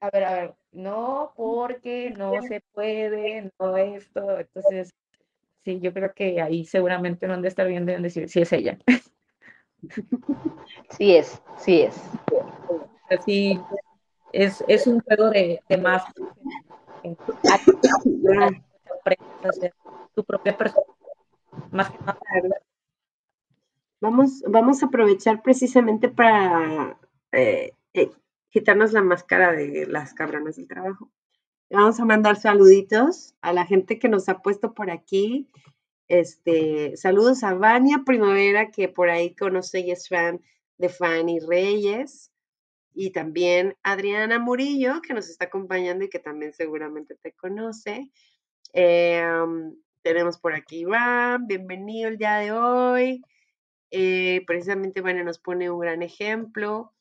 A 0.00 0.10
ver, 0.10 0.24
a 0.24 0.34
ver, 0.34 0.54
no, 0.72 1.32
porque 1.36 2.10
no 2.16 2.40
se 2.42 2.62
puede, 2.72 3.50
no 3.58 3.76
esto, 3.76 4.38
entonces, 4.38 4.94
sí, 5.64 5.80
yo 5.80 5.92
creo 5.92 6.12
que 6.14 6.40
ahí 6.40 6.64
seguramente 6.64 7.26
no 7.26 7.34
han 7.34 7.42
de 7.42 7.48
estar 7.48 7.66
bien, 7.66 7.84
deben 7.84 8.02
decir, 8.02 8.28
sí 8.28 8.40
es 8.40 8.52
ella. 8.52 8.78
Sí 10.90 11.16
es, 11.16 11.40
sí 11.56 11.82
es. 11.82 11.96
Sí, 13.24 13.58
es, 14.32 14.62
es 14.68 14.86
un 14.86 15.00
juego 15.00 15.30
de, 15.30 15.62
de 15.66 15.76
más. 15.78 16.04
tu 20.14 20.24
propia 20.24 20.56
persona. 20.58 20.84
Más 21.70 21.90
que 21.90 21.98
Vamos, 24.00 24.42
vamos 24.46 24.82
a 24.82 24.86
aprovechar 24.86 25.42
precisamente 25.42 26.08
para 26.08 26.98
eh, 27.32 27.72
eh, 27.94 28.10
quitarnos 28.50 28.92
la 28.92 29.02
máscara 29.02 29.52
de 29.52 29.86
las 29.86 30.14
cabronas 30.14 30.56
del 30.56 30.68
trabajo. 30.68 31.10
Vamos 31.70 32.00
a 32.00 32.04
mandar 32.04 32.36
saluditos 32.36 33.34
a 33.42 33.52
la 33.52 33.66
gente 33.66 33.98
que 33.98 34.08
nos 34.08 34.28
ha 34.28 34.40
puesto 34.40 34.72
por 34.72 34.90
aquí. 34.90 35.48
Este, 36.08 36.96
saludos 36.96 37.44
a 37.44 37.52
Vania 37.52 38.02
Primavera, 38.06 38.70
que 38.70 38.88
por 38.88 39.10
ahí 39.10 39.34
conoce 39.34 39.80
y 39.80 39.90
es 39.90 40.08
fan 40.08 40.40
de 40.78 40.88
Fanny 40.88 41.40
Reyes. 41.40 42.32
y 42.94 43.10
también 43.12 43.76
Adriana 43.84 44.40
Murillo, 44.40 45.00
que 45.02 45.14
nos 45.14 45.28
está 45.28 45.44
acompañando 45.44 46.04
y 46.04 46.08
que 46.08 46.18
también 46.18 46.52
seguramente 46.52 47.14
te 47.14 47.32
conoce. 47.32 48.10
Em, 48.72 49.76
tenemos 50.02 50.38
por 50.38 50.54
aquí 50.54 50.80
Iván, 50.80 51.46
bienvenido 51.46 52.08
el 52.08 52.18
día 52.18 52.38
de 52.38 52.52
hoy. 52.52 53.22
Eh, 53.90 54.42
precisamente, 54.46 55.00
bueno, 55.00 55.22
nos 55.24 55.38
pone 55.38 55.70
un 55.70 55.78
gran 55.80 56.02
ejemplo. 56.02 56.92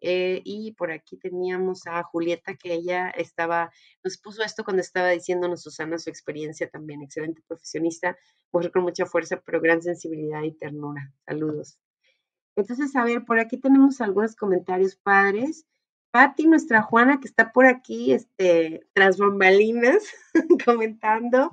Eh, 0.00 0.40
y 0.44 0.72
por 0.72 0.90
aquí 0.90 1.16
teníamos 1.18 1.86
a 1.86 2.02
Julieta, 2.02 2.54
que 2.56 2.72
ella 2.72 3.10
estaba, 3.10 3.70
nos 4.02 4.16
puso 4.18 4.42
esto 4.42 4.64
cuando 4.64 4.80
estaba 4.80 5.08
diciéndonos 5.08 5.62
Susana 5.62 5.98
su 5.98 6.10
experiencia 6.10 6.68
también, 6.68 7.02
excelente 7.02 7.42
profesionista, 7.46 8.16
mujer 8.52 8.72
con 8.72 8.82
mucha 8.82 9.06
fuerza, 9.06 9.40
pero 9.44 9.60
gran 9.60 9.82
sensibilidad 9.82 10.42
y 10.42 10.52
ternura. 10.52 11.12
Saludos. 11.26 11.78
Entonces, 12.56 12.94
a 12.96 13.04
ver, 13.04 13.24
por 13.24 13.38
aquí 13.38 13.58
tenemos 13.58 14.00
algunos 14.00 14.36
comentarios 14.36 14.96
padres. 14.96 15.66
Patti, 16.10 16.46
nuestra 16.46 16.82
Juana, 16.82 17.20
que 17.20 17.28
está 17.28 17.52
por 17.52 17.66
aquí, 17.66 18.12
este, 18.12 18.86
tras 18.94 19.18
bambalinas, 19.18 20.02
comentando. 20.64 21.50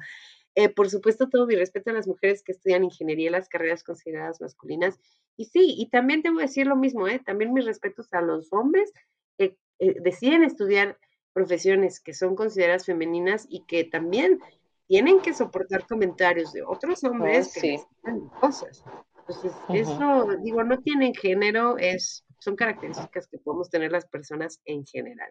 Eh, 0.60 0.70
por 0.70 0.90
supuesto, 0.90 1.30
todo 1.30 1.46
mi 1.46 1.56
respeto 1.56 1.92
a 1.92 1.94
las 1.94 2.08
mujeres 2.08 2.42
que 2.42 2.52
estudian 2.52 2.84
ingeniería, 2.84 3.30
las 3.30 3.48
carreras 3.48 3.84
consideradas 3.84 4.42
masculinas. 4.42 5.00
Y 5.36 5.46
sí, 5.46 5.76
y 5.78 5.92
también 5.92 6.24
que 6.24 6.32
decir 6.32 6.66
lo 6.66 6.76
mismo, 6.76 7.08
¿eh? 7.08 7.20
también 7.24 7.54
mis 7.54 7.64
respetos 7.64 8.12
a 8.12 8.22
los 8.22 8.52
hombres 8.52 8.92
que 9.38 9.56
eh, 9.78 10.02
deciden 10.02 10.44
estudiar 10.44 10.98
profesiones 11.32 12.00
que 12.00 12.16
son 12.16 12.36
consideradas 12.36 12.88
femeninas 12.88 13.46
y 13.48 13.66
que 13.66 13.84
también 13.84 14.40
tienen 14.88 15.22
que 15.22 15.36
soportar 15.36 15.86
comentarios 15.86 16.52
de 16.54 16.64
otros 16.64 17.04
hombres 17.04 17.54
que 17.54 17.62
que 17.62 17.72
dicen 17.74 18.30
cosas. 18.42 18.84
Entonces, 19.20 19.52
eso, 19.70 20.28
digo, 20.42 20.64
no 20.64 20.80
tienen 20.80 21.14
género, 21.14 21.78
es, 21.78 22.26
son 22.40 22.56
características 22.56 23.28
que 23.28 23.38
podemos 23.38 23.70
tener 23.70 23.92
las 23.92 24.08
personas 24.08 24.60
en 24.66 24.88
general. 24.88 25.30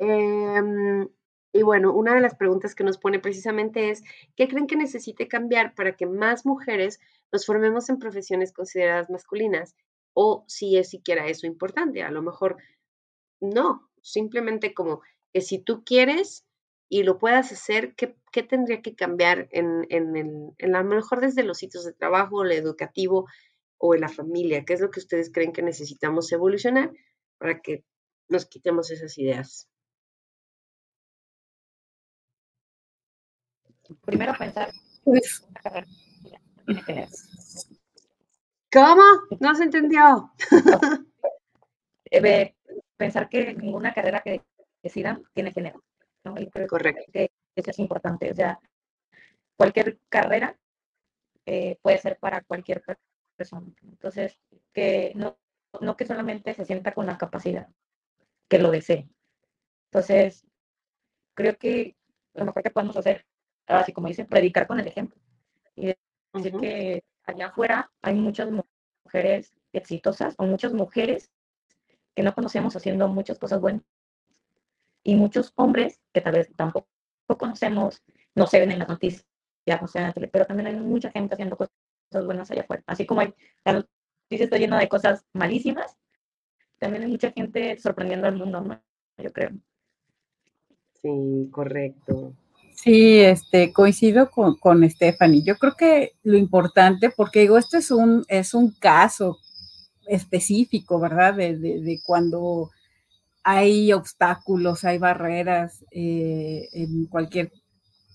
Em, 0.00 1.08
y 1.56 1.62
bueno, 1.62 1.92
una 1.92 2.14
de 2.14 2.20
las 2.20 2.34
preguntas 2.34 2.74
que 2.74 2.84
nos 2.84 2.98
pone 2.98 3.18
precisamente 3.18 3.90
es, 3.90 4.02
¿qué 4.36 4.46
creen 4.46 4.66
que 4.66 4.76
necesite 4.76 5.26
cambiar 5.26 5.74
para 5.74 5.96
que 5.96 6.06
más 6.06 6.44
mujeres 6.44 7.00
nos 7.32 7.46
formemos 7.46 7.88
en 7.88 7.98
profesiones 7.98 8.52
consideradas 8.52 9.08
masculinas? 9.08 9.74
O 10.12 10.44
si 10.48 10.76
es 10.76 10.90
siquiera 10.90 11.26
eso 11.26 11.46
importante, 11.46 12.02
a 12.02 12.10
lo 12.10 12.22
mejor 12.22 12.56
no, 13.40 13.90
simplemente 14.02 14.74
como 14.74 15.00
que 15.32 15.40
si 15.40 15.58
tú 15.58 15.82
quieres, 15.84 16.46
y 16.88 17.02
lo 17.02 17.18
puedas 17.18 17.50
hacer, 17.52 17.94
¿qué, 17.94 18.16
tendría 18.42 18.80
que 18.82 18.94
cambiar 18.94 19.48
en, 19.50 19.86
en, 19.88 20.54
en 20.58 20.72
lo 20.72 20.84
mejor 20.84 21.20
desde 21.20 21.42
los 21.42 21.58
sitios 21.58 21.84
de 21.84 21.92
trabajo, 21.92 22.44
el 22.44 22.52
educativo 22.52 23.26
o 23.78 23.94
en 23.94 24.02
la 24.02 24.08
familia? 24.08 24.64
¿Qué 24.64 24.74
es 24.74 24.80
lo 24.80 24.90
que 24.90 25.00
ustedes 25.00 25.32
creen 25.32 25.52
que 25.52 25.62
necesitamos 25.62 26.30
evolucionar 26.32 26.92
para 27.38 27.60
que 27.60 27.84
nos 28.28 28.46
quitemos 28.46 28.90
esas 28.90 29.18
ideas? 29.18 29.68
Primero 34.04 34.34
pensar. 34.38 34.70
¿Cómo? 38.72 39.02
No 39.40 39.54
se 39.54 39.64
entendió. 39.64 40.32
pensar 42.96 43.28
que 43.28 43.54
ninguna 43.54 43.92
carrera 43.92 44.22
que 44.22 44.42
decidan 44.82 45.22
tiene 45.32 45.52
género. 45.52 45.82
Correcto. 46.68 47.02
Que 47.12 47.30
eso 47.54 47.70
es 47.70 47.78
importante. 47.78 48.30
O 48.30 48.34
sea, 48.34 48.58
cualquier 49.56 49.98
carrera 50.08 50.58
eh, 51.44 51.78
puede 51.80 51.98
ser 51.98 52.18
para 52.18 52.42
cualquier 52.42 52.82
persona. 53.36 53.72
Entonces, 53.82 54.38
que 54.72 55.12
no, 55.14 55.38
no 55.80 55.96
que 55.96 56.06
solamente 56.06 56.54
se 56.54 56.64
sienta 56.64 56.92
con 56.92 57.06
la 57.06 57.18
capacidad, 57.18 57.68
que 58.48 58.58
lo 58.58 58.70
desee. 58.70 59.08
Entonces, 59.90 60.44
creo 61.34 61.56
que 61.56 61.96
lo 62.34 62.44
mejor 62.44 62.62
que 62.62 62.70
podemos 62.70 62.96
hacer, 62.96 63.24
así 63.66 63.92
como 63.92 64.08
dicen, 64.08 64.26
predicar 64.26 64.66
con 64.66 64.80
el 64.80 64.86
ejemplo. 64.86 65.20
Y 65.74 65.94
decir 66.32 66.52
que 66.60 67.04
allá 67.24 67.48
afuera 67.48 67.90
hay 68.02 68.14
muchas 68.14 68.48
mujeres 69.04 69.52
exitosas 69.72 70.34
o 70.38 70.44
muchas 70.44 70.72
mujeres 70.72 71.30
que 72.14 72.22
no 72.22 72.34
conocemos 72.34 72.74
haciendo 72.76 73.08
muchas 73.08 73.38
cosas 73.38 73.60
buenas 73.60 73.82
y 75.02 75.14
muchos 75.14 75.52
hombres 75.56 76.00
que 76.12 76.20
tal 76.20 76.32
vez 76.32 76.50
tampoco 76.56 76.88
conocemos, 77.38 78.02
no 78.34 78.46
se 78.46 78.58
ven 78.58 78.72
en 78.72 78.80
las 78.80 78.88
noticias, 78.88 79.24
no 79.80 79.86
se 79.86 79.98
ven 79.98 80.04
en 80.04 80.08
la 80.08 80.12
tele, 80.14 80.28
pero 80.28 80.46
también 80.46 80.66
hay 80.66 80.76
mucha 80.76 81.10
gente 81.10 81.34
haciendo 81.34 81.56
cosas 81.56 81.72
buenas 82.24 82.50
allá 82.50 82.62
afuera. 82.62 82.82
Así 82.86 83.06
como 83.06 83.20
hay, 83.20 83.32
la 83.64 83.74
noticia 83.74 84.44
está 84.44 84.56
llena 84.56 84.80
de 84.80 84.88
cosas 84.88 85.24
malísimas, 85.32 85.96
también 86.78 87.04
hay 87.04 87.10
mucha 87.10 87.30
gente 87.30 87.78
sorprendiendo 87.78 88.26
al 88.26 88.36
mundo, 88.36 88.80
yo 89.18 89.32
creo. 89.32 89.50
Sí, 90.94 91.48
correcto. 91.52 92.34
Sí, 92.76 93.20
este, 93.20 93.72
coincido 93.72 94.30
con, 94.30 94.56
con 94.56 94.88
Stephanie. 94.88 95.42
Yo 95.42 95.56
creo 95.56 95.74
que 95.76 96.12
lo 96.22 96.36
importante, 96.36 97.10
porque 97.10 97.40
digo, 97.40 97.58
esto 97.58 97.78
es 97.78 97.90
un, 97.90 98.24
es 98.28 98.54
un 98.54 98.70
caso 98.70 99.38
específico, 100.06 101.00
¿verdad? 101.00 101.34
De, 101.34 101.56
de, 101.56 102.00
cuando 102.04 102.70
hay 103.42 103.92
obstáculos, 103.92 104.84
hay 104.84 104.98
barreras 104.98 105.84
eh, 105.90 106.68
en 106.72 107.06
cualquier, 107.06 107.50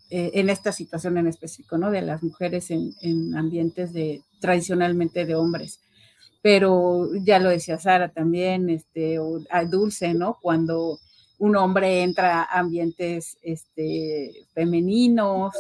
eh, 0.10 0.32
en 0.36 0.50
esta 0.50 0.72
situación 0.72 1.18
en 1.18 1.28
específico, 1.28 1.78
¿no? 1.78 1.90
De 1.92 2.02
las 2.02 2.22
mujeres 2.24 2.70
en, 2.72 3.36
ambientes 3.36 3.94
de, 3.94 4.22
tradicionalmente 4.40 5.26
de 5.26 5.36
hombres. 5.36 5.80
Pero 6.42 7.10
ya 7.24 7.40
lo 7.40 7.50
decía 7.50 7.80
Sara 7.80 8.10
también, 8.10 8.70
este, 8.70 9.20
o, 9.20 9.40
Dulce, 9.70 10.14
¿no? 10.14 10.38
Cuando 10.42 11.00
un 11.42 11.56
hombre 11.56 12.04
entra 12.04 12.44
a 12.44 12.60
ambientes 12.60 13.36
este, 13.42 14.32
femeninos, 14.54 15.56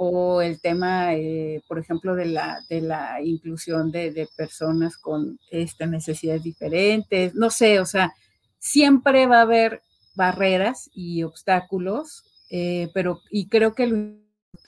o 0.00 0.40
el 0.40 0.58
tema, 0.60 1.14
eh, 1.16 1.60
por 1.68 1.78
ejemplo, 1.78 2.14
de 2.14 2.24
la, 2.26 3.20
inclusión 3.22 3.90
de, 3.90 4.26
personas 4.36 4.96
con 4.96 5.38
este, 5.50 5.86
necesidades 5.86 6.44
diferentes, 6.44 7.34
no 7.34 7.50
sé, 7.50 7.78
o 7.78 7.84
sea, 7.84 8.14
siempre 8.58 9.26
va 9.26 9.40
a 9.40 9.42
haber 9.42 9.82
barreras 10.14 10.88
y 10.94 11.24
obstáculos, 11.24 12.22
eh, 12.48 12.90
pero 12.94 13.20
y 13.30 13.48
creo 13.48 13.74
que 13.74 13.86
lo 13.88 14.14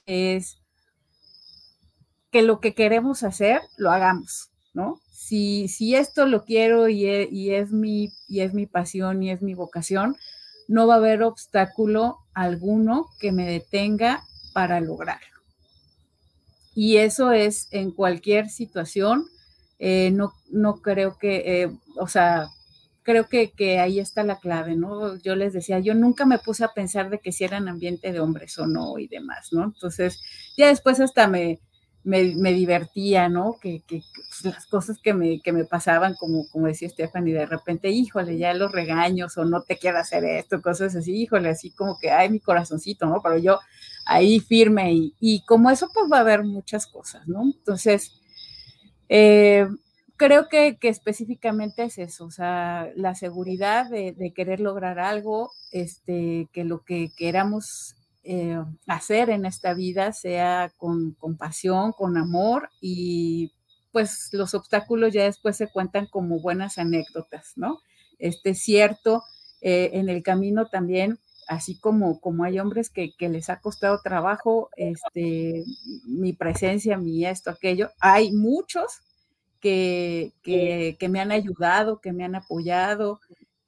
es 0.05 0.59
que 2.31 2.43
lo 2.43 2.61
que 2.61 2.75
queremos 2.75 3.23
hacer 3.23 3.63
lo 3.79 3.93
hagamos, 3.93 4.51
¿no? 4.75 5.01
Si, 5.13 5.69
si 5.69 5.95
esto 5.95 6.27
lo 6.27 6.45
quiero 6.45 6.89
y 6.89 7.07
y 7.31 7.53
es, 7.53 7.71
mi, 7.71 8.11
y 8.29 8.41
es 8.41 8.53
mi 8.53 8.67
pasión 8.67 9.23
y 9.23 9.31
es 9.31 9.43
mi 9.43 9.55
vocación, 9.55 10.17
no 10.71 10.87
va 10.87 10.95
a 10.95 10.99
haber 10.99 11.25
obstáculo 11.25 12.19
alguno 12.33 13.09
que 13.19 13.33
me 13.33 13.45
detenga 13.45 14.23
para 14.53 14.81
lograrlo. 14.81 15.27
Y 16.77 16.99
eso 16.99 17.33
es 17.33 17.67
en 17.73 17.91
cualquier 17.91 18.49
situación. 18.49 19.27
Eh, 19.81 20.13
no, 20.13 20.33
no 20.49 20.81
creo 20.81 21.19
que, 21.19 21.63
eh, 21.63 21.77
o 21.97 22.07
sea, 22.07 22.51
creo 23.03 23.29
que, 23.29 23.51
que, 23.51 23.81
ahí 23.81 23.99
está 23.99 24.23
la 24.23 24.39
clave, 24.39 24.77
¿no? 24.77 25.17
Yo 25.17 25.35
les 25.35 25.53
decía, 25.53 25.81
yo 25.81 25.95
nunca 25.95 26.25
me 26.25 26.39
puse 26.39 26.63
a 26.63 26.73
pensar 26.73 27.11
de 27.11 27.19
que 27.19 27.33
si 27.33 27.43
eran 27.43 27.69
ambiente 27.69 28.13
de 28.13 28.21
hombres 28.21 28.57
o 28.57 28.69
no 28.69 28.97
y 29.01 29.09
demás, 29.09 29.49
¿no? 29.51 29.65
Entonces, 29.65 30.23
ya 30.57 30.69
después 30.69 31.01
hasta 31.01 31.27
me, 31.27 31.59
me, 32.05 32.53
divertía, 32.53 33.29
¿no? 33.29 33.57
Que, 33.61 33.83
que 33.87 34.03
pues, 34.29 34.55
las 34.55 34.67
cosas 34.67 34.99
que 35.03 35.15
me, 35.15 35.41
que 35.41 35.53
me 35.53 35.65
pasaban, 35.65 36.15
como, 36.15 36.49
como 36.51 36.67
decía 36.67 36.89
Stephanie, 36.89 37.35
de 37.35 37.47
repente, 37.47 37.91
híjole, 37.91 38.39
ya 38.39 38.55
los 38.55 38.73
regaños 38.73 39.37
o 39.37 39.45
no 39.45 39.63
te 39.63 39.77
quiero 39.77 39.99
hacer 39.99 40.25
esto, 40.25 40.63
cosas 40.63 40.97
así, 40.97 41.15
híjole, 41.15 41.51
así 41.51 41.71
como 41.71 41.99
que, 41.99 42.11
ay, 42.11 42.31
mi 42.31 42.41
corazoncito, 42.41 43.07
¿no? 43.07 43.21
Pero 43.23 43.39
yo 43.39 43.59
ahí 44.07 44.41
firme 44.41 44.93
y, 44.93 45.15
y 45.21 45.45
como 45.45 45.71
eso, 45.71 45.89
pues 45.93 46.07
va 46.11 46.19
a 46.19 46.21
haber 46.21 46.45
muchas 46.45 46.87
cosas, 46.87 47.29
¿no? 47.29 47.43
Entonces, 47.43 48.21
eh, 49.09 49.67
creo 50.17 50.49
que, 50.49 50.79
específicamente 50.83 51.85
es 51.85 51.99
eso, 51.99 52.27
o 52.27 52.31
sea, 52.31 52.91
la 52.95 53.15
seguridad 53.15 53.91
de, 53.91 54.33
querer 54.37 54.61
lograr 54.61 54.99
algo, 54.99 55.51
este, 55.73 56.49
que 56.53 56.63
lo 56.63 56.85
que 56.85 57.11
queramos 57.17 57.97
eh, 58.23 58.63
hacer 58.87 59.31
en 59.31 59.47
esta 59.47 59.75
vida 59.75 60.13
sea 60.13 60.73
con, 60.77 61.13
compasión, 61.15 61.93
con 61.93 62.17
amor 62.17 62.71
y 62.81 63.53
pues 63.93 64.29
los 64.33 64.55
obstáculos 64.55 65.13
ya 65.13 65.25
después 65.25 65.57
se 65.57 65.69
cuentan 65.69 66.07
como 66.07 66.41
buenas 66.41 66.79
anécdotas, 66.79 67.53
¿no? 67.57 67.81
Este 68.19 68.55
cierto, 68.55 69.23
eh, 69.61 69.91
en 69.95 70.09
el 70.09 70.23
camino 70.23 70.67
también, 70.69 71.19
así 71.49 71.79
como, 71.81 72.21
como 72.21 72.45
hay 72.45 72.61
hombres 72.61 72.91
que, 72.91 73.13
que, 73.19 73.29
les 73.29 73.51
ha 73.51 73.61
costado 73.61 74.01
trabajo, 74.03 74.71
este, 74.77 75.65
mi 76.05 76.33
presencia, 76.33 76.97
mi 76.97 77.27
esto, 77.27 77.51
aquello, 77.51 77.91
hay 77.99 78.33
muchos 78.33 79.01
que, 79.61 80.33
que, 80.43 81.09
me 81.09 81.21
han 81.21 81.33
ayudado, 81.33 82.01
que 82.01 82.13
me 82.13 82.25
han 82.25 82.35
apoyado, 82.35 83.21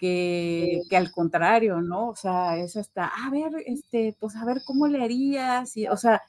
que, 0.02 0.82
que, 0.90 0.96
al 0.96 1.12
contrario, 1.12 1.80
¿no? 1.80 2.08
O 2.08 2.16
sea, 2.16 2.56
es 2.56 2.76
hasta, 2.76 3.06
a 3.06 3.30
ver, 3.30 3.52
este, 3.66 4.16
pues 4.18 4.34
a 4.34 4.44
ver 4.44 4.62
cómo 4.66 4.88
le 4.88 5.00
harías, 5.00 5.76
y, 5.76 5.86
o 5.86 5.96
sea, 5.96 6.20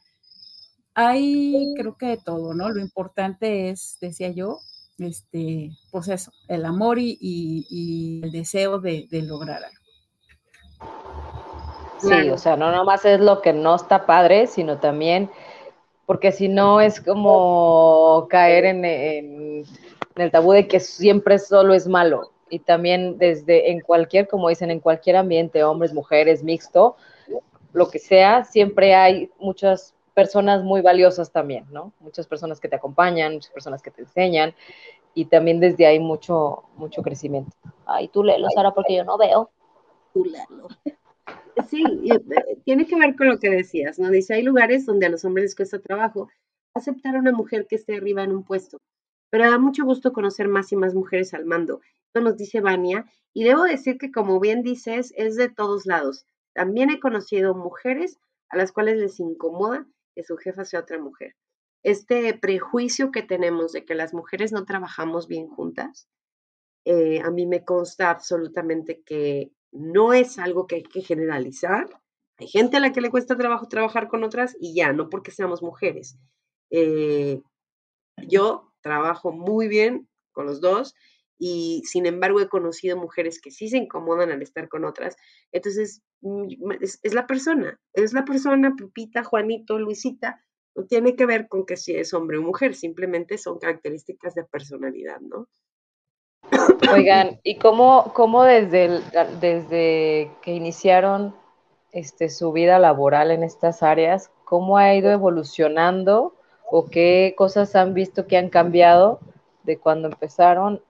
hay 0.93 1.73
creo 1.75 1.97
que 1.97 2.05
de 2.05 2.17
todo, 2.17 2.53
¿no? 2.53 2.69
Lo 2.69 2.79
importante 2.79 3.71
es, 3.71 3.97
decía 3.99 4.29
yo, 4.29 4.59
este, 4.99 5.71
pues 5.89 6.07
eso, 6.07 6.31
el 6.47 6.65
amor 6.65 6.99
y, 6.99 8.21
el 8.23 8.31
deseo 8.31 8.79
de, 8.79 9.07
lograr 9.11 9.63
algo. 9.63 10.91
Sí, 11.97 12.29
o 12.29 12.37
sea, 12.37 12.55
no 12.55 12.71
nomás 12.71 13.05
es 13.05 13.19
lo 13.19 13.41
que 13.41 13.53
no 13.53 13.73
está 13.73 14.05
padre, 14.05 14.45
sino 14.45 14.77
también, 14.77 15.31
porque 16.05 16.31
si 16.31 16.47
no 16.47 16.79
es 16.79 17.01
como 17.01 18.27
caer 18.29 18.65
en, 18.65 18.85
en, 18.85 19.63
el 20.15 20.29
tabú 20.29 20.51
de 20.51 20.67
que 20.67 20.79
siempre 20.79 21.39
solo 21.39 21.73
es 21.73 21.87
malo. 21.87 22.32
Y 22.53 22.59
también 22.59 23.17
desde 23.17 23.71
en 23.71 23.81
cualquier, 23.81 24.27
como 24.27 24.47
dicen, 24.47 24.69
en 24.69 24.79
cualquier 24.79 25.15
ambiente, 25.15 25.63
hombres, 25.63 25.91
mujeres, 25.91 26.43
mixto, 26.43 26.97
lo 27.71 27.89
que 27.89 27.97
sea, 27.97 28.43
siempre 28.43 28.93
hay 28.93 29.31
muchas 29.39 29.95
personas 30.13 30.63
muy 30.63 30.81
valiosas 30.81 31.31
también, 31.31 31.65
¿no? 31.71 31.93
Muchas 31.99 32.27
personas 32.27 32.59
que 32.59 32.69
te 32.69 32.75
acompañan, 32.75 33.33
muchas 33.33 33.51
personas 33.51 33.81
que 33.81 33.89
te 33.89 34.03
enseñan 34.03 34.53
y 35.15 35.25
también 35.25 35.59
desde 35.59 35.87
ahí 35.87 35.99
mucho, 35.99 36.65
mucho 36.75 37.01
crecimiento. 37.01 37.51
Ay, 37.87 38.07
tú 38.09 38.23
léelo, 38.23 38.47
Sara, 38.53 38.69
porque 38.69 38.97
yo 38.97 39.03
no 39.03 39.17
veo. 39.17 39.49
Tú 40.13 40.23
léelo. 40.25 40.67
Sí, 41.67 41.83
eh, 42.11 42.19
tiene 42.65 42.85
que 42.85 42.95
ver 42.95 43.15
con 43.15 43.29
lo 43.29 43.39
que 43.39 43.49
decías, 43.49 43.97
¿no? 43.97 44.11
Dice, 44.11 44.35
hay 44.35 44.43
lugares 44.43 44.85
donde 44.85 45.07
a 45.07 45.09
los 45.09 45.25
hombres 45.25 45.45
les 45.45 45.55
cuesta 45.55 45.79
trabajo 45.79 46.29
aceptar 46.75 47.15
a 47.15 47.19
una 47.19 47.31
mujer 47.31 47.65
que 47.67 47.77
esté 47.77 47.95
arriba 47.95 48.23
en 48.23 48.31
un 48.31 48.43
puesto, 48.43 48.77
pero 49.31 49.49
da 49.49 49.57
mucho 49.57 49.85
gusto 49.85 50.13
conocer 50.13 50.47
más 50.47 50.71
y 50.71 50.75
más 50.75 50.93
mujeres 50.93 51.33
al 51.33 51.45
mando. 51.45 51.81
Nos 52.21 52.37
dice 52.37 52.61
Vania, 52.61 53.05
y 53.33 53.43
debo 53.43 53.63
decir 53.63 53.97
que 53.97 54.11
como 54.11 54.39
bien 54.39 54.61
dices, 54.61 55.13
es 55.17 55.35
de 55.35 55.49
todos 55.49 55.85
lados. 55.85 56.25
También 56.53 56.91
he 56.91 56.99
conocido 56.99 57.55
mujeres 57.55 58.19
a 58.49 58.57
las 58.57 58.71
cuales 58.71 58.97
les 58.97 59.19
incomoda 59.19 59.87
que 60.15 60.23
su 60.23 60.37
jefa 60.37 60.63
sea 60.63 60.81
otra 60.81 60.99
mujer. 60.99 61.35
Este 61.81 62.33
prejuicio 62.35 63.11
que 63.11 63.23
tenemos 63.23 63.71
de 63.71 63.83
que 63.83 63.95
las 63.95 64.13
mujeres 64.13 64.51
no 64.51 64.65
trabajamos 64.65 65.27
bien 65.27 65.47
juntas, 65.47 66.07
eh, 66.85 67.21
a 67.21 67.31
mí 67.31 67.47
me 67.47 67.65
consta 67.65 68.11
absolutamente 68.11 69.01
que 69.03 69.51
no 69.71 70.13
es 70.13 70.37
algo 70.37 70.67
que 70.67 70.75
hay 70.75 70.83
que 70.83 71.01
generalizar. 71.01 71.87
Hay 72.37 72.47
gente 72.47 72.77
a 72.77 72.79
la 72.79 72.91
que 72.91 73.01
le 73.01 73.09
cuesta 73.09 73.35
trabajo 73.35 73.67
trabajar 73.67 74.07
con 74.07 74.23
otras 74.23 74.55
y 74.59 74.75
ya, 74.75 74.93
no 74.93 75.09
porque 75.09 75.31
seamos 75.31 75.63
mujeres. 75.63 76.17
Eh, 76.69 77.41
yo 78.27 78.71
trabajo 78.81 79.31
muy 79.31 79.67
bien 79.67 80.07
con 80.31 80.45
los 80.45 80.61
dos 80.61 80.93
y 81.37 81.81
sin 81.85 82.05
embargo 82.05 82.39
he 82.39 82.47
conocido 82.47 82.97
mujeres 82.97 83.41
que 83.41 83.51
sí 83.51 83.67
se 83.67 83.77
incomodan 83.77 84.31
al 84.31 84.41
estar 84.41 84.69
con 84.69 84.85
otras. 84.85 85.15
Entonces, 85.51 86.01
mm, 86.21 86.71
es, 86.81 87.13
la 87.13 87.27
persona, 87.27 87.79
es 87.93 88.13
la 88.13 88.25
persona, 88.25 88.75
Pepita, 88.77 89.23
Juanito, 89.23 89.79
Luisita, 89.79 90.43
no 90.75 90.85
tiene 90.85 91.15
que 91.15 91.25
ver 91.25 91.47
con 91.47 91.65
que 91.65 91.77
si 91.77 91.95
es 91.95 92.13
hombre 92.13 92.37
o 92.37 92.41
mujer, 92.41 92.75
simplemente 92.75 93.37
son 93.37 93.59
características 93.59 94.33
de 94.35 94.43
personalidad, 94.45 95.19
¿no? 95.21 95.47
Oigan, 96.91 97.39
¿y 97.43 97.57
cómo, 97.57 98.11
cómo 98.13 98.43
desde, 98.43 99.01
desde 99.39 100.31
que 100.41 100.53
iniciaron 100.53 101.35
este, 101.91 102.29
su 102.29 102.51
vida 102.51 102.79
laboral 102.79 103.31
en 103.31 103.43
estas 103.43 103.83
áreas, 103.83 104.31
cómo 104.45 104.77
ha 104.77 104.93
ido 104.95 105.11
evolucionando 105.11 106.35
o 106.69 106.85
qué 106.89 107.33
cosas 107.37 107.75
han 107.75 107.93
visto 107.93 108.27
que 108.27 108.37
han 108.37 108.49
cambiado 108.49 109.19
de 109.63 109.77
cuando 109.77 110.07
empezaron 110.07 110.81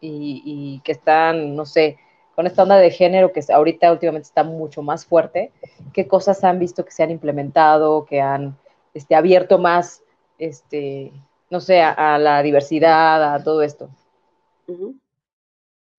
y, 0.00 0.80
que 0.84 0.92
están, 0.92 1.54
no 1.56 1.66
sé, 1.66 1.98
con 2.34 2.46
esta 2.46 2.62
onda 2.62 2.76
de 2.76 2.90
género 2.90 3.32
que 3.32 3.42
ahorita 3.52 3.92
últimamente 3.92 4.28
está 4.28 4.44
mucho 4.44 4.82
más 4.82 5.04
fuerte, 5.04 5.52
¿qué 5.92 6.06
cosas 6.06 6.42
han 6.44 6.58
visto 6.58 6.84
que 6.84 6.90
se 6.92 7.02
han 7.02 7.10
implementado, 7.10 8.06
que 8.06 8.20
han 8.20 8.56
este, 8.94 9.14
abierto 9.14 9.58
más, 9.58 10.02
este, 10.38 11.12
no 11.50 11.60
sé, 11.60 11.82
a, 11.82 12.18
la 12.18 12.42
diversidad, 12.42 13.34
a 13.34 13.42
todo 13.42 13.62
esto? 13.62 13.90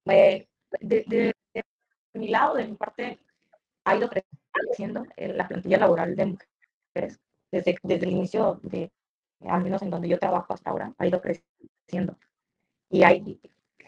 de, 0.05 0.47
mi 2.13 2.29
lado, 2.29 2.55
de 2.55 2.67
mi 2.67 2.75
parte, 2.75 3.19
ha 3.83 3.95
ido 3.95 4.09
creciendo 4.09 5.05
la 5.17 5.47
plantilla 5.47 5.77
laboral 5.77 6.15
de 6.15 6.25
mujeres. 6.25 7.19
Desde, 7.51 7.77
desde 7.83 8.05
el 8.05 8.11
inicio 8.13 8.61
de, 8.63 8.89
al 9.41 9.61
menos 9.61 9.81
en 9.81 9.89
donde 9.89 10.07
yo 10.07 10.17
trabajo 10.17 10.53
hasta 10.53 10.69
ahora, 10.69 10.93
ha 10.97 11.05
ido 11.05 11.21
creciendo. 11.21 12.17
Y 12.89 13.03
hay 13.03 13.39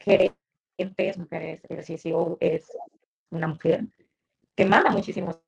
gerentes, 0.04 1.18
mujeres, 1.18 1.62
el 1.70 1.84
CCO 1.84 2.38
es 2.40 2.72
una 3.30 3.48
mujer 3.48 3.86
que 4.56 4.66
manda 4.66 4.92
muchísimos 4.92 5.40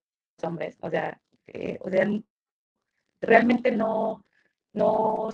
hombres, 0.44 0.78
o 0.82 0.90
sea, 0.90 1.22
eh, 1.48 1.78
o 1.82 1.90
sea 1.90 2.08
realmente 3.22 3.72
no, 3.72 4.24
no 4.74 5.30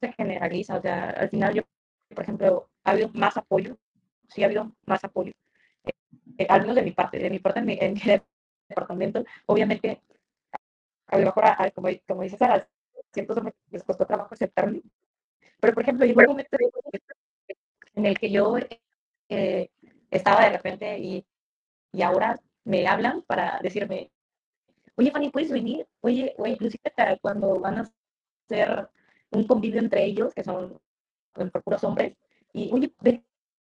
se 0.00 0.12
generaliza, 0.12 0.76
o 0.76 0.82
sea, 0.82 1.10
al 1.10 1.30
final 1.30 1.54
yo, 1.54 1.62
por 2.14 2.22
ejemplo, 2.22 2.70
ha 2.84 2.90
habido 2.92 3.10
más 3.14 3.36
apoyo, 3.36 3.78
sí 4.28 4.42
ha 4.42 4.46
habido 4.46 4.72
más 4.86 5.04
apoyo, 5.04 5.32
eh, 6.38 6.46
al 6.48 6.62
menos 6.62 6.76
de 6.76 6.82
mi 6.82 6.92
parte, 6.92 7.18
de 7.18 7.30
mi 7.30 7.38
parte 7.38 7.60
en 7.60 7.66
mi, 7.66 7.78
departamento, 8.68 9.24
obviamente, 9.46 10.02
a 11.06 11.18
lo 11.18 11.26
mejor, 11.26 11.44
como, 11.74 11.88
como 12.06 12.22
dices, 12.22 12.40
a 12.42 12.68
ciertos 13.12 13.38
hombres 13.38 13.54
les 13.70 13.82
costó 13.82 14.06
trabajo 14.06 14.34
aceptarme, 14.34 14.82
pero 15.60 15.74
por 15.74 15.82
ejemplo, 15.82 16.06
llegó 16.06 16.20
un 16.20 16.26
momento 16.28 16.56
en 17.98 18.06
el 18.06 18.18
que 18.18 18.30
yo 18.30 18.56
eh, 19.28 19.70
estaba 20.10 20.44
de 20.44 20.50
repente 20.50 20.98
y, 20.98 21.26
y, 21.92 22.02
ahora 22.02 22.40
me 22.64 22.86
hablan 22.86 23.22
para 23.22 23.58
decirme, 23.62 24.10
oye 24.96 25.10
Fanny, 25.10 25.30
¿puedes 25.30 25.50
venir? 25.50 25.86
Oye, 26.00 26.34
oye, 26.38 26.52
inclusive 26.52 26.92
cuando 27.20 27.60
van 27.60 27.78
a 27.78 27.90
hacer 28.46 28.88
un 29.30 29.46
convivio 29.46 29.80
entre 29.80 30.04
ellos, 30.04 30.32
que 30.34 30.44
son 30.44 30.80
por 31.32 31.62
puros 31.62 31.84
hombres, 31.84 32.16
y 32.52 32.70
oye, 32.72 32.92
ven 33.00 33.24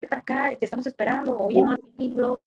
acá, 0.09 0.55
te 0.57 0.65
estamos 0.65 0.87
esperando, 0.87 1.37
oye, 1.37 1.61
no 1.61 1.71
has 1.73 1.79
venido, 1.97 2.41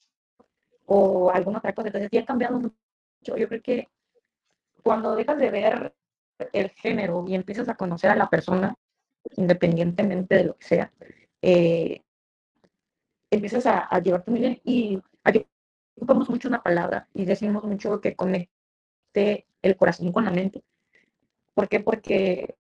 o 0.87 1.31
alguna 1.31 1.59
otra 1.59 1.75
cosa. 1.75 1.89
Entonces, 1.89 2.11
ya 2.13 2.23
ha 2.23 2.27
cambiado 2.27 2.59
mucho. 2.59 3.37
Yo 3.37 3.49
creo 3.49 3.63
que 3.63 3.89
cuando 4.83 5.15
dejas 5.17 5.39
de 5.39 5.51
ver 5.51 5.95
el 6.53 6.71
género 6.71 7.25
y 7.27 7.35
empiezas 7.35 7.69
a 7.69 7.77
conocer 7.77 8.11
a 8.11 8.17
la 8.17 8.29
persona, 8.29 8.75
independientemente 9.37 10.37
de 10.37 10.45
lo 10.45 10.57
que 10.57 10.67
sea, 10.67 10.93
eh, 11.47 12.03
empiezas 13.31 13.67
a, 13.67 13.81
a, 13.81 14.01
llevarte 14.01 14.31
muy 14.31 14.41
bien 14.41 14.61
y 14.65 14.99
ocupamos 15.97 16.31
mucho 16.31 16.49
una 16.49 16.63
palabra 16.63 17.07
y 17.13 17.27
decimos 17.27 17.65
mucho 17.65 18.01
que 18.01 18.17
conecte 18.17 19.47
el 19.61 19.77
corazón 19.77 20.11
con 20.11 20.25
la 20.25 20.31
mente. 20.31 20.65
¿Por 21.53 21.69
qué? 21.69 21.81
Porque 21.81 22.57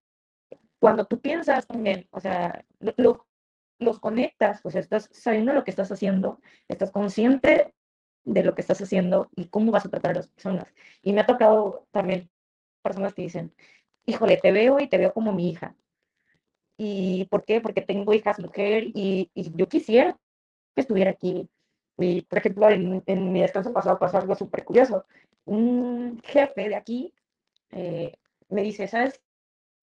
cuando 0.78 1.06
tú 1.06 1.18
piensas 1.18 1.66
también, 1.66 2.06
o 2.10 2.20
sea, 2.20 2.62
lo, 2.98 3.26
los 3.78 4.00
conectas, 4.00 4.60
sea, 4.62 4.80
estás 4.82 5.08
sabiendo 5.12 5.54
lo 5.54 5.64
que 5.64 5.70
estás 5.70 5.90
haciendo, 5.90 6.40
estás 6.68 6.90
consciente 6.90 7.74
de 8.24 8.44
lo 8.44 8.54
que 8.54 8.60
estás 8.60 8.82
haciendo 8.82 9.30
y 9.34 9.46
cómo 9.48 9.72
vas 9.72 9.86
a 9.86 9.88
tratar 9.88 10.10
a 10.10 10.14
las 10.16 10.28
personas. 10.28 10.74
Y 11.00 11.14
me 11.14 11.22
ha 11.22 11.26
tocado 11.26 11.86
también 11.90 12.30
personas 12.82 13.14
que 13.14 13.22
dicen, 13.22 13.54
híjole, 14.04 14.36
te 14.36 14.52
veo 14.52 14.78
y 14.78 14.88
te 14.88 14.98
veo 14.98 15.14
como 15.14 15.32
mi 15.32 15.48
hija. 15.48 15.74
¿Y 16.76 17.26
por 17.26 17.44
qué? 17.44 17.60
Porque 17.60 17.82
tengo 17.82 18.12
hijas 18.14 18.40
mujer 18.40 18.84
y, 18.94 19.30
yo 19.34 19.68
quisiera 19.68 20.18
que 20.74 20.80
estuviera 20.82 21.10
aquí. 21.12 21.48
Y, 21.98 22.22
por 22.22 22.38
ejemplo, 22.38 22.68
en, 22.70 23.32
mi 23.32 23.40
descanso 23.40 23.72
pasado 23.72 23.98
pasó 23.98 24.18
algo 24.18 24.34
súper 24.34 24.64
curioso. 24.64 25.04
Un 25.44 26.20
jefe 26.24 26.68
de 26.68 26.74
aquí 26.76 27.14
eh, 27.70 28.14
me 28.48 28.62
dice, 28.62 28.88
¿sabes 28.88 29.20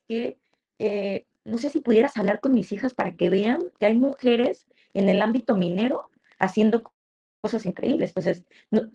qué? 0.07 0.37
Eh, 0.79 1.25
no 1.45 1.57
sé 1.57 1.69
si 1.69 1.81
pudieras 1.81 2.17
hablar 2.17 2.39
con 2.39 2.53
mis 2.53 2.71
hijas 2.71 2.93
para 2.93 3.15
que 3.15 3.29
vean 3.29 3.61
que 3.79 3.85
hay 3.85 3.95
mujeres 3.95 4.67
en 4.93 5.09
el 5.09 5.21
ámbito 5.21 5.55
minero 5.55 6.09
haciendo 6.39 6.83
cosas 7.41 7.65
increíbles. 7.65 8.13
Pues 8.13 8.43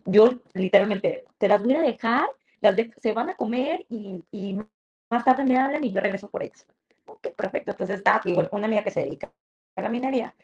yo 0.04 0.40
literalmente 0.54 1.24
te 1.38 1.48
las 1.48 1.62
voy 1.62 1.74
a 1.74 1.82
dejar, 1.82 2.28
las 2.60 2.76
se 2.98 3.12
van 3.12 3.30
a 3.30 3.36
comer 3.36 3.86
y, 3.88 4.22
y 4.30 4.58
más 5.10 5.24
tarde 5.24 5.44
me 5.44 5.58
hablan 5.58 5.84
y 5.84 5.92
yo 5.92 6.00
regreso 6.00 6.28
por 6.28 6.42
ellas 6.42 6.66
ok, 7.06 7.28
perfecto. 7.34 7.72
Entonces 7.72 7.96
estaba 7.96 8.18
aquí 8.18 8.34
una 8.50 8.66
amiga 8.66 8.84
que 8.84 8.90
se 8.90 9.00
dedica 9.00 9.32
a 9.76 9.82
la 9.82 9.88
minería 9.88 10.34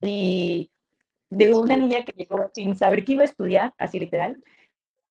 y 0.00 0.70
de 1.30 1.54
una 1.54 1.76
niña 1.76 2.04
que 2.04 2.12
llegó 2.12 2.50
sin 2.54 2.76
saber 2.76 3.04
que 3.04 3.12
iba 3.12 3.22
a 3.22 3.26
estudiar, 3.26 3.74
así 3.78 3.98
literal, 3.98 4.42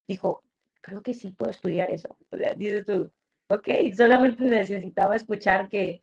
dijo, 0.08 0.44
creo 0.82 1.02
que 1.02 1.14
sí 1.14 1.32
puedo 1.32 1.52
estudiar 1.52 1.92
eso. 1.92 2.16
O 2.30 2.38
sea, 2.38 2.54
dices 2.54 2.86
tú, 2.86 3.12
ok, 3.50 3.68
solamente 3.96 4.44
necesitaba 4.44 5.16
escuchar 5.16 5.70
que 5.70 6.02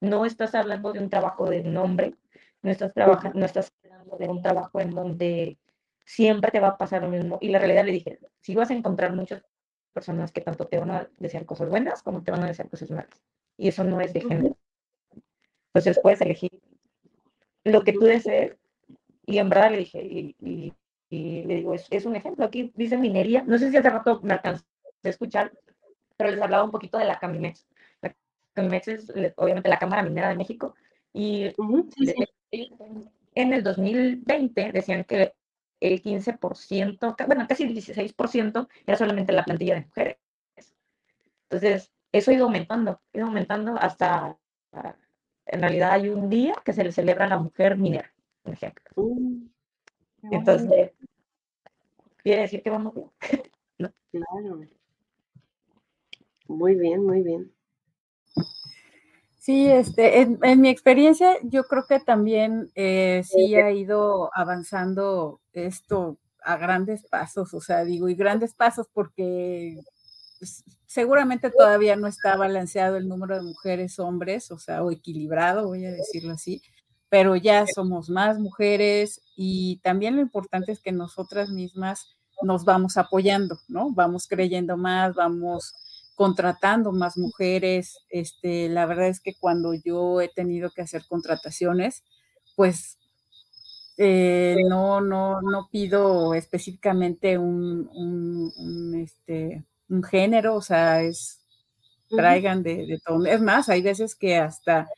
no 0.00 0.26
estás 0.26 0.54
hablando 0.54 0.92
de 0.92 1.00
un 1.00 1.10
trabajo 1.10 1.48
de 1.48 1.62
nombre, 1.62 2.14
no 2.62 2.70
estás, 2.70 2.92
trabajando, 2.92 3.38
no 3.38 3.46
estás 3.46 3.72
hablando 3.84 4.16
de 4.16 4.28
un 4.28 4.42
trabajo 4.42 4.80
en 4.80 4.90
donde 4.90 5.58
siempre 6.04 6.50
te 6.50 6.60
va 6.60 6.68
a 6.68 6.78
pasar 6.78 7.02
lo 7.02 7.08
mismo. 7.08 7.38
Y 7.40 7.48
la 7.48 7.58
realidad 7.58 7.84
le 7.84 7.92
dije, 7.92 8.18
si 8.40 8.54
vas 8.54 8.70
a 8.70 8.74
encontrar 8.74 9.14
muchas 9.14 9.42
personas 9.92 10.32
que 10.32 10.40
tanto 10.40 10.66
te 10.66 10.78
van 10.78 10.90
a 10.90 11.08
desear 11.18 11.46
cosas 11.46 11.68
buenas 11.68 12.02
como 12.02 12.22
te 12.22 12.30
van 12.30 12.42
a 12.42 12.48
desear 12.48 12.68
cosas 12.68 12.90
malas 12.90 13.22
y 13.56 13.68
eso 13.68 13.84
no 13.84 14.00
es 14.00 14.12
de 14.12 14.20
género. 14.20 14.56
Entonces 15.68 15.98
puedes 16.02 16.20
elegir 16.20 16.50
lo 17.64 17.82
que 17.82 17.92
tú 17.92 18.00
desees 18.00 18.56
y 19.26 19.38
en 19.38 19.48
verdad 19.48 19.70
le 19.70 19.78
dije, 19.78 20.02
y, 20.02 20.72
le 21.10 21.54
digo, 21.56 21.74
es, 21.74 22.06
un 22.06 22.16
ejemplo, 22.16 22.44
aquí 22.44 22.72
dice 22.74 22.98
minería, 22.98 23.42
no 23.44 23.58
sé 23.58 23.70
si 23.70 23.76
hace 23.76 23.88
rato 23.88 24.20
me 24.22 24.34
alcanzó 24.34 24.64
a 25.02 25.08
escuchar, 25.08 25.52
pero 26.16 26.30
les 26.30 26.40
hablaba 26.40 26.64
un 26.64 26.70
poquito 26.70 26.98
de 26.98 27.04
la 27.04 27.18
Camimex. 27.18 27.66
La 28.02 28.14
Camimex 28.52 28.88
es 28.88 29.12
obviamente 29.36 29.68
la 29.68 29.78
Cámara 29.78 30.02
Minera 30.02 30.28
de 30.28 30.36
México 30.36 30.74
Y 31.12 31.52
en 33.34 33.52
el 33.52 33.62
2020 33.62 34.72
decían 34.72 35.04
que 35.04 35.34
el 35.80 36.02
15%, 36.02 37.26
bueno, 37.26 37.46
casi 37.48 37.64
el 37.64 37.74
16% 37.74 38.68
era 38.86 38.96
solamente 38.96 39.32
la 39.32 39.44
plantilla 39.44 39.74
de 39.74 39.80
mujeres. 39.82 40.16
Entonces, 41.48 41.92
eso 42.14 42.30
ha 42.30 42.34
ido 42.34 42.44
aumentando, 42.44 42.92
ha 42.92 43.18
ido 43.18 43.26
aumentando 43.26 43.76
hasta, 43.76 44.38
en 45.46 45.60
realidad 45.60 45.92
hay 45.92 46.08
un 46.08 46.30
día 46.30 46.54
que 46.64 46.72
se 46.72 46.84
le 46.84 46.92
celebra 46.92 47.24
a 47.24 47.28
la 47.28 47.38
mujer 47.38 47.76
minera, 47.76 48.12
por 48.42 48.52
ejemplo. 48.52 48.84
Uh, 48.94 49.48
Entonces, 50.30 50.92
quiere 52.22 52.42
decir 52.42 52.62
que 52.62 52.70
vamos 52.70 52.94
bien. 52.94 53.10
Claro. 54.12 54.60
Muy 56.46 56.76
bien, 56.76 57.04
muy 57.04 57.22
bien. 57.22 57.52
Sí, 59.36 59.66
este, 59.66 60.20
en, 60.20 60.60
mi 60.60 60.68
experiencia, 60.68 61.36
yo 61.42 61.64
creo 61.64 61.84
que 61.88 61.98
también 61.98 62.70
eh, 62.76 63.22
sí 63.24 63.56
ha 63.56 63.72
ido 63.72 64.30
avanzando 64.32 65.40
esto 65.52 66.16
a 66.44 66.56
grandes 66.58 67.04
pasos, 67.08 67.52
o 67.54 67.60
sea, 67.60 67.84
digo, 67.84 68.08
y 68.08 68.14
grandes 68.14 68.54
pasos 68.54 68.86
porque 68.92 69.80
pues, 70.38 70.62
seguramente 70.94 71.50
todavía 71.50 71.96
no 71.96 72.06
está 72.06 72.36
balanceado 72.36 72.96
el 72.96 73.08
número 73.08 73.34
de 73.34 73.42
mujeres, 73.42 73.98
hombres, 73.98 74.52
o 74.52 74.58
sea, 74.58 74.84
o 74.84 74.92
equilibrado, 74.92 75.66
voy 75.66 75.84
a 75.84 75.90
decirlo 75.90 76.34
así, 76.34 76.62
pero 77.08 77.34
ya 77.34 77.66
somos 77.66 78.08
más 78.08 78.38
mujeres 78.38 79.20
y 79.34 79.80
también 79.82 80.14
lo 80.14 80.22
importante 80.22 80.70
es 80.70 80.78
que 80.78 80.92
nosotras 80.92 81.50
mismas 81.50 82.16
nos 82.42 82.64
vamos 82.64 82.96
apoyando, 82.96 83.58
¿no? 83.66 83.90
Vamos 83.90 84.28
creyendo 84.28 84.76
más, 84.76 85.16
vamos 85.16 85.74
contratando 86.14 86.92
más 86.92 87.18
mujeres. 87.18 87.98
Este, 88.08 88.68
la 88.68 88.86
verdad 88.86 89.08
es 89.08 89.18
que 89.18 89.34
cuando 89.34 89.74
yo 89.74 90.20
he 90.20 90.28
tenido 90.28 90.70
que 90.70 90.82
hacer 90.82 91.02
contrataciones, 91.08 92.04
pues 92.54 92.98
eh, 93.96 94.58
no, 94.68 95.00
no, 95.00 95.42
no 95.42 95.68
pido 95.72 96.34
específicamente 96.34 97.36
un, 97.36 97.90
un, 97.94 98.94
este, 98.94 99.64
un 99.88 100.02
género, 100.02 100.56
o 100.56 100.62
sea, 100.62 101.02
es 101.02 101.40
traigan 102.08 102.62
de, 102.62 102.86
de, 102.86 102.98
todo. 103.04 103.24
Es 103.26 103.40
más, 103.40 103.68
hay 103.68 103.82
veces 103.82 104.14
que 104.14 104.36
hasta 104.36 104.88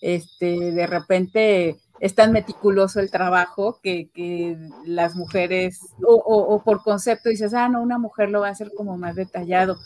este, 0.00 0.72
de 0.72 0.86
repente 0.86 1.76
es 2.00 2.14
tan 2.14 2.32
meticuloso 2.32 3.00
el 3.00 3.10
trabajo 3.10 3.80
que, 3.82 4.10
que 4.10 4.56
las 4.84 5.14
mujeres, 5.14 5.80
o, 6.06 6.14
o, 6.14 6.62
por 6.62 6.82
concepto 6.82 7.30
dices, 7.30 7.54
ah, 7.54 7.68
no, 7.68 7.82
una 7.82 7.98
mujer 7.98 8.30
lo 8.30 8.40
va 8.40 8.48
a 8.48 8.52
hacer 8.52 8.70
como 8.76 8.98
más 8.98 9.14
detallado. 9.14 9.78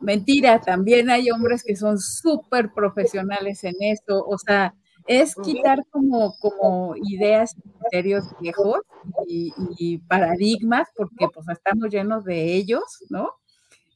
Mentira, 0.00 0.60
también 0.60 1.10
hay 1.10 1.30
hombres 1.30 1.64
que 1.64 1.76
son 1.76 1.98
súper 1.98 2.72
profesionales 2.72 3.64
en 3.64 3.74
eso, 3.80 4.24
o 4.24 4.38
sea, 4.38 4.74
es 5.06 5.34
quitar 5.34 5.84
como, 5.90 6.36
como 6.38 6.94
ideas 6.96 7.56
y 7.56 7.68
criterios 7.68 8.24
viejos 8.40 8.80
y, 9.26 9.98
paradigmas, 10.08 10.88
porque 10.96 11.26
pues 11.34 11.48
estamos 11.48 11.90
llenos 11.90 12.24
de 12.24 12.54
ellos, 12.54 12.82
¿no? 13.08 13.30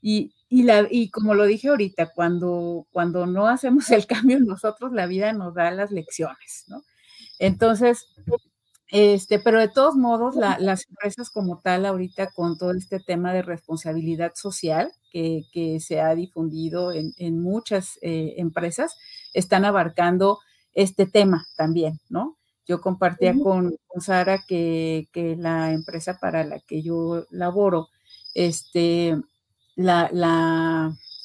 Y, 0.06 0.34
y, 0.50 0.64
la, 0.64 0.86
y 0.90 1.08
como 1.08 1.32
lo 1.32 1.46
dije 1.46 1.68
ahorita, 1.68 2.12
cuando, 2.12 2.86
cuando 2.92 3.24
no 3.24 3.46
hacemos 3.48 3.88
el 3.90 4.06
cambio 4.06 4.38
nosotros, 4.38 4.92
la 4.92 5.06
vida 5.06 5.32
nos 5.32 5.54
da 5.54 5.70
las 5.70 5.90
lecciones, 5.90 6.64
¿no? 6.68 6.82
Entonces, 7.38 8.04
este, 8.88 9.38
pero 9.38 9.58
de 9.58 9.68
todos 9.68 9.96
modos, 9.96 10.36
las 10.36 10.86
empresas 10.90 11.30
como 11.30 11.60
tal, 11.60 11.86
ahorita 11.86 12.30
con 12.32 12.58
todo 12.58 12.72
este 12.72 13.00
tema 13.00 13.32
de 13.32 13.40
responsabilidad 13.40 14.32
social 14.34 14.92
que, 15.10 15.78
se 15.80 16.02
ha 16.02 16.14
difundido 16.14 16.92
en, 16.92 17.40
muchas 17.40 17.98
eh, 18.02 18.34
empresas, 18.36 18.98
están 19.32 19.64
abarcando 19.64 20.38
este 20.74 21.06
tema 21.06 21.46
también, 21.56 21.98
¿no? 22.10 22.36
Yo 22.66 22.82
compartía 22.82 23.34
con, 23.42 23.74
Sara 24.00 24.44
que, 24.46 25.08
la 25.38 25.72
empresa 25.72 26.18
para 26.20 26.44
la 26.44 26.60
que 26.60 26.82
yo 26.82 27.24
laboro, 27.30 27.88
este, 28.34 29.16
la, 29.76 30.08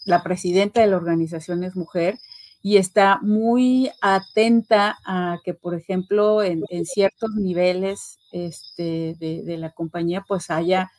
la 0.05 0.23
presidenta 0.23 0.81
de 0.81 0.87
la 0.87 0.97
organización 0.97 1.63
es 1.63 1.75
mujer 1.75 2.19
y 2.61 2.77
está 2.77 3.19
muy 3.21 3.89
atenta 4.01 4.97
a 5.05 5.37
que, 5.43 5.53
por 5.53 5.75
ejemplo, 5.75 6.43
en, 6.43 6.63
ciertos 6.85 7.31
niveles 7.35 8.19
este, 8.31 9.15
de, 9.17 9.57
la 9.57 9.71
compañía, 9.71 10.25
pues 10.27 10.49
haya 10.49 10.91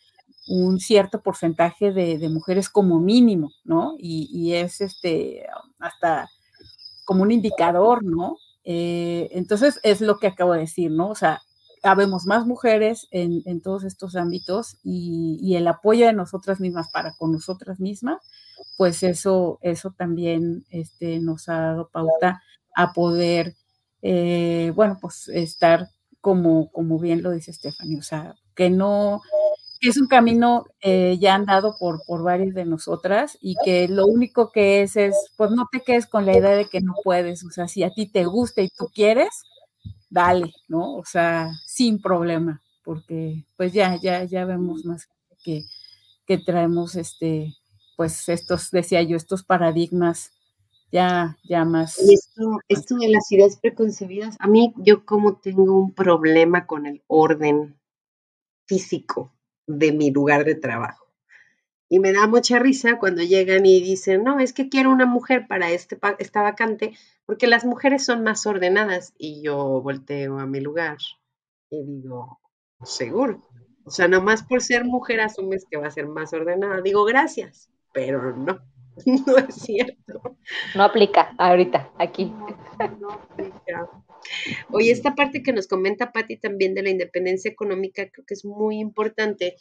un 0.49 0.81
cierto 0.81 1.21
porcentaje 1.23 1.93
de, 1.93 2.29
mujeres 2.31 2.71
como 2.71 2.99
mínimo, 2.99 3.53
¿no? 3.65 3.95
Y, 3.99 4.55
es 4.55 4.81
este, 4.81 5.47
hasta 5.79 6.31
como 7.05 7.23
un 7.23 7.31
indicador, 7.31 8.03
¿no? 8.05 8.39
Eh, 8.65 9.29
entonces, 9.33 9.81
es 9.83 10.01
lo 10.01 10.19
que 10.19 10.29
acabo 10.29 10.55
de 10.55 10.61
decir, 10.61 10.91
¿no? 10.91 11.11
O 11.11 11.15
sea, 11.15 11.43
habemos 11.83 12.27
más 12.27 12.47
mujeres 12.47 13.09
en, 13.11 13.61
todos 13.63 13.85
estos 13.85 14.17
ámbitos 14.17 14.77
y, 14.83 15.39
y, 15.41 15.57
el 15.57 15.67
apoyo 15.67 16.07
de 16.07 16.13
nosotras 16.13 16.61
mismas 16.61 16.91
para 16.91 17.15
con 17.15 17.33
nosotras 17.33 17.81
mismas 17.81 18.19
pues 18.77 19.03
eso, 19.03 19.59
eso 19.63 19.91
también 19.91 20.65
este, 20.71 21.21
nos 21.21 21.49
ha 21.49 21.61
dado 21.61 21.91
pauta 21.91 22.43
a 22.75 22.93
poder, 22.93 23.55
eh, 24.03 24.73
bueno, 24.75 24.99
pues 25.01 25.29
estar 25.29 25.89
como, 26.21 26.71
como 26.73 26.99
bien 26.99 27.23
lo 27.23 27.31
dice 27.31 27.53
Stephanie, 27.53 27.99
o 27.99 28.03
sea, 28.03 28.37
que 28.55 28.71
no, 28.71 29.21
que 29.81 29.91
es 29.91 30.01
un 30.01 30.07
camino 30.07 30.67
eh, 30.81 31.19
ya 31.21 31.35
andado 31.35 31.77
por, 31.79 32.03
por 32.07 32.23
varias 32.23 32.55
de 32.55 32.65
nosotras 32.65 33.37
y 33.41 33.55
que 33.65 33.89
lo 33.89 34.07
único 34.07 34.51
que 34.51 34.83
es 34.83 34.97
es, 34.97 35.15
pues 35.37 35.51
no 35.51 35.69
te 35.71 35.81
quedes 35.81 36.07
con 36.07 36.27
la 36.27 36.37
idea 36.37 36.53
de 36.53 36.67
que 36.67 36.81
no 36.81 36.95
puedes, 37.05 37.45
o 37.45 37.51
sea, 37.51 37.69
si 37.69 37.83
a 37.83 37.91
ti 37.91 38.07
te 38.07 38.25
gusta 38.25 38.63
y 38.63 38.71
tú 38.71 38.89
quieres, 38.95 39.43
dale, 40.11 40.53
¿no? 40.69 40.97
O 40.97 41.05
sea, 41.05 41.53
sin 41.67 42.03
problema, 42.03 42.61
porque 42.85 43.47
pues 43.57 43.73
ya, 43.73 43.97
ya, 44.03 44.25
ya 44.25 44.45
vemos 44.45 44.85
más 44.85 45.09
que, 45.43 45.65
que 46.27 46.37
traemos 46.39 46.97
este, 46.97 47.55
pues 47.97 48.29
estos, 48.29 48.71
decía 48.71 49.03
yo, 49.03 49.17
estos 49.17 49.43
paradigmas 49.43 50.33
ya, 50.93 51.39
ya 51.45 51.65
más. 51.65 51.99
Y 52.03 52.15
esto, 52.15 52.59
esto 52.69 52.97
de 52.97 53.09
las 53.09 53.31
ideas 53.31 53.59
preconcebidas, 53.61 54.37
a 54.41 54.49
mí 54.49 54.75
yo 54.77 55.05
como 55.07 55.37
tengo 55.37 55.79
un 55.79 55.95
problema 55.95 56.67
con 56.67 56.87
el 56.87 57.03
orden 57.07 57.79
físico 58.67 59.33
de 59.67 59.93
mi 59.93 60.11
lugar 60.11 60.45
de 60.45 60.57
trabajo. 60.57 61.07
Y 61.91 61.99
me 61.99 62.13
da 62.13 62.27
mucha 62.27 62.59
risa 62.59 62.99
cuando 62.99 63.23
llegan 63.23 63.67
y 63.67 63.81
dicen, 63.81 64.25
no, 64.25 64.41
es 64.41 64.55
que 64.55 64.71
quiero 64.71 64.91
una 64.91 65.05
mujer 65.05 65.47
para 65.47 65.71
este, 65.71 65.99
esta 66.19 66.41
vacante, 66.41 66.95
porque 67.27 67.47
las 67.47 67.67
mujeres 67.67 68.05
son 68.05 68.23
más 68.23 68.47
ordenadas. 68.47 69.13
Y 69.19 69.43
yo 69.43 69.83
volteo 69.83 70.39
a 70.39 70.47
mi 70.47 70.61
lugar 70.61 70.97
y 71.69 71.85
digo, 71.85 72.41
seguro. 72.83 73.47
O 73.85 73.91
sea, 73.91 74.09
nomás 74.09 74.43
por 74.45 74.63
ser 74.63 74.85
mujer 74.87 75.21
asumes 75.21 75.67
que 75.69 75.77
va 75.77 75.89
a 75.89 75.91
ser 75.91 76.07
más 76.07 76.33
ordenada. 76.33 76.81
Digo, 76.81 77.05
gracias 77.05 77.71
pero 77.93 78.37
no, 78.37 78.61
no 79.27 79.37
es 79.37 79.55
cierto. 79.55 80.37
No 80.75 80.85
aplica 80.85 81.35
ahorita, 81.39 81.91
aquí. 81.99 82.33
No, 83.01 83.11
aplica. 83.11 83.89
Oye, 84.71 84.91
esta 84.91 85.15
parte 85.15 85.43
que 85.43 85.53
nos 85.53 85.67
comenta 85.67 86.13
Patti 86.13 86.37
también 86.37 86.75
de 86.75 86.83
la 86.83 86.91
independencia 86.91 87.51
económica 87.51 88.09
creo 88.11 88.25
que 88.27 88.35
es 88.35 88.45
muy 88.45 88.79
importante 88.79 89.57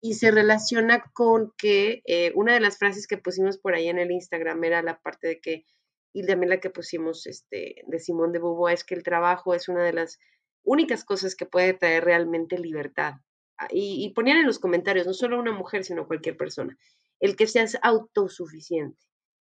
y 0.00 0.14
se 0.14 0.30
relaciona 0.30 1.02
con 1.12 1.52
que 1.58 2.02
eh, 2.06 2.32
una 2.34 2.54
de 2.54 2.60
las 2.60 2.78
frases 2.78 3.06
que 3.06 3.18
pusimos 3.18 3.58
por 3.58 3.74
ahí 3.74 3.88
en 3.88 3.98
el 3.98 4.10
Instagram 4.10 4.62
era 4.64 4.82
la 4.82 5.00
parte 5.00 5.28
de 5.28 5.40
que, 5.40 5.64
y 6.12 6.24
también 6.26 6.50
la 6.50 6.60
que 6.60 6.70
pusimos 6.70 7.26
este, 7.26 7.82
de 7.86 7.98
Simón 7.98 8.32
de 8.32 8.38
Beauvoir, 8.38 8.74
es 8.74 8.84
que 8.84 8.94
el 8.94 9.02
trabajo 9.02 9.54
es 9.54 9.68
una 9.68 9.84
de 9.84 9.92
las 9.92 10.18
únicas 10.62 11.04
cosas 11.04 11.34
que 11.34 11.46
puede 11.46 11.74
traer 11.74 12.04
realmente 12.04 12.58
libertad. 12.58 13.14
Ah, 13.58 13.68
y, 13.70 14.04
y 14.04 14.12
ponían 14.14 14.38
en 14.38 14.46
los 14.46 14.60
comentarios, 14.60 15.06
no 15.06 15.12
solo 15.12 15.38
una 15.38 15.52
mujer, 15.52 15.84
sino 15.84 16.06
cualquier 16.06 16.36
persona 16.36 16.78
el 17.20 17.36
que 17.36 17.46
seas 17.46 17.78
autosuficiente. 17.82 18.98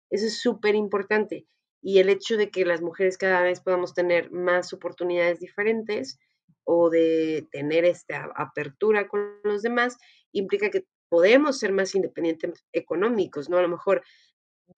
Eso 0.09 0.27
es 0.27 0.39
súper 0.39 0.75
importante. 0.75 1.47
Y 1.81 1.99
el 1.99 2.09
hecho 2.09 2.37
de 2.37 2.49
que 2.49 2.65
las 2.65 2.81
mujeres 2.81 3.17
cada 3.17 3.41
vez 3.41 3.61
podamos 3.61 3.93
tener 3.93 4.31
más 4.31 4.73
oportunidades 4.73 5.39
diferentes 5.39 6.17
o 6.65 6.89
de 6.89 7.47
tener 7.51 7.85
esta 7.85 8.29
apertura 8.35 9.07
con 9.07 9.39
los 9.43 9.61
demás, 9.61 9.97
implica 10.31 10.69
que 10.69 10.85
podemos 11.09 11.59
ser 11.59 11.71
más 11.71 11.95
independientes 11.95 12.65
económicos, 12.73 13.49
¿no? 13.49 13.57
A 13.57 13.61
lo 13.61 13.69
mejor 13.69 14.03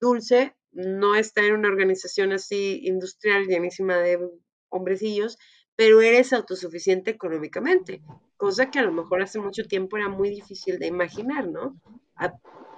Dulce 0.00 0.54
no 0.70 1.14
está 1.14 1.44
en 1.44 1.54
una 1.54 1.68
organización 1.68 2.32
así 2.32 2.80
industrial 2.84 3.46
llenísima 3.46 3.96
de 3.98 4.20
hombrecillos, 4.68 5.38
pero 5.76 6.00
eres 6.00 6.32
autosuficiente 6.32 7.10
económicamente, 7.10 8.02
cosa 8.36 8.70
que 8.70 8.78
a 8.78 8.82
lo 8.82 8.92
mejor 8.92 9.22
hace 9.22 9.38
mucho 9.38 9.64
tiempo 9.64 9.96
era 9.96 10.08
muy 10.08 10.30
difícil 10.30 10.78
de 10.78 10.86
imaginar, 10.86 11.48
¿no? 11.48 11.80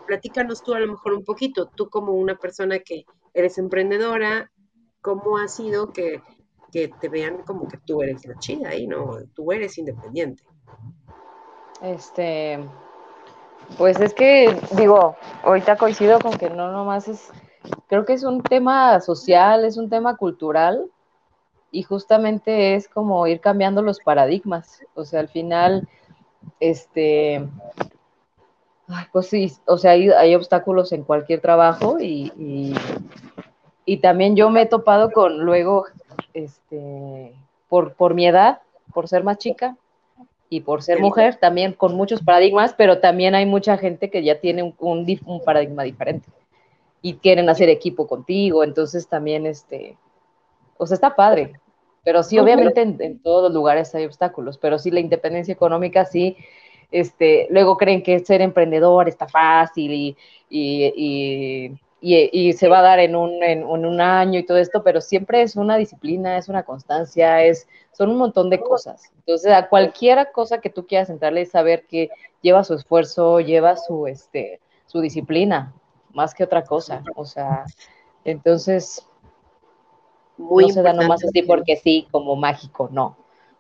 platícanos 0.07 0.65
tú 0.65 0.75
a 0.75 0.81
lo 0.81 0.89
mejor 0.89 1.15
un 1.15 1.25
poquito, 1.25 1.71
tú 1.75 1.89
como 1.89 2.15
una 2.15 2.37
persona 2.37 2.81
que 2.81 3.05
eres 3.33 3.59
emprendedora, 3.59 4.51
¿cómo 5.01 5.39
ha 5.39 5.47
sido 5.47 5.93
que, 5.93 6.21
te 6.71 7.09
vean 7.09 7.43
como 7.43 7.69
que 7.69 7.79
tú 7.79 8.03
eres 8.03 8.25
la 8.27 8.39
chida 8.39 8.75
y 8.75 8.87
no, 8.87 9.19
tú 9.35 9.53
eres 9.53 9.77
independiente? 9.79 10.43
Este, 11.83 12.59
pues 13.79 14.01
es 14.01 14.15
que, 14.15 14.57
digo, 14.77 15.17
ahorita 15.43 15.77
coincido 15.77 16.19
con 16.19 16.37
que 16.37 16.51
no 16.51 16.73
nomás 16.73 17.09
es, 17.09 17.31
creo 17.89 18.05
que 18.05 18.13
es 18.13 18.25
un 18.25 18.43
tema 18.43 19.01
social, 19.01 19.65
es 19.65 19.77
un 19.77 19.89
tema 19.89 20.17
cultural, 20.17 20.91
y 21.73 21.83
justamente 21.83 22.75
es 22.75 22.89
como 22.89 23.27
ir 23.27 23.41
cambiando 23.41 23.83
los 23.83 24.01
paradigmas. 24.01 24.81
O 24.95 25.05
sea, 25.05 25.21
al 25.21 25.29
final, 25.29 25.89
este, 26.59 27.49
pues 29.13 29.29
sí, 29.29 29.53
o 29.67 29.79
sea, 29.79 29.93
hay, 29.93 30.35
obstáculos 30.35 30.93
en 30.93 31.05
cualquier 31.05 31.41
trabajo 31.41 31.99
y, 32.01 32.75
y, 33.87 33.97
también 33.99 34.37
yo 34.37 34.51
me 34.51 34.63
he 34.63 34.67
topado 34.67 35.11
con 35.11 35.41
luego, 35.41 35.85
este, 36.35 37.33
por, 37.69 37.95
por 37.95 38.15
mi 38.15 38.27
edad, 38.27 38.61
por 38.93 39.09
ser 39.09 39.25
más 39.25 39.39
chica, 39.39 39.77
y 40.53 40.61
por 40.61 40.83
ser 40.83 40.99
mujer, 40.99 41.37
también 41.37 41.73
con 41.73 41.95
muchos 41.95 42.23
paradigmas, 42.23 42.75
pero 42.77 42.99
también 42.99 43.37
hay 43.37 43.47
mucha 43.47 43.79
gente 43.79 44.11
que 44.11 44.25
ya 44.25 44.41
tiene 44.41 44.65
un, 44.65 45.07
un, 45.25 45.45
paradigma 45.45 45.85
diferente 45.85 46.29
y 47.01 47.15
quieren 47.15 47.49
hacer 47.49 47.69
equipo 47.69 48.09
contigo, 48.09 48.65
entonces 48.65 49.07
también, 49.07 49.47
este, 49.47 49.97
o 50.77 50.87
sea, 50.87 50.97
está 50.97 51.15
padre, 51.15 51.53
pero 52.03 52.25
sí, 52.25 52.37
obviamente 52.41 52.83
en, 52.83 53.21
todos 53.21 53.45
los 53.45 53.53
lugares 53.53 53.95
hay 53.95 54.05
obstáculos, 54.05 54.59
pero 54.59 54.77
sí 54.81 54.91
la 54.91 54.99
independencia 54.99 55.53
económica, 55.53 56.05
sí, 56.05 56.37
este, 56.91 57.47
luego 57.51 57.77
creen 57.77 58.03
que 58.03 58.19
ser 58.19 58.43
emprendedor 58.43 59.09
está 59.09 59.29
fácil 59.29 59.93
y, 59.93 60.17
y 60.49 60.93
y, 60.97 61.71
se 62.01 62.69
va 62.69 62.79
a 62.79 62.83
dar 62.83 62.99
en 62.99 63.15
un, 63.15 63.43
en, 63.43 63.65
un 63.65 64.01
año 64.01 64.39
y 64.39 64.47
todo 64.47 64.59
esto, 64.59 64.83
pero 64.83 65.01
siempre 65.01 65.43
es 65.43 65.57
una 65.57 65.77
disciplina, 65.77 66.39
es 66.39 66.49
una 66.49 66.63
constancia, 66.63 67.45
es, 67.45 67.69
son 67.93 68.11
un 68.11 68.17
montón 68.17 68.49
de 68.49 68.61
cosas. 68.61 69.13
Entonces, 69.19 69.53
a 69.53 69.69
cualquiera 69.69 70.33
cosa 70.33 70.61
que 70.61 70.71
tú 70.71 70.87
quieras 70.87 71.11
entrarle 71.11 71.43
es 71.43 71.51
saber 71.51 71.87
que 71.87 72.11
lleva 72.41 72.65
su 72.65 72.75
esfuerzo, 72.75 73.41
lleva 73.41 73.77
su, 73.77 74.07
este, 74.07 74.61
su 74.87 75.01
disciplina, 75.01 75.75
más 76.13 76.35
que 76.35 76.45
otra 76.45 76.65
cosa. 76.65 77.03
O 77.17 77.27
sea, 77.27 77.65
entonces, 78.25 79.07
Muy 80.39 80.69
no 80.69 80.73
se 80.73 80.83
da 80.83 80.95
nomás 80.95 81.23
así 81.25 81.43
porque 81.43 81.77
sí, 81.77 82.09
como 82.11 82.35
mágico, 82.35 82.89
no. 82.91 83.17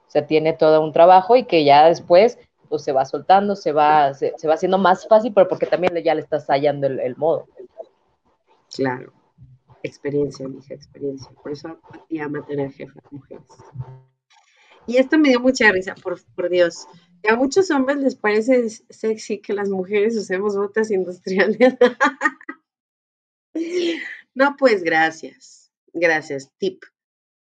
O 0.09 0.13
sea, 0.13 0.27
tiene 0.27 0.55
todo 0.55 0.83
un 0.83 0.93
trabajo 0.93 1.37
y 1.37 1.45
que 1.45 1.63
ya 1.63 1.87
después 1.87 2.39
pues, 2.69 2.83
se 2.83 2.93
va 2.93 3.05
soltando, 3.05 3.55
se 3.55 3.73
va, 3.73 4.15
se, 4.15 4.33
va 4.49 4.55
haciendo 4.55 4.79
más 4.79 5.07
fácil, 5.07 5.33
pero 5.35 5.47
porque 5.47 5.67
también 5.67 5.95
ya 6.03 6.15
le 6.15 6.23
estás 6.23 6.47
hallando 6.47 6.87
el, 6.87 6.99
el 7.01 7.17
modo. 7.17 7.47
Claro, 8.75 9.13
experiencia, 9.83 10.47
hija, 10.49 10.75
experiencia. 10.75 11.31
Por 11.43 11.53
eso 11.53 11.81
te 12.09 12.21
ama 12.21 12.45
tener 12.47 12.73
jefas 12.73 13.03
mujeres. 13.11 13.47
Y 14.87 14.97
esto 14.97 15.19
me 15.19 15.29
dio 15.29 15.41
mucha 15.41 15.71
risa, 15.71 15.95
por, 15.95 16.21
por 16.35 16.49
Dios. 16.49 16.87
a 17.29 17.37
muchos 17.37 17.71
hombres 17.71 17.99
les 17.99 18.17
parece 18.17 18.69
sexy 18.69 19.41
que 19.41 19.53
las 19.53 19.69
mujeres 19.69 20.17
usemos 20.17 20.57
botas 20.57 20.91
industriales. 20.91 21.77
no, 24.35 24.57
pues 24.57 24.83
gracias. 24.83 25.71
Gracias. 25.93 26.51
Tip, 26.59 26.83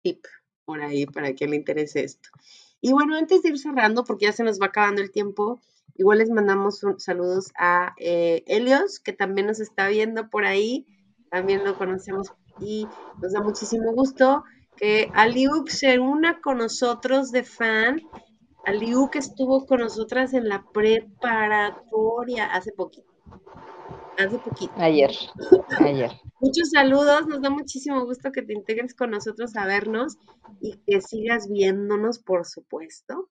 tip 0.02 0.26
por 0.66 0.82
ahí 0.82 1.06
para 1.06 1.34
que 1.34 1.48
le 1.48 1.56
interese 1.56 2.04
esto. 2.04 2.30
Y 2.82 2.92
bueno, 2.92 3.16
antes 3.16 3.42
de 3.42 3.50
ir 3.50 3.60
cerrando, 3.60 4.04
porque 4.04 4.26
ya 4.26 4.34
se 4.34 4.44
nos 4.44 4.60
va 4.60 4.68
acabando 4.68 5.02
el 5.02 5.12
tiempo, 5.12 5.62
igual 5.96 6.20
les 6.20 6.30
mandamos 6.30 6.82
saludos 6.98 7.52
a 7.58 7.96
eh, 7.98 8.44
que 9.04 9.14
también 9.14 9.48
nos 9.48 9.60
está 9.60 9.88
viendo 9.88 10.30
por 10.30 10.46
ahí 10.46 10.86
también 11.36 11.66
lo 11.66 11.78
conocemos 11.78 12.32
y 12.62 12.88
nos 13.22 13.34
da 13.34 13.42
muchísimo 13.42 13.92
gusto 13.92 14.46
que 14.78 15.12
Aliuk 15.14 15.68
se 15.68 16.00
una 16.00 16.40
con 16.40 16.60
nosotros 16.60 17.34
de 17.34 17.44
fan. 17.44 18.02
Aliuk 18.66 19.18
estuvo 19.18 19.66
con 19.66 19.82
nosotras 19.82 20.34
en 20.34 20.48
la 20.48 20.64
preparatoria 20.72 22.46
hace 22.46 22.72
poquito. 22.72 23.12
Hace 24.18 24.38
poquito. 24.38 24.72
Ayer. 24.78 25.12
Ayer. 25.80 26.12
Muchos 26.40 26.70
saludos, 26.70 27.28
nos 27.28 27.42
da 27.42 27.50
muchísimo 27.50 28.06
gusto 28.06 28.32
que 28.32 28.42
te 28.42 28.54
integres 28.54 28.96
con 28.96 29.12
nosotros 29.12 29.58
a 29.58 29.66
vernos 29.66 30.18
y 30.62 30.78
que 30.88 31.02
sigas 31.02 31.50
viéndonos, 31.50 32.20
por 32.20 32.46
supuesto. 32.46 33.30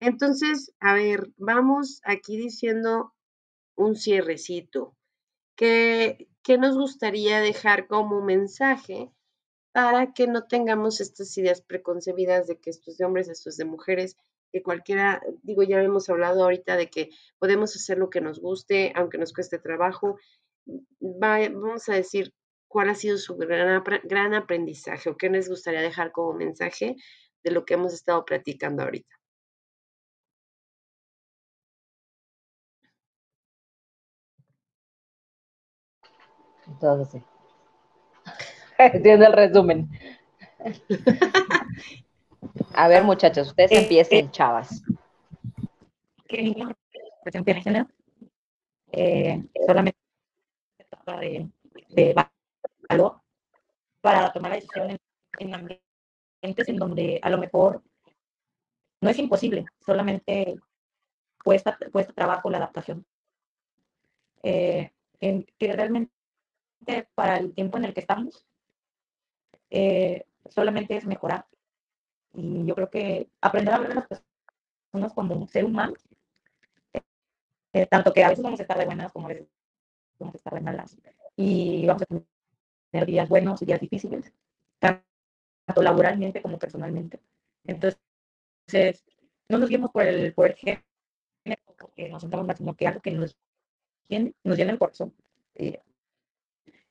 Entonces, 0.00 0.72
a 0.80 0.94
ver, 0.94 1.28
vamos 1.36 2.00
aquí 2.04 2.38
diciendo 2.38 3.12
un 3.76 3.96
cierrecito. 3.96 4.96
¿Qué, 5.56 6.26
nos 6.58 6.76
gustaría 6.76 7.40
dejar 7.40 7.86
como 7.86 8.20
mensaje 8.20 9.10
para 9.72 10.12
que 10.12 10.26
no 10.26 10.46
tengamos 10.46 11.00
estas 11.00 11.36
ideas 11.36 11.60
preconcebidas 11.60 12.46
de 12.46 12.58
que 12.60 12.70
esto 12.70 12.90
es 12.90 12.98
de 12.98 13.04
hombres, 13.04 13.28
esto 13.28 13.48
es 13.48 13.56
de 13.56 13.64
mujeres, 13.64 14.16
que 14.52 14.62
cualquiera, 14.62 15.20
digo, 15.42 15.64
ya 15.64 15.82
hemos 15.82 16.08
hablado 16.08 16.44
ahorita 16.44 16.76
de 16.76 16.88
que 16.88 17.10
podemos 17.40 17.74
hacer 17.74 17.98
lo 17.98 18.08
que 18.08 18.20
nos 18.20 18.38
guste, 18.38 18.92
aunque 18.94 19.18
nos 19.18 19.32
cueste 19.32 19.58
trabajo. 19.58 20.16
vamos 21.00 21.88
a 21.88 21.94
decir 21.94 22.32
cuál 22.68 22.90
ha 22.90 22.94
sido 22.94 23.18
su 23.18 23.36
gran, 23.36 23.82
gran 24.04 24.34
aprendizaje 24.34 25.10
o 25.10 25.16
qué 25.16 25.28
les 25.28 25.48
gustaría 25.48 25.80
dejar 25.80 26.12
como 26.12 26.34
mensaje 26.34 26.94
de 27.42 27.50
lo 27.50 27.64
que 27.64 27.74
hemos 27.74 27.92
estado 27.92 28.24
platicando 28.24 28.84
ahorita. 28.84 29.14
Entonces. 36.74 37.22
Entiendo 38.78 39.26
el 39.26 39.32
resumen. 39.32 39.90
A 42.74 42.88
ver, 42.88 43.04
muchachos, 43.04 43.48
ustedes 43.48 43.72
eh, 43.72 43.82
empiecen, 43.82 44.26
eh, 44.26 44.30
chavas. 44.30 44.82
Eh, 48.92 49.42
solamente 49.66 49.98
de, 51.20 51.48
de 51.90 52.14
valor 52.88 53.20
para 54.00 54.32
tomar 54.32 54.50
la 54.50 54.56
decisión 54.56 54.90
en, 54.90 54.98
en 55.38 55.54
ambientes 55.54 56.68
en 56.68 56.76
donde 56.76 57.20
a 57.22 57.30
lo 57.30 57.38
mejor 57.38 57.82
no 59.00 59.10
es 59.10 59.18
imposible, 59.18 59.64
solamente 59.84 60.56
cuesta, 61.42 61.76
cuesta 61.92 62.12
trabajo 62.12 62.50
la 62.50 62.58
adaptación. 62.58 63.04
Eh, 64.42 64.90
en, 65.20 65.46
que 65.58 65.72
realmente 65.72 66.12
para 67.14 67.38
el 67.38 67.52
tiempo 67.54 67.78
en 67.78 67.84
el 67.84 67.94
que 67.94 68.00
estamos, 68.00 68.46
eh, 69.70 70.24
solamente 70.48 70.96
es 70.96 71.06
mejorar. 71.06 71.46
Y 72.32 72.64
yo 72.66 72.74
creo 72.74 72.90
que 72.90 73.28
aprender 73.40 73.74
a 73.74 73.78
ver 73.78 73.92
a 73.92 73.94
las 73.94 74.06
personas 74.06 75.12
como 75.14 75.34
un 75.34 75.48
ser 75.48 75.64
humano, 75.64 75.94
eh, 77.72 77.86
tanto 77.86 78.12
que 78.12 78.24
a 78.24 78.28
veces 78.28 78.44
vamos 78.44 78.60
a 78.60 78.62
estar 78.62 78.78
de 78.78 78.86
buenas 78.86 79.12
como 79.12 79.26
a 79.26 79.30
veces 79.30 79.48
vamos 80.18 80.34
a 80.34 80.38
estar 80.38 80.54
de 80.54 80.60
malas. 80.60 80.96
Y 81.36 81.86
vamos 81.86 82.02
a 82.02 82.06
tener 82.90 83.06
días 83.06 83.28
buenos 83.28 83.60
y 83.62 83.66
días 83.66 83.80
difíciles, 83.80 84.32
tanto 84.78 85.82
laboralmente 85.82 86.40
como 86.42 86.58
personalmente. 86.58 87.20
Entonces, 87.64 89.04
no 89.48 89.58
nos 89.58 89.68
guiemos 89.68 89.90
por 89.90 90.04
el, 90.04 90.32
por 90.34 90.48
el 90.48 90.54
género 90.54 90.82
que 91.94 92.08
nos 92.08 92.22
sentamos 92.22 92.46
más, 92.46 92.58
sino 92.58 92.74
que 92.74 92.86
algo 92.86 93.00
que 93.00 93.10
nos 93.10 93.36
nos 94.08 94.56
llene 94.56 94.72
el 94.72 94.78
corazón. 94.78 95.14
Eh, 95.54 95.80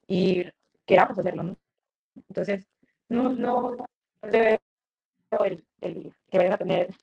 y 0.08 0.46
queramos 0.86 1.18
hacerlo, 1.18 1.44
¿no? 1.44 1.58
Entonces, 2.30 2.68
no, 3.10 3.30
no, 3.30 3.78
debe 4.22 4.60
el, 5.46 5.66
el, 5.82 6.14
que 6.30 6.38
vayan 6.38 6.54
a 6.54 6.58
tener 6.58 6.94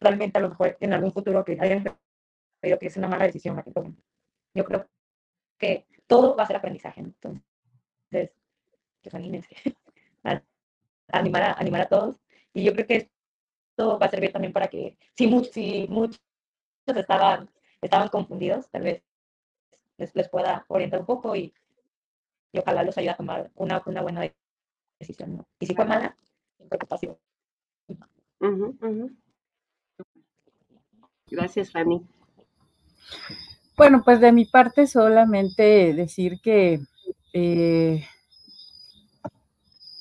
realmente 0.00 0.38
a 0.38 0.42
lo 0.42 0.50
mejor 0.50 0.76
en 0.80 0.92
algún 0.92 1.12
futuro 1.12 1.44
que 1.44 1.56
hayan 1.60 1.84
pero 2.60 2.78
que 2.78 2.86
es 2.86 2.96
una 2.96 3.08
mala 3.08 3.26
decisión 3.26 3.56
la 3.56 3.62
que 3.62 3.70
tomen. 3.70 3.96
Yo 4.54 4.64
creo 4.64 4.88
que 5.58 5.86
todo 6.06 6.36
va 6.36 6.44
a 6.44 6.46
ser 6.46 6.56
aprendizaje, 6.56 7.00
entonces, 7.00 7.42
pues 8.10 9.14
anímense, 9.14 9.54
animar 11.08 11.42
a, 11.42 11.52
animar 11.52 11.82
a 11.82 11.88
todos. 11.88 12.20
Y 12.52 12.64
yo 12.64 12.72
creo 12.72 12.86
que 12.86 13.10
esto 13.70 13.98
va 13.98 14.06
a 14.06 14.10
servir 14.10 14.32
también 14.32 14.52
para 14.52 14.68
que, 14.68 14.96
si, 15.14 15.26
muchos, 15.26 15.52
si 15.52 15.86
muchos 15.88 16.20
estaban, 16.86 17.50
estaban 17.80 18.08
confundidos, 18.08 18.68
tal 18.70 18.82
vez 18.82 19.02
les, 19.98 20.14
les 20.14 20.28
pueda 20.28 20.64
orientar 20.68 21.00
un 21.00 21.06
poco 21.06 21.36
y 21.36 21.54
y 22.52 22.58
ojalá 22.58 22.82
los 22.82 22.96
ayude 22.98 23.10
a 23.10 23.16
tomar 23.16 23.50
una, 23.54 23.82
una 23.86 24.02
buena 24.02 24.30
decisión. 24.98 25.36
¿no? 25.36 25.48
Y 25.60 25.66
si 25.66 25.74
fue 25.74 25.84
mala, 25.84 26.16
preocupación. 26.68 27.16
Gracias, 31.28 31.72
Fanny. 31.72 32.06
Bueno, 33.76 34.02
pues 34.04 34.20
de 34.20 34.32
mi 34.32 34.44
parte 34.44 34.86
solamente 34.86 35.92
decir 35.92 36.40
que 36.40 36.80
eh, 37.32 38.04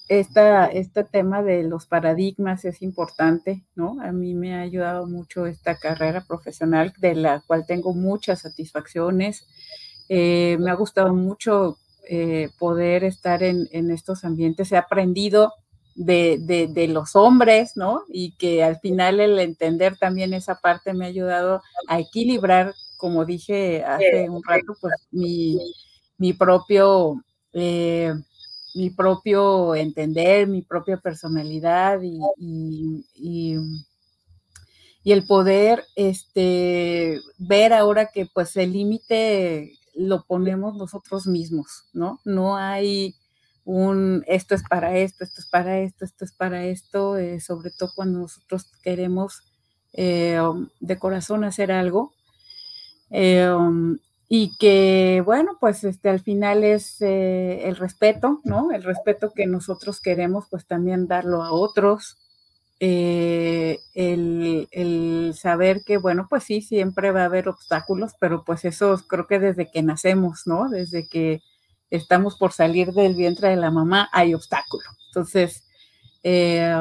esta, 0.07 0.67
este 0.67 1.03
tema 1.03 1.41
de 1.41 1.63
los 1.63 1.87
paradigmas 1.87 2.63
es 2.63 2.81
importante, 2.81 3.65
¿no? 3.75 3.97
A 4.01 4.11
mí 4.11 4.33
me 4.33 4.55
ha 4.55 4.61
ayudado 4.61 5.07
mucho 5.07 5.45
esta 5.45 5.77
carrera 5.77 6.23
profesional 6.25 6.93
de 6.99 7.15
la 7.15 7.41
cual 7.45 7.65
tengo 7.65 7.93
muchas 7.93 8.41
satisfacciones. 8.41 9.47
Eh, 10.07 10.57
me 10.59 10.69
ha 10.69 10.75
gustado 10.75 11.13
mucho 11.13 11.77
eh, 12.07 12.49
poder 12.59 13.03
estar 13.03 13.43
en, 13.43 13.67
estos 13.91 14.23
ambientes. 14.23 14.71
He 14.71 14.77
aprendido 14.77 15.53
de, 15.95 16.87
los 16.89 17.15
hombres, 17.15 17.75
¿no? 17.75 18.03
Y 18.09 18.35
que 18.37 18.63
al 18.63 18.79
final 18.79 19.19
el 19.19 19.39
entender 19.39 19.97
también 19.97 20.33
esa 20.33 20.55
parte 20.55 20.93
me 20.93 21.05
ha 21.05 21.09
ayudado 21.09 21.61
a 21.87 21.99
equilibrar, 21.99 22.73
como 22.97 23.25
dije 23.25 23.83
hace 23.83 24.29
un 24.29 24.43
rato, 24.43 24.75
pues 24.79 24.93
mi, 25.11 26.33
propio, 26.33 27.23
eh, 27.53 28.13
mi 28.75 28.89
propio 28.89 29.75
entender, 29.75 30.47
mi 30.47 30.61
propia 30.61 30.97
personalidad 30.97 32.01
y, 32.01 32.19
y, 33.15 33.57
el 35.05 35.25
poder 35.27 35.83
este, 35.95 37.21
ver 37.37 37.73
ahora 37.73 38.07
que 38.07 38.25
pues 38.25 38.57
el 38.57 38.73
límite 38.73 39.77
lo 39.95 40.25
ponemos 40.25 40.75
nosotros 40.75 41.27
mismos, 41.27 41.85
¿no? 41.93 42.19
No 42.25 42.57
hay 42.57 43.15
un 43.63 44.23
esto 44.27 44.55
es 44.55 44.63
para 44.63 44.97
esto, 44.97 45.23
esto 45.23 45.41
es 45.41 45.47
para 45.47 45.79
esto, 45.79 46.05
esto 46.05 46.25
es 46.25 46.31
para 46.33 46.65
esto, 46.65 47.17
eh, 47.17 47.39
sobre 47.39 47.71
todo 47.71 47.89
cuando 47.95 48.19
nosotros 48.19 48.65
queremos 48.83 49.41
eh, 49.93 50.39
de 50.79 50.99
corazón 50.99 51.43
hacer 51.43 51.71
algo. 51.71 52.11
Eh, 53.11 53.49
y 54.27 54.57
que, 54.57 55.21
bueno, 55.23 55.57
pues 55.59 55.83
este, 55.83 56.09
al 56.09 56.19
final 56.19 56.63
es 56.63 57.01
eh, 57.01 57.67
el 57.67 57.75
respeto, 57.75 58.41
¿no? 58.43 58.71
El 58.71 58.83
respeto 58.83 59.31
que 59.31 59.45
nosotros 59.45 60.01
queremos, 60.01 60.45
pues 60.49 60.65
también 60.65 61.07
darlo 61.07 61.43
a 61.43 61.51
otros. 61.51 62.17
Eh, 62.79 63.79
el, 63.93 65.33
saber 65.33 65.83
que, 65.85 65.97
bueno, 65.97 66.27
pues 66.29 66.43
sí, 66.43 66.61
siempre 66.61 67.11
va 67.11 67.21
a 67.21 67.25
haber 67.25 67.47
obstáculos, 67.47 68.13
pero 68.19 68.43
pues 68.43 68.65
eso 68.65 69.01
creo 69.07 69.27
que 69.27 69.39
desde 69.39 69.71
que 69.71 69.81
nacemos, 69.81 70.43
¿no? 70.45 70.69
Desde 70.69 71.07
que 71.07 71.41
estamos 71.89 72.37
por 72.37 72.51
salir 72.51 72.91
del 72.91 73.15
vientre 73.15 73.49
de 73.49 73.55
la 73.55 73.71
mamá, 73.71 74.09
hay 74.11 74.33
obstáculos. 74.33 74.87
Entonces, 75.07 75.63
eh, 76.23 76.73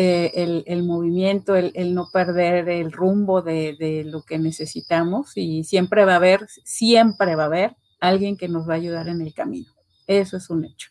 eh, 0.00 0.64
el, 0.66 0.82
movimiento, 0.84 1.56
el, 1.56 1.94
no 1.94 2.08
perder 2.12 2.68
el 2.68 2.92
rumbo 2.92 3.42
de, 3.42 4.04
lo 4.06 4.22
que 4.22 4.38
necesitamos 4.38 5.32
y 5.36 5.64
siempre 5.64 6.04
va 6.04 6.12
a 6.12 6.16
haber, 6.16 6.46
siempre 6.64 7.34
va 7.34 7.44
a 7.44 7.46
haber 7.46 7.76
alguien 8.00 8.36
que 8.36 8.48
nos 8.48 8.68
va 8.68 8.74
a 8.74 8.76
ayudar 8.76 9.08
en 9.08 9.20
el 9.20 9.34
camino. 9.34 9.72
Eso 10.06 10.36
es 10.36 10.50
un 10.50 10.64
hecho. 10.64 10.90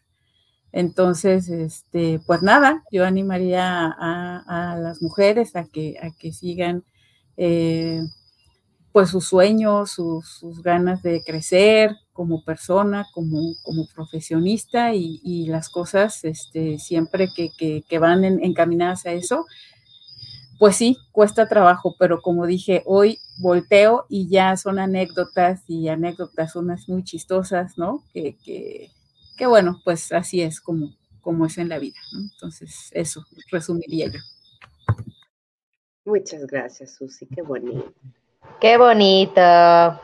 Entonces, 0.78 1.50
este, 1.50 2.20
pues 2.28 2.44
nada, 2.44 2.84
yo 2.92 3.04
animaría 3.04 3.88
a, 3.88 4.78
las 4.80 5.02
mujeres 5.02 5.56
a 5.56 5.66
que, 5.66 5.96
a 6.00 6.12
que 6.12 6.32
sigan 6.32 6.84
eh, 7.36 8.04
pues 8.92 9.10
sus 9.10 9.26
sueños, 9.26 9.90
sus, 9.90 10.62
ganas 10.62 11.02
de 11.02 11.24
crecer 11.24 11.96
como 12.14 12.44
persona, 12.46 13.08
como, 13.12 13.56
como 13.64 13.88
profesionista 13.88 14.94
y, 14.94 15.48
las 15.48 15.70
cosas 15.70 16.24
este, 16.24 16.78
siempre 16.78 17.30
que, 17.36 17.98
van 17.98 18.24
encaminadas 18.24 19.08
a 19.08 19.14
eso, 19.14 19.48
pues 20.60 20.76
sí, 20.76 20.96
cuesta 21.12 21.50
trabajo, 21.50 21.96
pero 21.98 22.22
como 22.22 22.46
dije, 22.46 22.84
hoy 22.86 23.18
volteo 23.40 24.06
y 24.10 24.30
ya 24.30 24.56
son 24.58 24.78
anécdotas 24.78 25.64
y 25.68 25.88
anécdotas 25.88 26.56
unas 26.56 26.88
muy 26.88 27.04
chistosas, 27.04 27.80
¿no? 27.80 28.04
Que, 28.14 28.38
que, 28.46 28.92
bueno, 29.46 29.82
pues 29.84 30.12
así 30.12 30.42
es 30.42 30.60
como, 30.60 30.96
como 31.22 31.46
es 31.46 31.58
en 31.58 31.70
la 31.70 31.78
vida, 31.78 32.00
¿no? 32.14 32.22
Entonces, 32.22 32.90
eso 32.94 33.24
resumiría 33.52 34.08
yo. 34.08 34.20
Muchas 36.06 36.48
gracias, 36.48 36.96
Susi, 36.96 37.28
qué 37.28 37.42
bonito. 37.42 37.94
Qué 38.60 38.78
bonita 38.78 40.02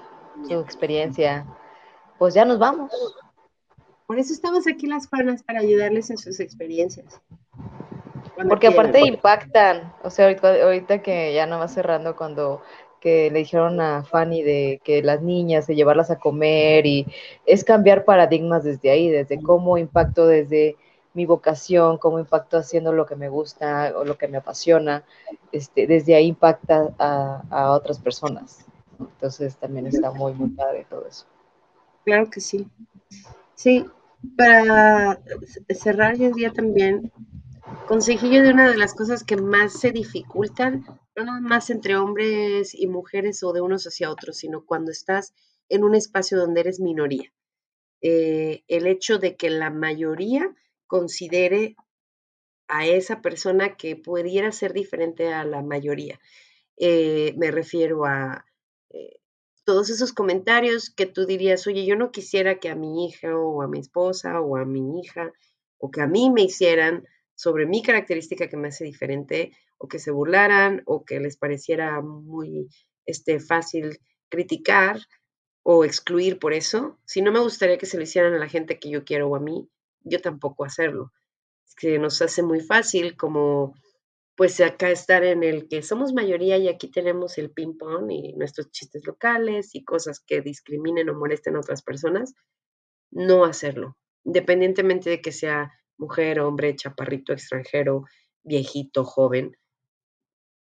su 0.48 0.60
experiencia. 0.60 1.46
Pues 2.20 2.34
ya 2.34 2.46
nos 2.46 2.60
vamos. 2.60 2.92
Por 4.06 4.20
eso 4.20 4.34
estamos 4.34 4.68
aquí 4.68 4.86
las 4.86 5.08
Juanas, 5.08 5.44
para 5.44 5.62
ayudarles 5.62 6.10
en 6.10 6.18
sus 6.18 6.40
experiencias. 6.40 7.22
Porque 8.50 8.68
aparte 8.68 9.00
impactan, 9.02 9.94
o 10.04 10.10
sea, 10.10 10.36
ahorita, 10.42 11.02
que 11.02 11.34
ya 11.34 11.46
no 11.46 11.60
va 11.60 11.68
cerrando 11.68 12.16
cuando 12.16 12.62
que 13.04 13.30
le 13.30 13.40
dijeron 13.40 13.82
a 13.82 14.06
Fanny 14.06 14.44
de 14.44 14.80
que 14.82 15.04
las 15.04 15.22
niñas, 15.22 15.68
de 15.68 15.76
llevarlas 15.76 16.10
a 16.10 16.20
comer 16.20 16.86
y 16.86 17.06
es 17.46 17.66
cambiar 17.66 18.06
paradigmas 18.06 18.64
desde 18.64 18.92
ahí, 18.92 19.10
desde 19.10 19.42
cómo 19.42 19.78
impacto 19.78 20.26
desde 20.26 20.78
mi 21.14 21.26
vocación, 21.26 21.98
cómo 21.98 22.18
impacto 22.18 22.58
haciendo 22.58 22.94
lo 22.94 23.06
que 23.06 23.18
me 23.18 23.28
gusta 23.28 23.92
o 23.98 24.06
lo 24.06 24.18
que 24.18 24.30
me 24.30 24.38
apasiona, 24.38 25.04
este, 25.52 25.86
desde 25.86 26.16
ahí 26.16 26.28
impacta 26.28 26.94
a, 26.98 27.74
otras 27.74 28.00
personas. 28.00 28.66
Entonces 28.98 29.58
también 29.58 29.86
está 29.86 30.12
muy, 30.12 30.32
muy 30.32 30.52
padre 30.52 30.88
todo 30.90 31.06
eso. 31.06 31.26
Claro 32.06 32.30
que 32.30 32.40
sí. 32.40 32.66
Sí, 33.54 33.86
para 34.38 35.20
cerrar 35.76 36.14
el 36.22 36.32
día 36.32 36.54
también, 36.54 37.12
consejillo 37.88 38.42
de 38.44 38.52
una 38.52 38.70
de 38.70 38.78
las 38.78 38.94
cosas 38.94 39.24
que 39.24 39.38
más 39.38 39.80
se 39.80 39.92
dificultan, 39.92 40.86
no 41.16 41.26
nada 41.26 41.42
más 41.42 41.70
entre 41.70 41.96
hombres 41.96 42.74
y 42.74 42.88
mujeres 42.88 43.44
o 43.44 43.54
de 43.54 43.62
unos 43.62 43.86
hacia 43.86 44.10
otros, 44.10 44.38
sino 44.38 44.66
cuando 44.66 44.92
estás 44.92 45.34
en 45.70 45.84
un 45.84 45.96
espacio 45.96 46.38
donde 46.38 46.62
eres 46.62 46.80
minoría. 46.80 47.32
Eh, 48.02 48.64
el 48.68 48.86
hecho 48.88 49.18
de 49.18 49.36
que 49.38 49.50
la 49.50 49.70
mayoría 49.70 50.54
considere 50.88 51.76
a 52.68 52.86
esa 52.86 53.22
persona 53.22 53.78
que 53.78 53.96
pudiera 53.96 54.52
ser 54.52 54.74
diferente 54.74 55.34
a 55.34 55.46
la 55.46 55.62
mayoría. 55.62 56.20
Eh, 56.78 57.34
me 57.38 57.52
refiero 57.52 58.06
a 58.06 58.46
eh, 58.90 59.20
todos 59.64 59.90
esos 59.90 60.12
comentarios 60.12 60.90
que 60.90 61.06
tú 61.06 61.26
dirías, 61.26 61.66
oye, 61.68 61.86
yo 61.86 61.96
no 61.96 62.12
quisiera 62.12 62.60
que 62.60 62.70
a 62.70 62.76
mi 62.76 63.06
hija 63.06 63.38
o 63.38 63.62
a 63.62 63.68
mi 63.68 63.80
esposa 63.80 64.42
o 64.42 64.58
a 64.58 64.66
mi 64.66 65.00
hija 65.00 65.32
o 65.78 65.92
que 65.92 66.02
a 66.02 66.08
mí 66.08 66.30
me 66.30 66.44
hicieran 66.44 67.08
sobre 67.36 67.66
mi 67.66 67.82
característica 67.82 68.48
que 68.48 68.58
me 68.58 68.70
hace 68.70 68.84
diferente 68.84 69.52
o 69.78 69.88
que 69.88 70.00
se 70.00 70.12
burlaran 70.12 70.82
o 70.86 71.04
que 71.04 71.20
les 71.20 71.38
pareciera 71.38 72.02
muy 72.02 72.70
este, 73.06 73.40
fácil 73.40 74.00
criticar 74.30 75.00
o 75.64 75.86
excluir 75.86 76.40
por 76.40 76.54
eso. 76.54 77.00
Si 77.06 77.22
no 77.22 77.32
me 77.32 77.40
gustaría 77.40 77.78
que 77.78 77.86
se 77.86 77.98
lo 77.98 78.04
hicieran 78.04 78.34
a 78.34 78.40
la 78.40 78.50
gente 78.50 78.80
que 78.80 78.90
yo 78.90 79.04
quiero 79.04 79.30
o 79.30 79.36
a 79.36 79.40
mí, 79.40 79.70
yo 80.02 80.20
tampoco 80.20 80.66
hacerlo. 80.66 81.12
Es 81.66 81.76
que 81.76 82.00
nos 82.00 82.22
hace 82.22 82.44
muy 82.44 82.60
fácil 82.60 83.16
como 83.16 83.74
pues 84.36 84.60
acá 84.62 84.90
estar 84.90 85.24
en 85.24 85.44
el 85.44 85.68
que 85.68 85.84
somos 85.84 86.14
mayoría 86.14 86.58
y 86.58 86.68
aquí 86.68 86.90
tenemos 86.90 87.38
el 87.38 87.52
ping 87.52 87.78
pong 87.78 88.12
y 88.12 88.34
nuestros 88.34 88.72
chistes 88.72 89.06
locales 89.06 89.76
y 89.76 89.84
cosas 89.84 90.20
que 90.20 90.42
discriminen 90.42 91.10
o 91.10 91.14
molesten 91.14 91.56
a 91.56 91.60
otras 91.60 91.84
personas, 91.84 92.34
no 93.12 93.46
hacerlo, 93.46 93.96
independientemente 94.24 95.12
de 95.12 95.22
que 95.22 95.32
sea 95.32 95.72
mujer, 95.98 96.40
hombre, 96.40 96.76
chaparrito, 96.76 97.34
extranjero, 97.34 98.06
viejito, 98.44 99.04
joven, 99.04 99.58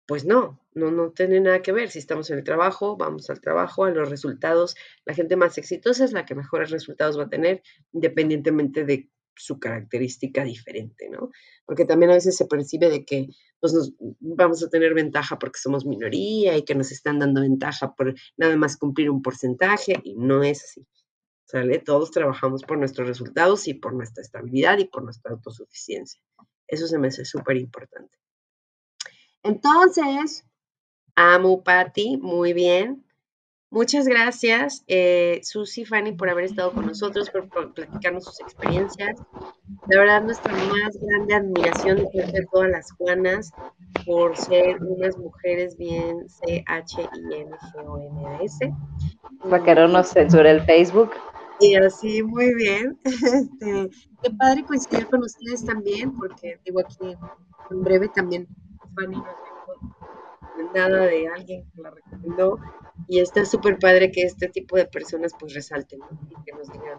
pues 0.06 0.24
no, 0.24 0.58
no, 0.72 0.90
no 0.90 1.10
tiene 1.12 1.38
nada 1.38 1.60
que 1.60 1.70
ver. 1.70 1.90
Si 1.90 1.98
estamos 1.98 2.30
en 2.30 2.38
el 2.38 2.44
trabajo, 2.44 2.96
vamos 2.96 3.28
al 3.28 3.42
trabajo, 3.42 3.84
a 3.84 3.90
los 3.90 4.08
resultados. 4.08 4.74
La 5.04 5.12
gente 5.12 5.36
más 5.36 5.58
exitosa 5.58 6.04
es 6.04 6.12
la 6.12 6.24
que 6.24 6.34
mejores 6.34 6.70
resultados 6.70 7.18
va 7.18 7.24
a 7.24 7.28
tener, 7.28 7.62
independientemente 7.92 8.84
de 8.84 9.10
su 9.36 9.60
característica 9.60 10.44
diferente, 10.44 11.10
¿no? 11.10 11.30
Porque 11.66 11.84
también 11.84 12.10
a 12.10 12.14
veces 12.14 12.36
se 12.36 12.46
percibe 12.46 12.88
de 12.88 13.04
que 13.04 13.28
pues, 13.60 13.74
nos 13.74 13.92
vamos 14.18 14.64
a 14.64 14.70
tener 14.70 14.94
ventaja 14.94 15.38
porque 15.38 15.60
somos 15.60 15.86
minoría 15.86 16.56
y 16.56 16.64
que 16.64 16.74
nos 16.74 16.90
están 16.90 17.18
dando 17.18 17.42
ventaja 17.42 17.94
por 17.94 18.14
nada 18.36 18.56
más 18.56 18.76
cumplir 18.78 19.10
un 19.10 19.22
porcentaje 19.22 20.00
y 20.02 20.16
no 20.16 20.42
es 20.42 20.64
así. 20.64 20.86
¿Sale? 21.51 21.78
Todos 21.78 22.11
trabajamos 22.11 22.62
por 22.62 22.76
nuestros 22.76 23.09
resultados 23.09 23.68
y 23.68 23.74
por 23.74 23.94
nuestra 23.94 24.20
estabilidad 24.20 24.76
y 24.78 24.84
por 24.84 25.03
nuestra 25.03 25.32
autosuficiencia. 25.32 26.20
Eso 26.66 26.86
se 26.86 26.99
me 26.99 27.09
hace 27.09 27.24
súper 27.24 27.57
importante. 27.57 28.18
Entonces, 29.42 30.44
amo 31.14 31.64
Patti, 31.64 32.18
muy 32.18 32.53
bien. 32.53 33.03
Muchas 33.70 34.07
gracias, 34.07 34.84
eh, 34.88 35.40
Susi, 35.42 35.86
Fanny, 35.86 36.12
por 36.12 36.28
haber 36.28 36.44
estado 36.44 36.72
con 36.72 36.84
nosotros, 36.86 37.30
por, 37.30 37.49
platicarnos 37.72 38.24
sus 38.24 38.40
experiencias. 38.40 39.18
De 39.86 39.99
verdad, 39.99 40.22
nuestra 40.22 40.53
más 40.53 40.99
grande 41.01 41.34
admiración 41.34 41.96
de 41.96 42.46
todas 42.53 42.70
las 42.70 42.92
Juanas 42.92 43.53
por 44.05 44.36
ser 44.36 44.82
unas 44.82 45.16
mujeres 45.16 45.78
bien 45.78 46.28
C-H-I-N-G-O-N-A-S. 46.28 47.14
Para 49.49 49.64
que 49.64 49.74
no 49.74 49.88
nos 49.88 50.09
censure 50.09 50.51
el 50.51 50.62
Facebook. 50.62 51.12
Y 51.61 51.74
así, 51.76 52.22
muy 52.22 52.54
bien. 52.54 52.98
Este, 53.04 53.90
qué 54.22 54.30
padre 54.38 54.64
coincidir 54.64 55.06
con 55.06 55.22
ustedes 55.22 55.64
también, 55.64 56.16
porque 56.16 56.61
digo 56.64 56.80
aquí 56.80 57.16
en 57.70 57.82
breve 57.82 58.09
también 58.09 58.48
Fanny 58.94 59.22
nos 60.59 60.72
nada 60.74 61.06
de 61.06 61.28
alguien 61.28 61.64
que 61.70 61.82
la 61.82 61.90
recomendó 61.90 62.59
y 63.06 63.20
está 63.20 63.44
súper 63.44 63.78
padre 63.78 64.11
que 64.11 64.22
este 64.22 64.48
tipo 64.48 64.76
de 64.76 64.86
personas 64.86 65.32
pues 65.38 65.54
resalten 65.54 66.00
y 66.30 66.44
que 66.44 66.52
nos 66.52 66.70
digan, 66.70 66.98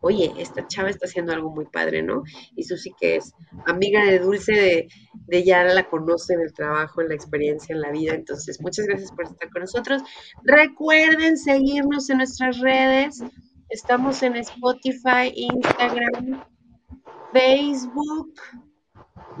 oye, 0.00 0.32
esta 0.38 0.66
chava 0.66 0.90
está 0.90 1.06
haciendo 1.06 1.32
algo 1.32 1.50
muy 1.50 1.66
padre, 1.66 2.02
¿no? 2.02 2.22
Y 2.54 2.64
Susi 2.64 2.92
que 2.98 3.16
es 3.16 3.34
amiga 3.66 4.04
de 4.04 4.18
Dulce, 4.18 4.52
de, 4.52 4.88
de 5.26 5.44
ya 5.44 5.62
la 5.64 5.88
conoce 5.88 6.34
en 6.34 6.40
el 6.40 6.52
trabajo, 6.52 7.00
en 7.00 7.08
la 7.08 7.14
experiencia, 7.14 7.74
en 7.74 7.82
la 7.82 7.90
vida. 7.90 8.14
Entonces, 8.14 8.60
muchas 8.60 8.86
gracias 8.86 9.12
por 9.12 9.26
estar 9.26 9.50
con 9.50 9.62
nosotros. 9.62 10.02
Recuerden 10.42 11.36
seguirnos 11.36 12.08
en 12.10 12.18
nuestras 12.18 12.58
redes. 12.60 13.22
Estamos 13.68 14.22
en 14.22 14.36
Spotify, 14.36 15.32
Instagram, 15.34 16.44
Facebook 17.32 18.34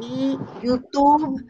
y 0.00 0.36
YouTube 0.62 1.44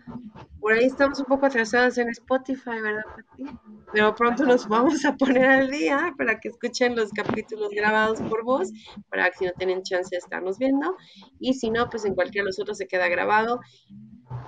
por 0.66 0.72
ahí 0.72 0.86
estamos 0.86 1.20
un 1.20 1.26
poco 1.26 1.46
atrasados 1.46 1.96
en 1.96 2.08
Spotify, 2.08 2.80
¿verdad, 2.82 3.04
Pati? 3.14 3.44
Pero 3.92 4.12
pronto 4.16 4.44
nos 4.44 4.66
vamos 4.66 5.04
a 5.04 5.14
poner 5.16 5.44
al 5.44 5.70
día 5.70 6.12
para 6.18 6.40
que 6.40 6.48
escuchen 6.48 6.96
los 6.96 7.12
capítulos 7.12 7.70
grabados 7.70 8.20
por 8.22 8.42
vos, 8.42 8.72
para 9.08 9.30
que 9.30 9.36
si 9.38 9.44
no 9.44 9.52
tienen 9.52 9.84
chance 9.84 10.08
de 10.10 10.16
estarnos 10.16 10.58
viendo. 10.58 10.96
Y 11.38 11.54
si 11.54 11.70
no, 11.70 11.88
pues 11.88 12.04
en 12.04 12.16
cualquiera 12.16 12.42
de 12.42 12.48
los 12.48 12.58
otros 12.58 12.78
se 12.78 12.88
queda 12.88 13.06
grabado. 13.06 13.60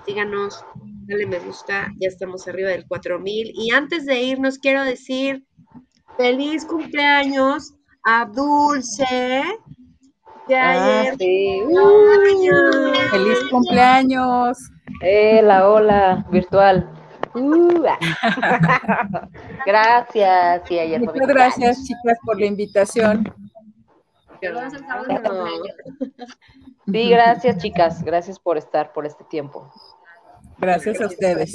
Síganos, 0.05 0.65
dale 1.07 1.25
me 1.25 1.39
gusta, 1.39 1.87
ya 2.01 2.09
estamos 2.09 2.49
arriba 2.49 2.71
del 2.71 2.89
4000. 2.89 3.53
Y 3.55 3.71
antes 3.71 4.05
de 4.05 4.21
irnos, 4.21 4.59
quiero 4.59 4.83
decir 4.83 5.47
feliz 6.17 6.67
cumpleaños 6.67 7.75
a 8.09 8.25
Dulce. 8.25 9.45
De 10.47 10.57
Ah, 10.57 11.01
ayer. 11.03 11.17
sí. 11.19 11.63
cumpleaños. 11.63 13.11
¡Feliz 13.11 13.39
cumpleaños! 13.51 14.59
Eh, 15.03 15.43
la 15.43 15.69
ola 15.69 16.27
virtual. 16.31 16.91
Uh, 17.35 17.85
ah. 17.87 19.29
gracias. 19.67 20.63
Sí, 20.67 20.79
ayer 20.79 21.01
Muchas 21.01 21.27
gracias, 21.29 21.85
chicas, 21.85 22.19
por 22.25 22.41
la 22.41 22.47
invitación. 22.47 23.31
Sí, 26.91 27.11
gracias, 27.11 27.59
chicas. 27.59 28.03
Gracias 28.03 28.39
por 28.39 28.57
estar 28.57 28.95
por 28.95 29.05
este 29.05 29.23
tiempo. 29.25 29.71
Gracias 30.57 30.99
a 31.03 31.07
ustedes. 31.07 31.55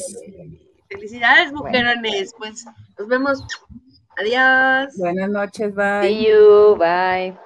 Felicidades, 0.89 1.51
mujerones. 1.51 2.35
Pues 2.37 2.65
nos 2.99 3.07
vemos. 3.07 3.43
Adiós. 4.17 4.95
Buenas 4.97 5.29
noches, 5.29 5.73
bye. 5.73 6.07
See 6.07 6.27
you. 6.27 6.75
Bye. 6.77 7.37